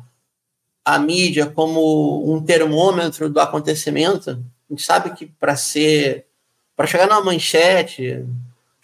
a 0.86 1.00
mídia 1.00 1.48
como 1.48 2.32
um 2.32 2.40
termômetro 2.40 3.28
do 3.28 3.40
acontecimento, 3.40 4.30
a 4.30 4.38
gente 4.70 4.84
sabe 4.84 5.16
que 5.16 5.26
para 5.26 5.56
ser, 5.56 6.28
para 6.76 6.86
chegar 6.86 7.08
numa 7.08 7.24
manchete, 7.24 8.24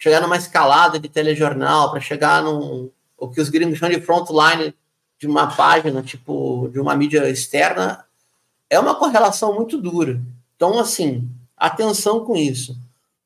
chegar 0.00 0.20
numa 0.20 0.36
escalada 0.36 0.98
de 0.98 1.08
telejornal, 1.08 1.92
para 1.92 2.00
chegar 2.00 2.42
num, 2.42 2.90
o 3.16 3.28
que 3.28 3.40
os 3.40 3.48
gringos 3.48 3.78
chamam 3.78 3.96
de 3.96 4.04
frontline 4.04 4.74
de 5.16 5.28
uma 5.28 5.46
página, 5.46 6.02
tipo, 6.02 6.68
de 6.72 6.80
uma 6.80 6.96
mídia 6.96 7.30
externa, 7.30 8.04
é 8.68 8.80
uma 8.80 8.96
correlação 8.96 9.54
muito 9.54 9.80
dura. 9.80 10.20
Então, 10.56 10.76
assim, 10.76 11.30
atenção 11.56 12.24
com 12.24 12.34
isso 12.34 12.76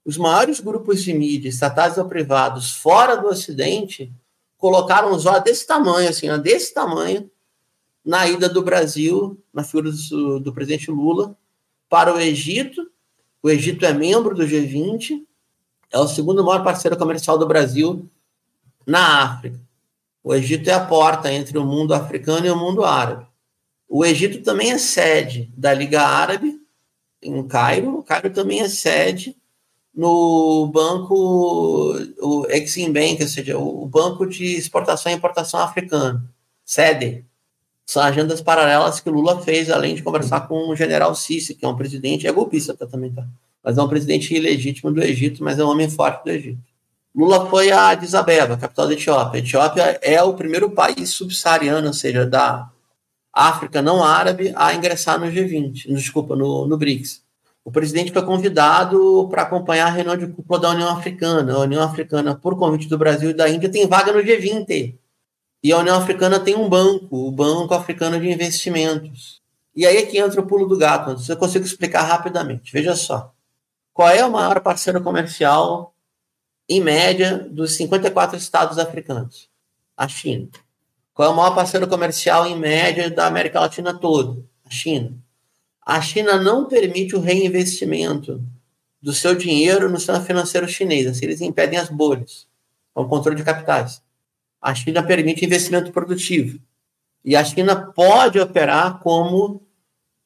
os 0.09 0.17
maiores 0.17 0.59
grupos 0.59 1.03
de 1.03 1.13
mídia, 1.13 1.51
estatais 1.51 1.99
ou 1.99 2.07
privados, 2.07 2.73
fora 2.73 3.15
do 3.15 3.29
Ocidente, 3.29 4.11
colocaram 4.57 5.13
os 5.13 5.27
olhos 5.27 5.45
desse 5.45 5.67
tamanho, 5.67 6.09
assim, 6.09 6.29
desse 6.39 6.73
tamanho, 6.73 7.31
na 8.03 8.27
ida 8.27 8.49
do 8.49 8.63
Brasil, 8.63 9.39
na 9.53 9.63
figura 9.63 9.91
do, 9.93 10.41
do 10.41 10.51
presidente 10.51 10.91
Lula, 10.91 11.37
para 11.91 12.15
o 12.15 12.19
Egito. 12.19 12.91
O 13.43 13.51
Egito 13.51 13.85
é 13.85 13.93
membro 13.93 14.35
do 14.35 14.47
G20, 14.47 15.27
é 15.93 15.99
o 15.99 16.09
segundo 16.09 16.43
maior 16.43 16.65
parceiro 16.65 16.97
comercial 16.97 17.37
do 17.37 17.47
Brasil 17.47 18.09
na 18.87 19.25
África. 19.25 19.61
O 20.25 20.35
Egito 20.35 20.71
é 20.71 20.73
a 20.73 20.87
porta 20.87 21.31
entre 21.31 21.59
o 21.59 21.67
mundo 21.67 21.93
africano 21.93 22.47
e 22.47 22.51
o 22.51 22.57
mundo 22.57 22.83
árabe. 22.83 23.27
O 23.87 24.07
Egito 24.07 24.43
também 24.43 24.73
é 24.73 24.79
sede 24.79 25.53
da 25.55 25.75
Liga 25.75 26.01
Árabe, 26.01 26.59
em 27.21 27.47
Cairo. 27.47 27.99
O 27.99 28.03
Cairo 28.03 28.31
também 28.31 28.61
é 28.61 28.71
sede 28.71 29.37
no 29.95 30.71
banco, 30.73 31.99
o 32.21 32.47
Exim 32.49 32.93
Bank, 32.93 33.23
ou 33.23 33.29
seja, 33.29 33.59
o 33.59 33.87
banco 33.87 34.27
de 34.27 34.45
exportação 34.57 35.11
e 35.11 35.15
importação 35.15 35.61
africano, 35.61 36.23
SEDE. 36.65 37.25
São 37.85 38.03
agendas 38.03 38.41
paralelas 38.41 39.01
que 39.01 39.09
Lula 39.09 39.41
fez, 39.41 39.71
além 39.71 39.95
de 39.95 40.03
conversar 40.03 40.47
com 40.47 40.69
o 40.69 40.77
general 40.77 41.15
Sisi, 41.15 41.55
que 41.55 41.65
é 41.65 41.69
um 41.69 41.77
presidente, 41.77 42.27
é 42.27 42.33
golpista 42.33 42.75
também, 42.75 43.13
tá? 43.13 43.27
Mas 43.65 43.79
é 43.79 43.83
um 43.83 43.89
presidente 43.89 44.35
ilegítimo 44.35 44.93
do 44.93 45.03
Egito, 45.03 45.43
mas 45.43 45.59
é 45.59 45.65
um 45.65 45.71
homem 45.71 45.89
forte 45.89 46.23
do 46.23 46.31
Egito. 46.31 46.61
Lula 47.15 47.49
foi 47.49 47.71
a 47.71 47.89
Addis 47.89 48.15
Abeba, 48.15 48.57
capital 48.57 48.87
da 48.87 48.93
Etiópia. 48.93 49.41
A 49.41 49.43
Etiópia 49.43 49.99
é 50.03 50.23
o 50.23 50.35
primeiro 50.35 50.71
país 50.71 51.11
subsaariano, 51.11 51.87
ou 51.87 51.95
seja, 51.95 52.27
da 52.27 52.71
África 53.33 53.81
não 53.81 54.05
árabe, 54.05 54.53
a 54.55 54.75
ingressar 54.75 55.19
no 55.19 55.27
G20, 55.27 55.93
desculpa, 55.95 56.37
no, 56.37 56.67
no 56.67 56.77
BRICS 56.77 57.27
o 57.69 57.71
presidente 57.71 58.11
foi 58.11 58.25
convidado 58.25 59.29
para 59.29 59.43
acompanhar 59.43 59.89
a 59.89 59.91
reunião 59.91 60.17
de 60.17 60.27
cúpula 60.29 60.59
da 60.59 60.71
União 60.71 60.89
Africana. 60.89 61.53
A 61.53 61.59
União 61.59 61.83
Africana, 61.83 62.35
por 62.35 62.59
convite 62.59 62.89
do 62.89 62.97
Brasil 62.97 63.29
e 63.29 63.35
da 63.35 63.47
Índia, 63.47 63.71
tem 63.71 63.87
vaga 63.87 64.11
no 64.11 64.21
G20. 64.21 64.97
E 65.63 65.71
a 65.71 65.77
União 65.77 65.99
Africana 65.99 66.41
tem 66.41 66.57
um 66.57 66.67
banco, 66.67 67.29
o 67.29 67.31
Banco 67.31 67.75
Africano 67.75 68.19
de 68.19 68.27
Investimentos. 68.27 69.43
E 69.77 69.85
aí 69.85 69.99
é 69.99 70.07
que 70.07 70.17
entra 70.17 70.41
o 70.41 70.47
pulo 70.47 70.67
do 70.67 70.79
gato. 70.79 71.15
Eu 71.29 71.37
consigo 71.37 71.67
explicar 71.67 72.05
rapidamente. 72.05 72.73
Veja 72.73 72.97
só. 72.97 73.35
Qual 73.93 74.09
é 74.09 74.25
o 74.25 74.33
maior 74.33 74.59
parceiro 74.61 75.03
comercial, 75.03 75.95
em 76.67 76.81
média, 76.81 77.47
dos 77.51 77.77
54 77.77 78.39
estados 78.39 78.79
africanos? 78.79 79.51
A 79.95 80.09
China. 80.09 80.49
Qual 81.13 81.29
é 81.29 81.31
o 81.31 81.37
maior 81.37 81.55
parceiro 81.55 81.87
comercial, 81.87 82.47
em 82.47 82.59
média, 82.59 83.11
da 83.11 83.27
América 83.27 83.61
Latina 83.61 83.93
toda? 83.93 84.43
A 84.65 84.71
China 84.71 85.19
a 85.89 86.03
China 86.03 86.37
não 86.37 86.67
permite 86.67 87.17
o 87.17 87.19
reinvestimento 87.19 88.45
do 89.01 89.15
seu 89.15 89.35
dinheiro 89.35 89.89
no 89.89 89.97
sistema 89.97 90.21
financeiro 90.21 90.69
chinês. 90.69 91.07
Assim, 91.07 91.25
eles 91.25 91.41
impedem 91.41 91.79
as 91.79 91.89
bolhas, 91.89 92.47
o 92.95 93.07
controle 93.07 93.39
de 93.39 93.43
capitais. 93.43 94.03
A 94.61 94.75
China 94.75 95.03
permite 95.03 95.47
investimento 95.47 95.91
produtivo. 95.91 96.61
E 97.25 97.35
a 97.35 97.43
China 97.43 97.75
pode 97.75 98.39
operar 98.39 98.99
como 98.99 99.63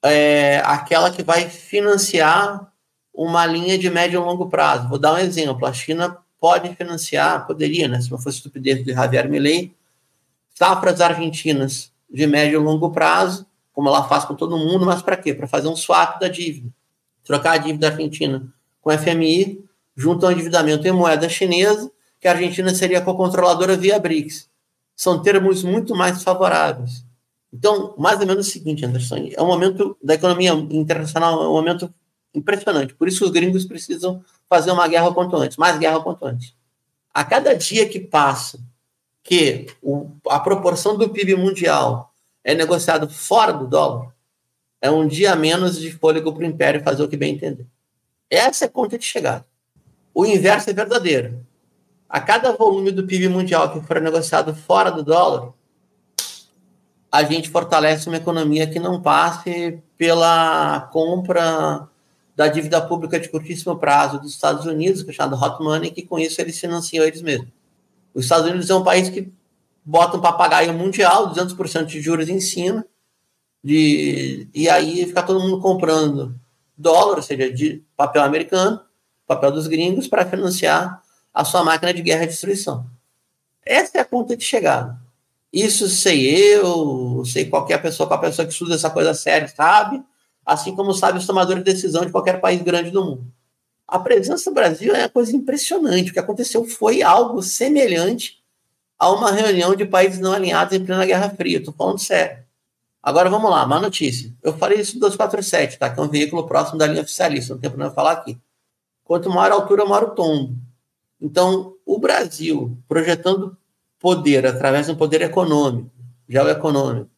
é, 0.02 0.60
aquela 0.64 1.12
que 1.12 1.22
vai 1.22 1.48
financiar 1.48 2.72
uma 3.14 3.46
linha 3.46 3.78
de 3.78 3.88
médio 3.88 4.20
e 4.20 4.24
longo 4.24 4.48
prazo. 4.48 4.88
Vou 4.88 4.98
dar 4.98 5.14
um 5.14 5.18
exemplo. 5.18 5.64
A 5.64 5.72
China 5.72 6.18
pode 6.40 6.74
financiar, 6.74 7.46
poderia, 7.46 7.86
né, 7.86 8.00
se 8.00 8.10
não 8.10 8.18
fosse 8.18 8.38
estupidez 8.38 8.84
de 8.84 8.92
Javier 8.92 9.28
Milei, 9.28 9.72
safras 10.56 11.00
argentinas 11.00 11.92
de 12.10 12.26
médio 12.26 12.60
e 12.60 12.64
longo 12.64 12.90
prazo, 12.90 13.46
como 13.72 13.88
ela 13.88 14.04
faz 14.04 14.24
com 14.24 14.34
todo 14.34 14.58
mundo, 14.58 14.84
mas 14.84 15.02
para 15.02 15.16
quê? 15.16 15.32
Para 15.32 15.46
fazer 15.46 15.68
um 15.68 15.76
swap 15.76 16.20
da 16.20 16.28
dívida. 16.28 16.70
Trocar 17.24 17.52
a 17.52 17.58
dívida 17.58 17.88
argentina 17.88 18.52
com 18.80 18.90
a 18.90 18.98
FMI, 18.98 19.64
junto 19.96 20.26
ao 20.26 20.32
endividamento 20.32 20.86
em 20.86 20.92
moeda 20.92 21.28
chinesa, 21.28 21.90
que 22.20 22.28
a 22.28 22.32
Argentina 22.32 22.74
seria 22.74 23.00
co-controladora 23.00 23.76
via 23.76 23.98
BRICS. 23.98 24.48
São 24.94 25.22
termos 25.22 25.62
muito 25.64 25.94
mais 25.94 26.22
favoráveis. 26.22 27.04
Então, 27.52 27.94
mais 27.98 28.20
ou 28.20 28.26
menos 28.26 28.46
o 28.46 28.50
seguinte, 28.50 28.84
Anderson, 28.84 29.28
é 29.34 29.42
um 29.42 29.46
momento 29.46 29.96
da 30.02 30.14
economia 30.14 30.52
internacional, 30.52 31.42
é 31.42 31.48
um 31.48 31.52
momento 31.52 31.92
impressionante. 32.34 32.94
Por 32.94 33.08
isso 33.08 33.24
os 33.24 33.30
gringos 33.30 33.64
precisam 33.64 34.24
fazer 34.48 34.70
uma 34.70 34.88
guerra 34.88 35.12
quanto 35.12 35.36
antes, 35.36 35.56
mais 35.56 35.78
guerra 35.78 36.00
quanto 36.00 36.24
antes. 36.24 36.54
A 37.12 37.24
cada 37.24 37.54
dia 37.54 37.88
que 37.88 38.00
passa 38.00 38.58
que 39.22 39.66
o, 39.82 40.10
a 40.28 40.40
proporção 40.40 40.96
do 40.96 41.10
PIB 41.10 41.36
mundial 41.36 42.11
é 42.44 42.54
negociado 42.54 43.08
fora 43.08 43.52
do 43.52 43.66
dólar, 43.66 44.12
é 44.80 44.90
um 44.90 45.06
dia 45.06 45.36
menos 45.36 45.78
de 45.78 45.92
fôlego 45.92 46.32
para 46.32 46.42
o 46.42 46.46
império 46.46 46.82
fazer 46.82 47.02
o 47.02 47.08
que 47.08 47.16
bem 47.16 47.34
entender. 47.34 47.66
Essa 48.28 48.64
é 48.64 48.68
a 48.68 48.70
conta 48.70 48.98
de 48.98 49.04
chegada. 49.04 49.46
O 50.14 50.26
inverso 50.26 50.70
é 50.70 50.72
verdadeiro. 50.72 51.46
A 52.08 52.20
cada 52.20 52.52
volume 52.52 52.90
do 52.90 53.06
PIB 53.06 53.28
mundial 53.28 53.72
que 53.72 53.86
for 53.86 54.00
negociado 54.00 54.54
fora 54.54 54.90
do 54.90 55.02
dólar, 55.02 55.52
a 57.10 57.22
gente 57.22 57.48
fortalece 57.48 58.08
uma 58.08 58.16
economia 58.16 58.66
que 58.66 58.78
não 58.78 59.00
passe 59.00 59.78
pela 59.96 60.88
compra 60.92 61.88
da 62.34 62.48
dívida 62.48 62.80
pública 62.80 63.20
de 63.20 63.28
curtíssimo 63.28 63.78
prazo 63.78 64.18
dos 64.18 64.32
Estados 64.32 64.66
Unidos, 64.66 65.02
que 65.02 65.10
é 65.10 65.12
chamado 65.12 65.40
hot 65.40 65.62
money, 65.62 65.90
que 65.90 66.02
com 66.02 66.18
isso 66.18 66.40
eles 66.40 66.58
financiam 66.58 67.04
eles 67.04 67.22
mesmos. 67.22 67.48
Os 68.14 68.24
Estados 68.24 68.48
Unidos 68.48 68.68
é 68.68 68.74
um 68.74 68.82
país 68.82 69.08
que 69.08 69.30
bota 69.84 70.16
um 70.16 70.20
papagaio 70.20 70.72
mundial, 70.72 71.32
200% 71.32 71.86
de 71.86 72.00
juros 72.00 72.28
em 72.28 72.40
cima, 72.40 72.84
de, 73.62 74.48
e 74.54 74.68
aí 74.68 75.06
fica 75.06 75.22
todo 75.22 75.40
mundo 75.40 75.60
comprando 75.60 76.34
dólar, 76.76 77.16
ou 77.16 77.22
seja, 77.22 77.52
de 77.52 77.82
papel 77.96 78.22
americano, 78.22 78.80
papel 79.26 79.52
dos 79.52 79.66
gringos, 79.66 80.08
para 80.08 80.26
financiar 80.26 81.02
a 81.32 81.44
sua 81.44 81.64
máquina 81.64 81.92
de 81.94 82.02
guerra 82.02 82.24
e 82.24 82.28
destruição. 82.28 82.86
Essa 83.64 83.98
é 83.98 84.00
a 84.00 84.04
conta 84.04 84.36
de 84.36 84.44
chegada. 84.44 85.00
Isso 85.52 85.88
sei 85.88 86.26
eu, 86.54 87.22
sei 87.24 87.44
qualquer 87.44 87.80
pessoa, 87.80 88.08
qualquer 88.08 88.28
pessoa 88.28 88.46
que 88.46 88.52
estuda 88.52 88.74
essa 88.74 88.90
coisa 88.90 89.14
séria 89.14 89.46
sabe, 89.46 90.02
assim 90.44 90.74
como 90.74 90.92
sabe 90.92 91.18
os 91.18 91.26
tomadores 91.26 91.62
de 91.62 91.72
decisão 91.72 92.04
de 92.04 92.10
qualquer 92.10 92.40
país 92.40 92.60
grande 92.62 92.90
do 92.90 93.04
mundo. 93.04 93.26
A 93.86 93.98
presença 93.98 94.50
do 94.50 94.54
Brasil 94.54 94.94
é 94.94 95.00
uma 95.00 95.08
coisa 95.08 95.36
impressionante. 95.36 96.10
O 96.10 96.12
que 96.14 96.18
aconteceu 96.18 96.64
foi 96.64 97.02
algo 97.02 97.42
semelhante 97.42 98.41
a 99.02 99.10
uma 99.10 99.32
reunião 99.32 99.74
de 99.74 99.84
países 99.84 100.20
não 100.20 100.32
alinhados 100.32 100.72
em 100.72 100.84
plena 100.84 101.04
Guerra 101.04 101.28
Fria. 101.30 101.58
Estou 101.58 101.74
falando 101.74 101.98
sério. 101.98 102.44
Agora 103.02 103.28
vamos 103.28 103.50
lá, 103.50 103.66
má 103.66 103.80
notícia. 103.80 104.32
Eu 104.40 104.56
falei 104.56 104.78
isso 104.78 104.94
no 104.94 105.00
247, 105.00 105.76
tá? 105.76 105.90
Que 105.90 105.98
é 105.98 106.02
um 106.04 106.08
veículo 106.08 106.46
próximo 106.46 106.78
da 106.78 106.86
linha 106.86 107.02
oficialista, 107.02 107.52
não 107.52 107.60
tem 107.60 107.68
problema 107.68 107.92
falar 107.92 108.12
aqui. 108.12 108.38
Quanto 109.02 109.28
maior 109.28 109.50
a 109.50 109.54
altura, 109.56 109.84
maior 109.84 110.04
o 110.04 110.10
tombo. 110.10 110.54
Então, 111.20 111.74
o 111.84 111.98
Brasil, 111.98 112.78
projetando 112.86 113.56
poder 113.98 114.46
através 114.46 114.86
de 114.86 114.92
um 114.92 114.96
poder 114.96 115.20
econômico, 115.22 115.90
geoeconômico, 116.28 117.10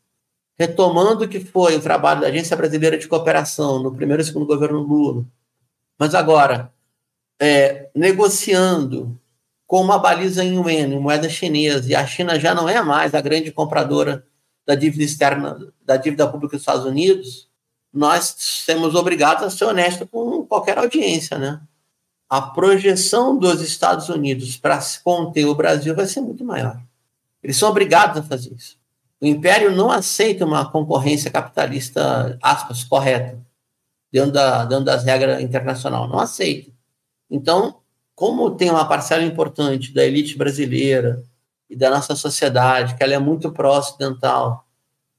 retomando 0.59 1.25
o 1.25 1.29
que 1.29 1.39
foi 1.39 1.77
o 1.77 1.83
trabalho 1.83 2.23
da 2.23 2.29
Agência 2.29 2.57
Brasileira 2.57 2.97
de 2.97 3.07
Cooperação 3.07 3.79
no 3.83 3.95
primeiro 3.95 4.23
e 4.23 4.25
segundo 4.25 4.47
governo 4.47 4.79
Lula, 4.79 5.23
mas 5.99 6.15
agora 6.15 6.73
é, 7.39 7.91
negociando 7.95 9.21
com 9.67 9.81
uma 9.81 9.99
baliza 9.99 10.45
em 10.45 10.55
yuan, 10.55 11.01
moeda 11.01 11.29
chinesa, 11.29 11.91
e 11.91 11.95
a 11.95 12.07
China 12.07 12.39
já 12.39 12.55
não 12.55 12.69
é 12.69 12.83
mais 12.83 13.15
a 13.15 13.21
grande 13.21 13.51
compradora 13.51 14.25
da 14.67 14.75
dívida 14.75 15.05
externa, 15.05 15.59
da 15.85 15.97
dívida 15.97 16.29
pública 16.29 16.57
dos 16.57 16.63
Estados 16.63 16.85
Unidos, 16.85 17.49
nós 17.93 18.35
somos 18.39 18.95
obrigados 18.95 19.45
a 19.45 19.51
ser 19.51 19.65
honestos 19.65 20.09
com 20.11 20.45
qualquer 20.45 20.79
audiência, 20.79 21.39
né? 21.39 21.61
A 22.29 22.43
projeção 22.43 23.39
dos 23.39 23.61
Estados 23.61 24.09
Unidos 24.09 24.57
para 24.57 24.81
conter 25.05 25.45
o 25.45 25.55
Brasil 25.55 25.95
vai 25.95 26.07
ser 26.07 26.21
muito 26.21 26.45
maior. 26.45 26.81
Eles 27.43 27.57
são 27.57 27.69
obrigados 27.69 28.19
a 28.19 28.23
fazer 28.23 28.53
isso. 28.53 28.77
O 29.21 29.27
império 29.27 29.71
não 29.75 29.91
aceita 29.91 30.45
uma 30.45 30.69
concorrência 30.69 31.31
capitalista, 31.31 32.37
aspas, 32.43 32.83
correta, 32.83 33.39
dentro, 34.11 34.33
da, 34.33 34.65
dentro 34.65 34.85
das 34.85 35.05
regras 35.05 35.41
internacionais. 35.41 36.11
Não 36.11 36.19
aceita. 36.19 36.73
Então, 37.31 37.77
como 38.15 38.51
tem 38.53 38.71
uma 38.71 38.87
parcela 38.87 39.25
importante 39.25 39.93
da 39.93 40.05
elite 40.05 40.39
brasileira 40.39 41.23
e 41.69 41.77
da 41.77 41.91
nossa 41.91 42.15
sociedade, 42.15 42.95
que 42.95 43.03
ela 43.03 43.15
é 43.15 43.19
muito 43.19 43.51
pró-ocidental, 43.51 44.67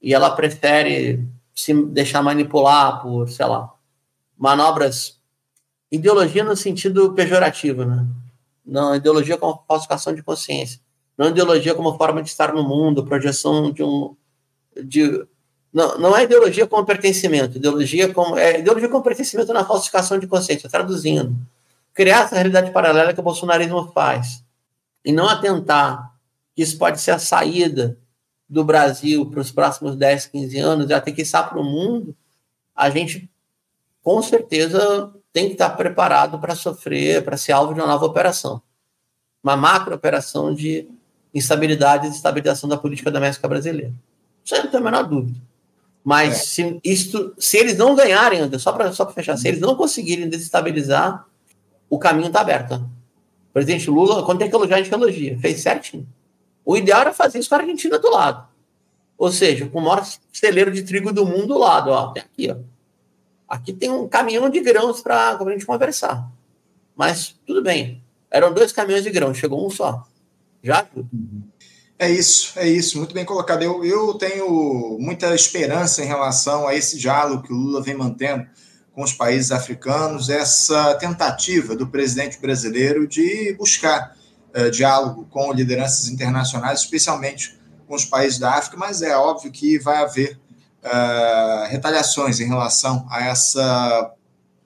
e 0.00 0.14
ela 0.14 0.30
prefere 0.30 1.26
se 1.54 1.74
deixar 1.86 2.22
manipular 2.22 3.02
por, 3.02 3.28
sei 3.28 3.46
lá, 3.46 3.72
manobras, 4.36 5.18
ideologia 5.90 6.44
no 6.44 6.56
sentido 6.56 7.12
pejorativo, 7.12 7.84
né? 7.84 8.06
Não, 8.64 8.94
ideologia 8.96 9.36
como 9.36 9.62
falsificação 9.66 10.14
de 10.14 10.22
consciência. 10.22 10.80
Não 11.16 11.28
ideologia 11.28 11.74
como 11.74 11.96
forma 11.96 12.22
de 12.22 12.28
estar 12.28 12.52
no 12.52 12.62
mundo, 12.62 13.04
projeção 13.04 13.70
de 13.70 13.82
um. 13.82 14.14
De, 14.74 15.26
não, 15.72 15.98
não 15.98 16.16
é 16.16 16.24
ideologia 16.24 16.66
como 16.66 16.84
pertencimento, 16.84 17.56
ideologia 17.56 18.12
como. 18.12 18.36
É 18.36 18.58
ideologia 18.58 18.88
como 18.88 19.02
pertencimento 19.02 19.52
na 19.52 19.64
falsificação 19.64 20.18
de 20.18 20.26
consciência, 20.26 20.68
traduzindo. 20.68 21.34
Criar 21.96 22.24
essa 22.24 22.34
realidade 22.34 22.70
paralela 22.72 23.14
que 23.14 23.20
o 23.20 23.22
bolsonarismo 23.22 23.90
faz. 23.92 24.44
E 25.02 25.10
não 25.10 25.26
atentar 25.26 26.14
que 26.54 26.62
isso 26.62 26.76
pode 26.76 27.00
ser 27.00 27.12
a 27.12 27.18
saída 27.18 27.98
do 28.46 28.62
Brasil 28.62 29.24
para 29.30 29.40
os 29.40 29.50
próximos 29.50 29.96
10, 29.96 30.26
15 30.26 30.58
anos, 30.58 30.88
já 30.88 31.00
tem 31.00 31.14
que 31.14 31.22
estar 31.22 31.44
para 31.44 31.58
o 31.58 31.64
mundo, 31.64 32.14
a 32.74 32.90
gente 32.90 33.30
com 34.02 34.20
certeza 34.22 35.10
tem 35.32 35.46
que 35.46 35.52
estar 35.52 35.70
preparado 35.70 36.38
para 36.38 36.54
sofrer, 36.54 37.24
para 37.24 37.38
ser 37.38 37.52
alvo 37.52 37.72
de 37.72 37.80
uma 37.80 37.86
nova 37.86 38.04
operação. 38.04 38.60
Uma 39.42 39.56
macro 39.56 39.94
operação 39.94 40.54
de 40.54 40.86
instabilidade 41.34 42.06
e 42.06 42.08
desestabilização 42.10 42.68
da 42.68 42.76
política 42.76 43.10
doméstica 43.10 43.48
brasileira. 43.48 43.92
Isso 44.44 44.54
aí 44.54 44.62
não 44.62 44.70
tem 44.70 44.80
a 44.80 44.82
menor 44.82 45.04
dúvida. 45.04 45.40
Mas 46.04 46.34
é. 46.34 46.38
se, 46.38 46.80
isto, 46.84 47.34
se 47.38 47.56
eles 47.56 47.76
não 47.76 47.96
ganharem, 47.96 48.58
só 48.58 48.70
para 48.72 48.92
só 48.92 49.10
fechar, 49.10 49.36
se 49.36 49.48
eles 49.48 49.60
não 49.60 49.74
conseguirem 49.74 50.28
desestabilizar, 50.28 51.26
o 51.88 51.98
caminho 51.98 52.28
está 52.28 52.40
aberto. 52.40 52.74
O 52.74 53.52
presidente 53.52 53.88
Lula, 53.88 54.24
quando 54.24 54.38
tem 54.38 54.50
que 54.50 54.54
elogiar, 54.54 54.76
a 54.76 54.82
gente 54.82 54.92
elogia. 54.92 55.38
Fez 55.38 55.60
certinho. 55.60 56.06
O 56.64 56.76
ideal 56.76 57.00
era 57.02 57.14
fazer 57.14 57.38
isso 57.38 57.48
com 57.48 57.54
a 57.54 57.58
Argentina 57.58 57.98
do 57.98 58.10
lado. 58.10 58.46
Ou 59.16 59.32
seja, 59.32 59.66
com 59.66 59.78
o 59.78 59.82
maior 59.82 60.06
celeiro 60.32 60.70
de 60.70 60.82
trigo 60.82 61.12
do 61.12 61.24
mundo 61.24 61.46
do 61.46 61.58
lado. 61.58 61.90
Ó, 61.90 62.08
tem 62.08 62.22
aqui, 62.22 62.50
ó. 62.50 62.56
Aqui 63.48 63.72
tem 63.72 63.90
um 63.90 64.08
caminhão 64.08 64.50
de 64.50 64.60
grãos 64.60 65.00
para 65.00 65.38
a 65.38 65.50
gente 65.52 65.64
conversar. 65.64 66.28
Mas 66.94 67.36
tudo 67.46 67.62
bem. 67.62 68.02
Eram 68.30 68.52
dois 68.52 68.72
caminhões 68.72 69.04
de 69.04 69.10
grãos, 69.10 69.38
chegou 69.38 69.64
um 69.64 69.70
só. 69.70 70.04
Já 70.62 70.86
É 71.98 72.10
isso, 72.10 72.58
é 72.58 72.68
isso, 72.68 72.98
muito 72.98 73.14
bem 73.14 73.24
colocado. 73.24 73.62
Eu, 73.62 73.84
eu 73.84 74.14
tenho 74.14 74.98
muita 74.98 75.34
esperança 75.34 76.02
em 76.02 76.06
relação 76.06 76.66
a 76.66 76.74
esse 76.74 76.98
diálogo 76.98 77.44
que 77.44 77.52
o 77.52 77.56
Lula 77.56 77.80
vem 77.80 77.94
mantendo 77.94 78.46
com 78.96 79.02
os 79.02 79.12
países 79.12 79.52
africanos, 79.52 80.30
essa 80.30 80.94
tentativa 80.94 81.76
do 81.76 81.86
presidente 81.86 82.40
brasileiro 82.40 83.06
de 83.06 83.52
buscar 83.52 84.16
uh, 84.54 84.70
diálogo 84.70 85.26
com 85.30 85.52
lideranças 85.52 86.08
internacionais, 86.08 86.80
especialmente 86.80 87.58
com 87.86 87.94
os 87.94 88.06
países 88.06 88.38
da 88.38 88.54
África, 88.54 88.78
mas 88.78 89.02
é 89.02 89.14
óbvio 89.14 89.52
que 89.52 89.78
vai 89.78 89.98
haver 89.98 90.40
uh, 90.82 91.68
retaliações 91.68 92.40
em 92.40 92.48
relação 92.48 93.06
a 93.10 93.22
essa 93.22 94.14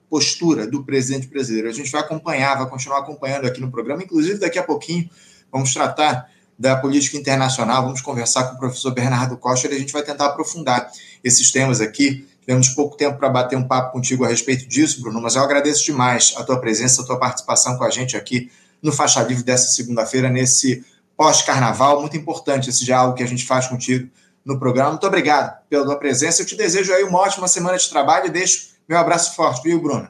postura 0.09 0.65
do 0.65 0.85
presidente 0.85 1.27
brasileiro. 1.27 1.67
A 1.67 1.73
gente 1.73 1.91
vai 1.91 1.99
acompanhar, 1.99 2.57
vai 2.57 2.69
continuar 2.69 2.99
acompanhando 2.99 3.45
aqui 3.47 3.59
no 3.59 3.69
programa, 3.69 4.01
inclusive 4.01 4.39
daqui 4.39 4.57
a 4.57 4.63
pouquinho 4.63 5.09
vamos 5.51 5.73
tratar 5.73 6.29
da 6.57 6.77
política 6.77 7.17
internacional, 7.17 7.83
vamos 7.83 7.99
conversar 7.99 8.45
com 8.45 8.55
o 8.55 8.59
professor 8.59 8.91
Bernardo 8.91 9.35
Costa 9.35 9.67
e 9.67 9.75
a 9.75 9.79
gente 9.79 9.91
vai 9.91 10.03
tentar 10.03 10.27
aprofundar 10.27 10.89
esses 11.21 11.51
temas 11.51 11.81
aqui. 11.81 12.25
Temos 12.51 12.67
pouco 12.67 12.97
tempo 12.97 13.17
para 13.17 13.29
bater 13.29 13.57
um 13.57 13.65
papo 13.65 13.93
contigo 13.93 14.25
a 14.25 14.27
respeito 14.27 14.67
disso, 14.67 15.01
Bruno, 15.01 15.21
mas 15.21 15.37
eu 15.37 15.41
agradeço 15.41 15.85
demais 15.85 16.33
a 16.35 16.43
tua 16.43 16.59
presença, 16.59 17.01
a 17.01 17.05
tua 17.05 17.17
participação 17.17 17.77
com 17.77 17.85
a 17.85 17.89
gente 17.89 18.17
aqui 18.17 18.51
no 18.83 18.91
Faixa 18.91 19.23
Livre 19.23 19.41
dessa 19.41 19.69
segunda-feira, 19.69 20.29
nesse 20.29 20.83
pós-carnaval. 21.15 22.01
Muito 22.01 22.17
importante 22.17 22.69
esse 22.69 22.83
diálogo 22.83 23.15
que 23.15 23.23
a 23.23 23.25
gente 23.25 23.45
faz 23.45 23.67
contigo 23.67 24.09
no 24.43 24.59
programa. 24.59 24.89
Muito 24.89 25.07
obrigado 25.07 25.61
pela 25.69 25.85
tua 25.85 25.95
presença. 25.95 26.41
Eu 26.41 26.45
te 26.45 26.57
desejo 26.57 26.91
aí 26.91 27.05
uma 27.05 27.19
ótima 27.19 27.47
semana 27.47 27.77
de 27.77 27.89
trabalho 27.89 28.27
e 28.27 28.29
deixo 28.29 28.71
meu 28.85 28.97
abraço 28.97 29.33
forte, 29.33 29.63
viu, 29.63 29.81
Bruno? 29.81 30.09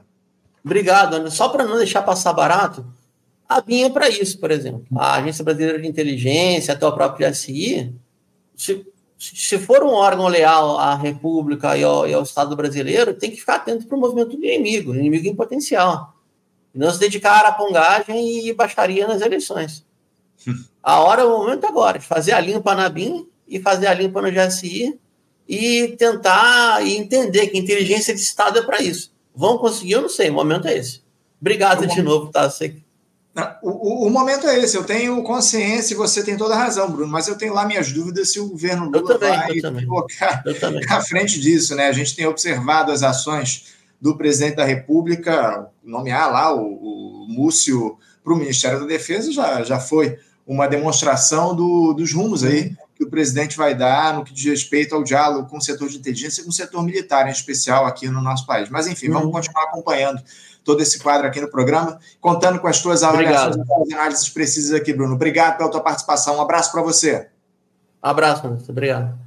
Obrigado, 0.66 1.18
Ana. 1.18 1.30
Só 1.30 1.48
para 1.48 1.64
não 1.64 1.78
deixar 1.78 2.02
passar 2.02 2.34
barato, 2.34 2.84
a 3.48 3.62
BIM 3.62 3.84
é 3.84 3.89
para 3.92 4.10
isso, 4.10 4.39
por 4.39 4.50
exemplo. 4.50 4.84
A 4.98 5.18
Agência 5.18 5.44
Brasileira 5.44 5.80
de 5.80 5.88
Inteligência, 5.88 6.74
até 6.74 6.88
o 6.88 6.92
próprio 6.92 7.30
GSI, 7.30 7.94
se, 8.56 8.84
se 9.22 9.59
for 9.59 9.84
um 9.84 9.93
órgão 9.93 10.28
leal 10.28 10.80
à 10.80 10.95
República 10.95 11.78
e 11.78 11.84
ao, 11.84 12.07
e 12.07 12.13
ao 12.13 12.24
Estado 12.24 12.55
brasileiro, 12.55 13.13
tem 13.13 13.30
que 13.30 13.38
ficar 13.38 13.57
atento 13.57 13.86
para 13.86 13.95
o 13.95 13.99
movimento 13.99 14.36
do 14.36 14.43
inimigo, 14.43 14.95
inimigo 14.95 15.28
em 15.28 15.36
potencial. 15.36 16.15
E 16.74 16.80
não 16.80 16.91
se 16.91 16.99
dedicar 16.99 17.34
à 17.34 17.39
arapongagem 17.39 18.47
e 18.47 18.51
baixaria 18.51 19.07
nas 19.07 19.22
eleições. 19.22 19.86
A 20.82 21.01
hora, 21.01 21.24
o 21.24 21.38
momento 21.38 21.63
é 21.63 21.69
agora, 21.69 21.99
de 21.99 22.05
fazer 22.05 22.32
a 22.32 22.39
limpa 22.39 22.74
na 22.74 22.89
BIM 22.89 23.30
e 23.47 23.59
fazer 23.59 23.86
a 23.86 23.93
limpa 23.93 24.19
no 24.19 24.32
GSI 24.32 24.99
e 25.47 25.89
tentar 25.89 26.84
e 26.84 26.97
entender 26.97 27.49
que 27.49 27.57
inteligência 27.59 28.15
de 28.15 28.22
Estado 28.22 28.57
é 28.57 28.63
para 28.63 28.82
isso. 28.82 29.13
Vão 29.36 29.59
conseguir? 29.59 29.91
Eu 29.91 30.01
não 30.01 30.09
sei, 30.09 30.32
o 30.32 30.34
momento 30.34 30.67
é 30.67 30.76
esse. 30.76 31.03
Obrigado 31.39 31.86
de 31.86 32.01
novo, 32.01 32.32
tá? 32.32 32.49
Sei 32.49 32.81
o, 33.62 34.08
o, 34.08 34.10
momento 34.10 34.46
é 34.46 34.60
esse, 34.60 34.76
eu 34.76 34.84
tenho 34.84 35.24
consciência 35.24 35.94
e 35.94 35.98
você 35.98 36.22
tem 36.22 36.36
toda 36.36 36.54
a 36.54 36.58
razão, 36.58 36.92
Bruno, 36.92 37.12
mas 37.12 37.28
eu 37.28 37.38
tenho 37.38 37.54
lá 37.54 37.66
minhas 37.66 37.92
dúvidas 37.92 38.32
se 38.34 38.40
o 38.40 38.50
governo 38.50 38.90
Lula 38.90 39.18
também, 39.18 39.62
vai 39.62 39.86
colocar 39.86 40.44
à 40.90 41.02
frente 41.02 41.40
disso, 41.40 41.74
né? 41.76 41.88
A 41.88 41.94
gente 41.94 42.16
tem 42.16 42.26
observado 42.26 42.92
as 42.92 43.04
ações 43.04 43.74
do 44.02 44.18
presidente 44.18 44.56
da 44.56 44.66
República, 44.66 45.68
nomear 45.84 46.32
lá 46.32 46.54
o, 46.54 47.24
o 47.24 47.28
Múcio 47.30 47.98
para 48.24 48.34
o 48.34 48.38
Ministério 48.38 48.82
da 48.82 48.86
Defesa 48.86 49.32
já, 49.32 49.64
já 49.64 49.80
foi 49.80 50.18
uma 50.46 50.68
demonstração 50.68 51.56
do, 51.56 51.94
dos 51.94 52.12
rumos 52.12 52.44
aí 52.44 52.76
que 53.02 53.06
o 53.06 53.10
presidente 53.10 53.58
vai 53.58 53.74
dar 53.74 54.14
no 54.14 54.24
que 54.24 54.34
diz 54.34 54.46
respeito 54.46 54.94
ao 54.94 55.04
diálogo 55.04 55.50
com 55.50 55.58
o 55.58 55.62
setor 55.62 55.90
de 55.90 55.98
inteligência 55.98 56.42
e 56.42 56.44
com 56.44 56.52
o 56.52 56.54
setor 56.54 56.84
militar, 56.84 57.28
em 57.28 57.32
especial 57.32 57.86
aqui 57.86 58.08
no 58.08 58.22
nosso 58.22 58.46
país. 58.46 58.70
Mas, 58.70 58.86
enfim, 58.86 59.08
uhum. 59.08 59.14
vamos 59.14 59.32
continuar 59.32 59.64
acompanhando 59.64 60.22
todo 60.64 60.82
esse 60.82 60.99
quadro 60.99 61.28
aqui 61.28 61.41
no 61.41 61.49
programa, 61.49 61.99
contando 62.20 62.59
com 62.59 62.68
as 62.68 62.82
tuas 62.82 63.03
avaliações 63.03 63.55
e 63.88 63.93
análises 63.93 64.30
precisas 64.30 64.74
aqui, 64.74 64.93
Bruno. 64.93 65.16
Obrigado 65.16 65.57
pela 65.57 65.70
tua 65.70 65.82
participação. 65.82 66.38
Um 66.38 66.41
abraço 66.41 66.72
para 66.72 66.82
você. 66.82 67.28
abraço, 68.01 68.45
Anderson. 68.45 68.72
Obrigado. 68.72 69.20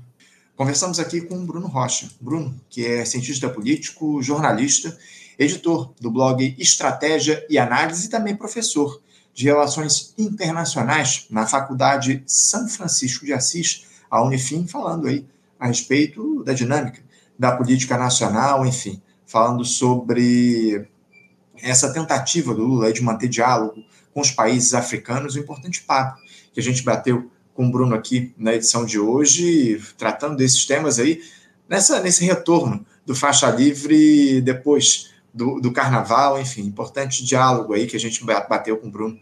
Conversamos 0.56 1.00
aqui 1.00 1.20
com 1.20 1.34
o 1.34 1.44
Bruno 1.44 1.66
Rocha. 1.66 2.08
Bruno, 2.20 2.54
que 2.70 2.86
é 2.86 3.04
cientista 3.04 3.48
político, 3.48 4.22
jornalista, 4.22 4.96
editor 5.38 5.92
do 6.00 6.10
blog 6.10 6.54
Estratégia 6.58 7.44
e 7.50 7.58
Análise 7.58 8.06
e 8.06 8.10
também 8.10 8.36
professor 8.36 9.02
de 9.32 9.46
Relações 9.46 10.14
Internacionais 10.16 11.26
na 11.28 11.44
Faculdade 11.44 12.22
São 12.24 12.68
Francisco 12.68 13.26
de 13.26 13.32
Assis, 13.32 13.84
a 14.08 14.22
Unifim, 14.22 14.64
falando 14.66 15.08
aí 15.08 15.26
a 15.58 15.66
respeito 15.66 16.44
da 16.44 16.52
dinâmica 16.52 17.02
da 17.36 17.56
política 17.56 17.98
nacional, 17.98 18.64
enfim, 18.64 19.02
falando 19.26 19.64
sobre 19.64 20.86
essa 21.70 21.92
tentativa 21.92 22.54
do 22.54 22.62
Lula 22.62 22.92
de 22.92 23.02
manter 23.02 23.28
diálogo 23.28 23.82
com 24.12 24.20
os 24.20 24.30
países 24.30 24.74
africanos, 24.74 25.34
um 25.34 25.40
importante 25.40 25.82
papo 25.82 26.20
que 26.52 26.60
a 26.60 26.62
gente 26.62 26.82
bateu 26.82 27.30
com 27.52 27.66
o 27.66 27.70
Bruno 27.70 27.94
aqui 27.94 28.32
na 28.36 28.54
edição 28.54 28.84
de 28.84 28.98
hoje, 28.98 29.80
tratando 29.96 30.36
desses 30.36 30.64
temas 30.66 30.98
aí, 30.98 31.20
nessa, 31.68 32.00
nesse 32.00 32.24
retorno 32.24 32.84
do 33.06 33.14
faixa 33.14 33.50
livre 33.50 34.40
depois 34.40 35.10
do, 35.32 35.60
do 35.60 35.72
carnaval, 35.72 36.40
enfim, 36.40 36.62
importante 36.62 37.24
diálogo 37.24 37.72
aí 37.72 37.86
que 37.86 37.96
a 37.96 38.00
gente 38.00 38.24
bateu 38.24 38.76
com 38.76 38.88
o 38.88 38.90
Bruno. 38.90 39.18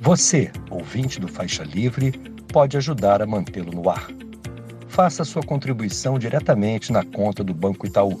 Você, 0.00 0.50
ouvinte 0.68 1.20
do 1.20 1.28
Faixa 1.28 1.62
Livre, 1.62 2.10
pode 2.52 2.76
ajudar 2.76 3.22
a 3.22 3.26
mantê-lo 3.26 3.70
no 3.72 3.88
ar. 3.88 4.08
Faça 4.88 5.24
sua 5.24 5.42
contribuição 5.42 6.18
diretamente 6.18 6.90
na 6.90 7.04
conta 7.04 7.44
do 7.44 7.54
Banco 7.54 7.86
Itaú, 7.86 8.20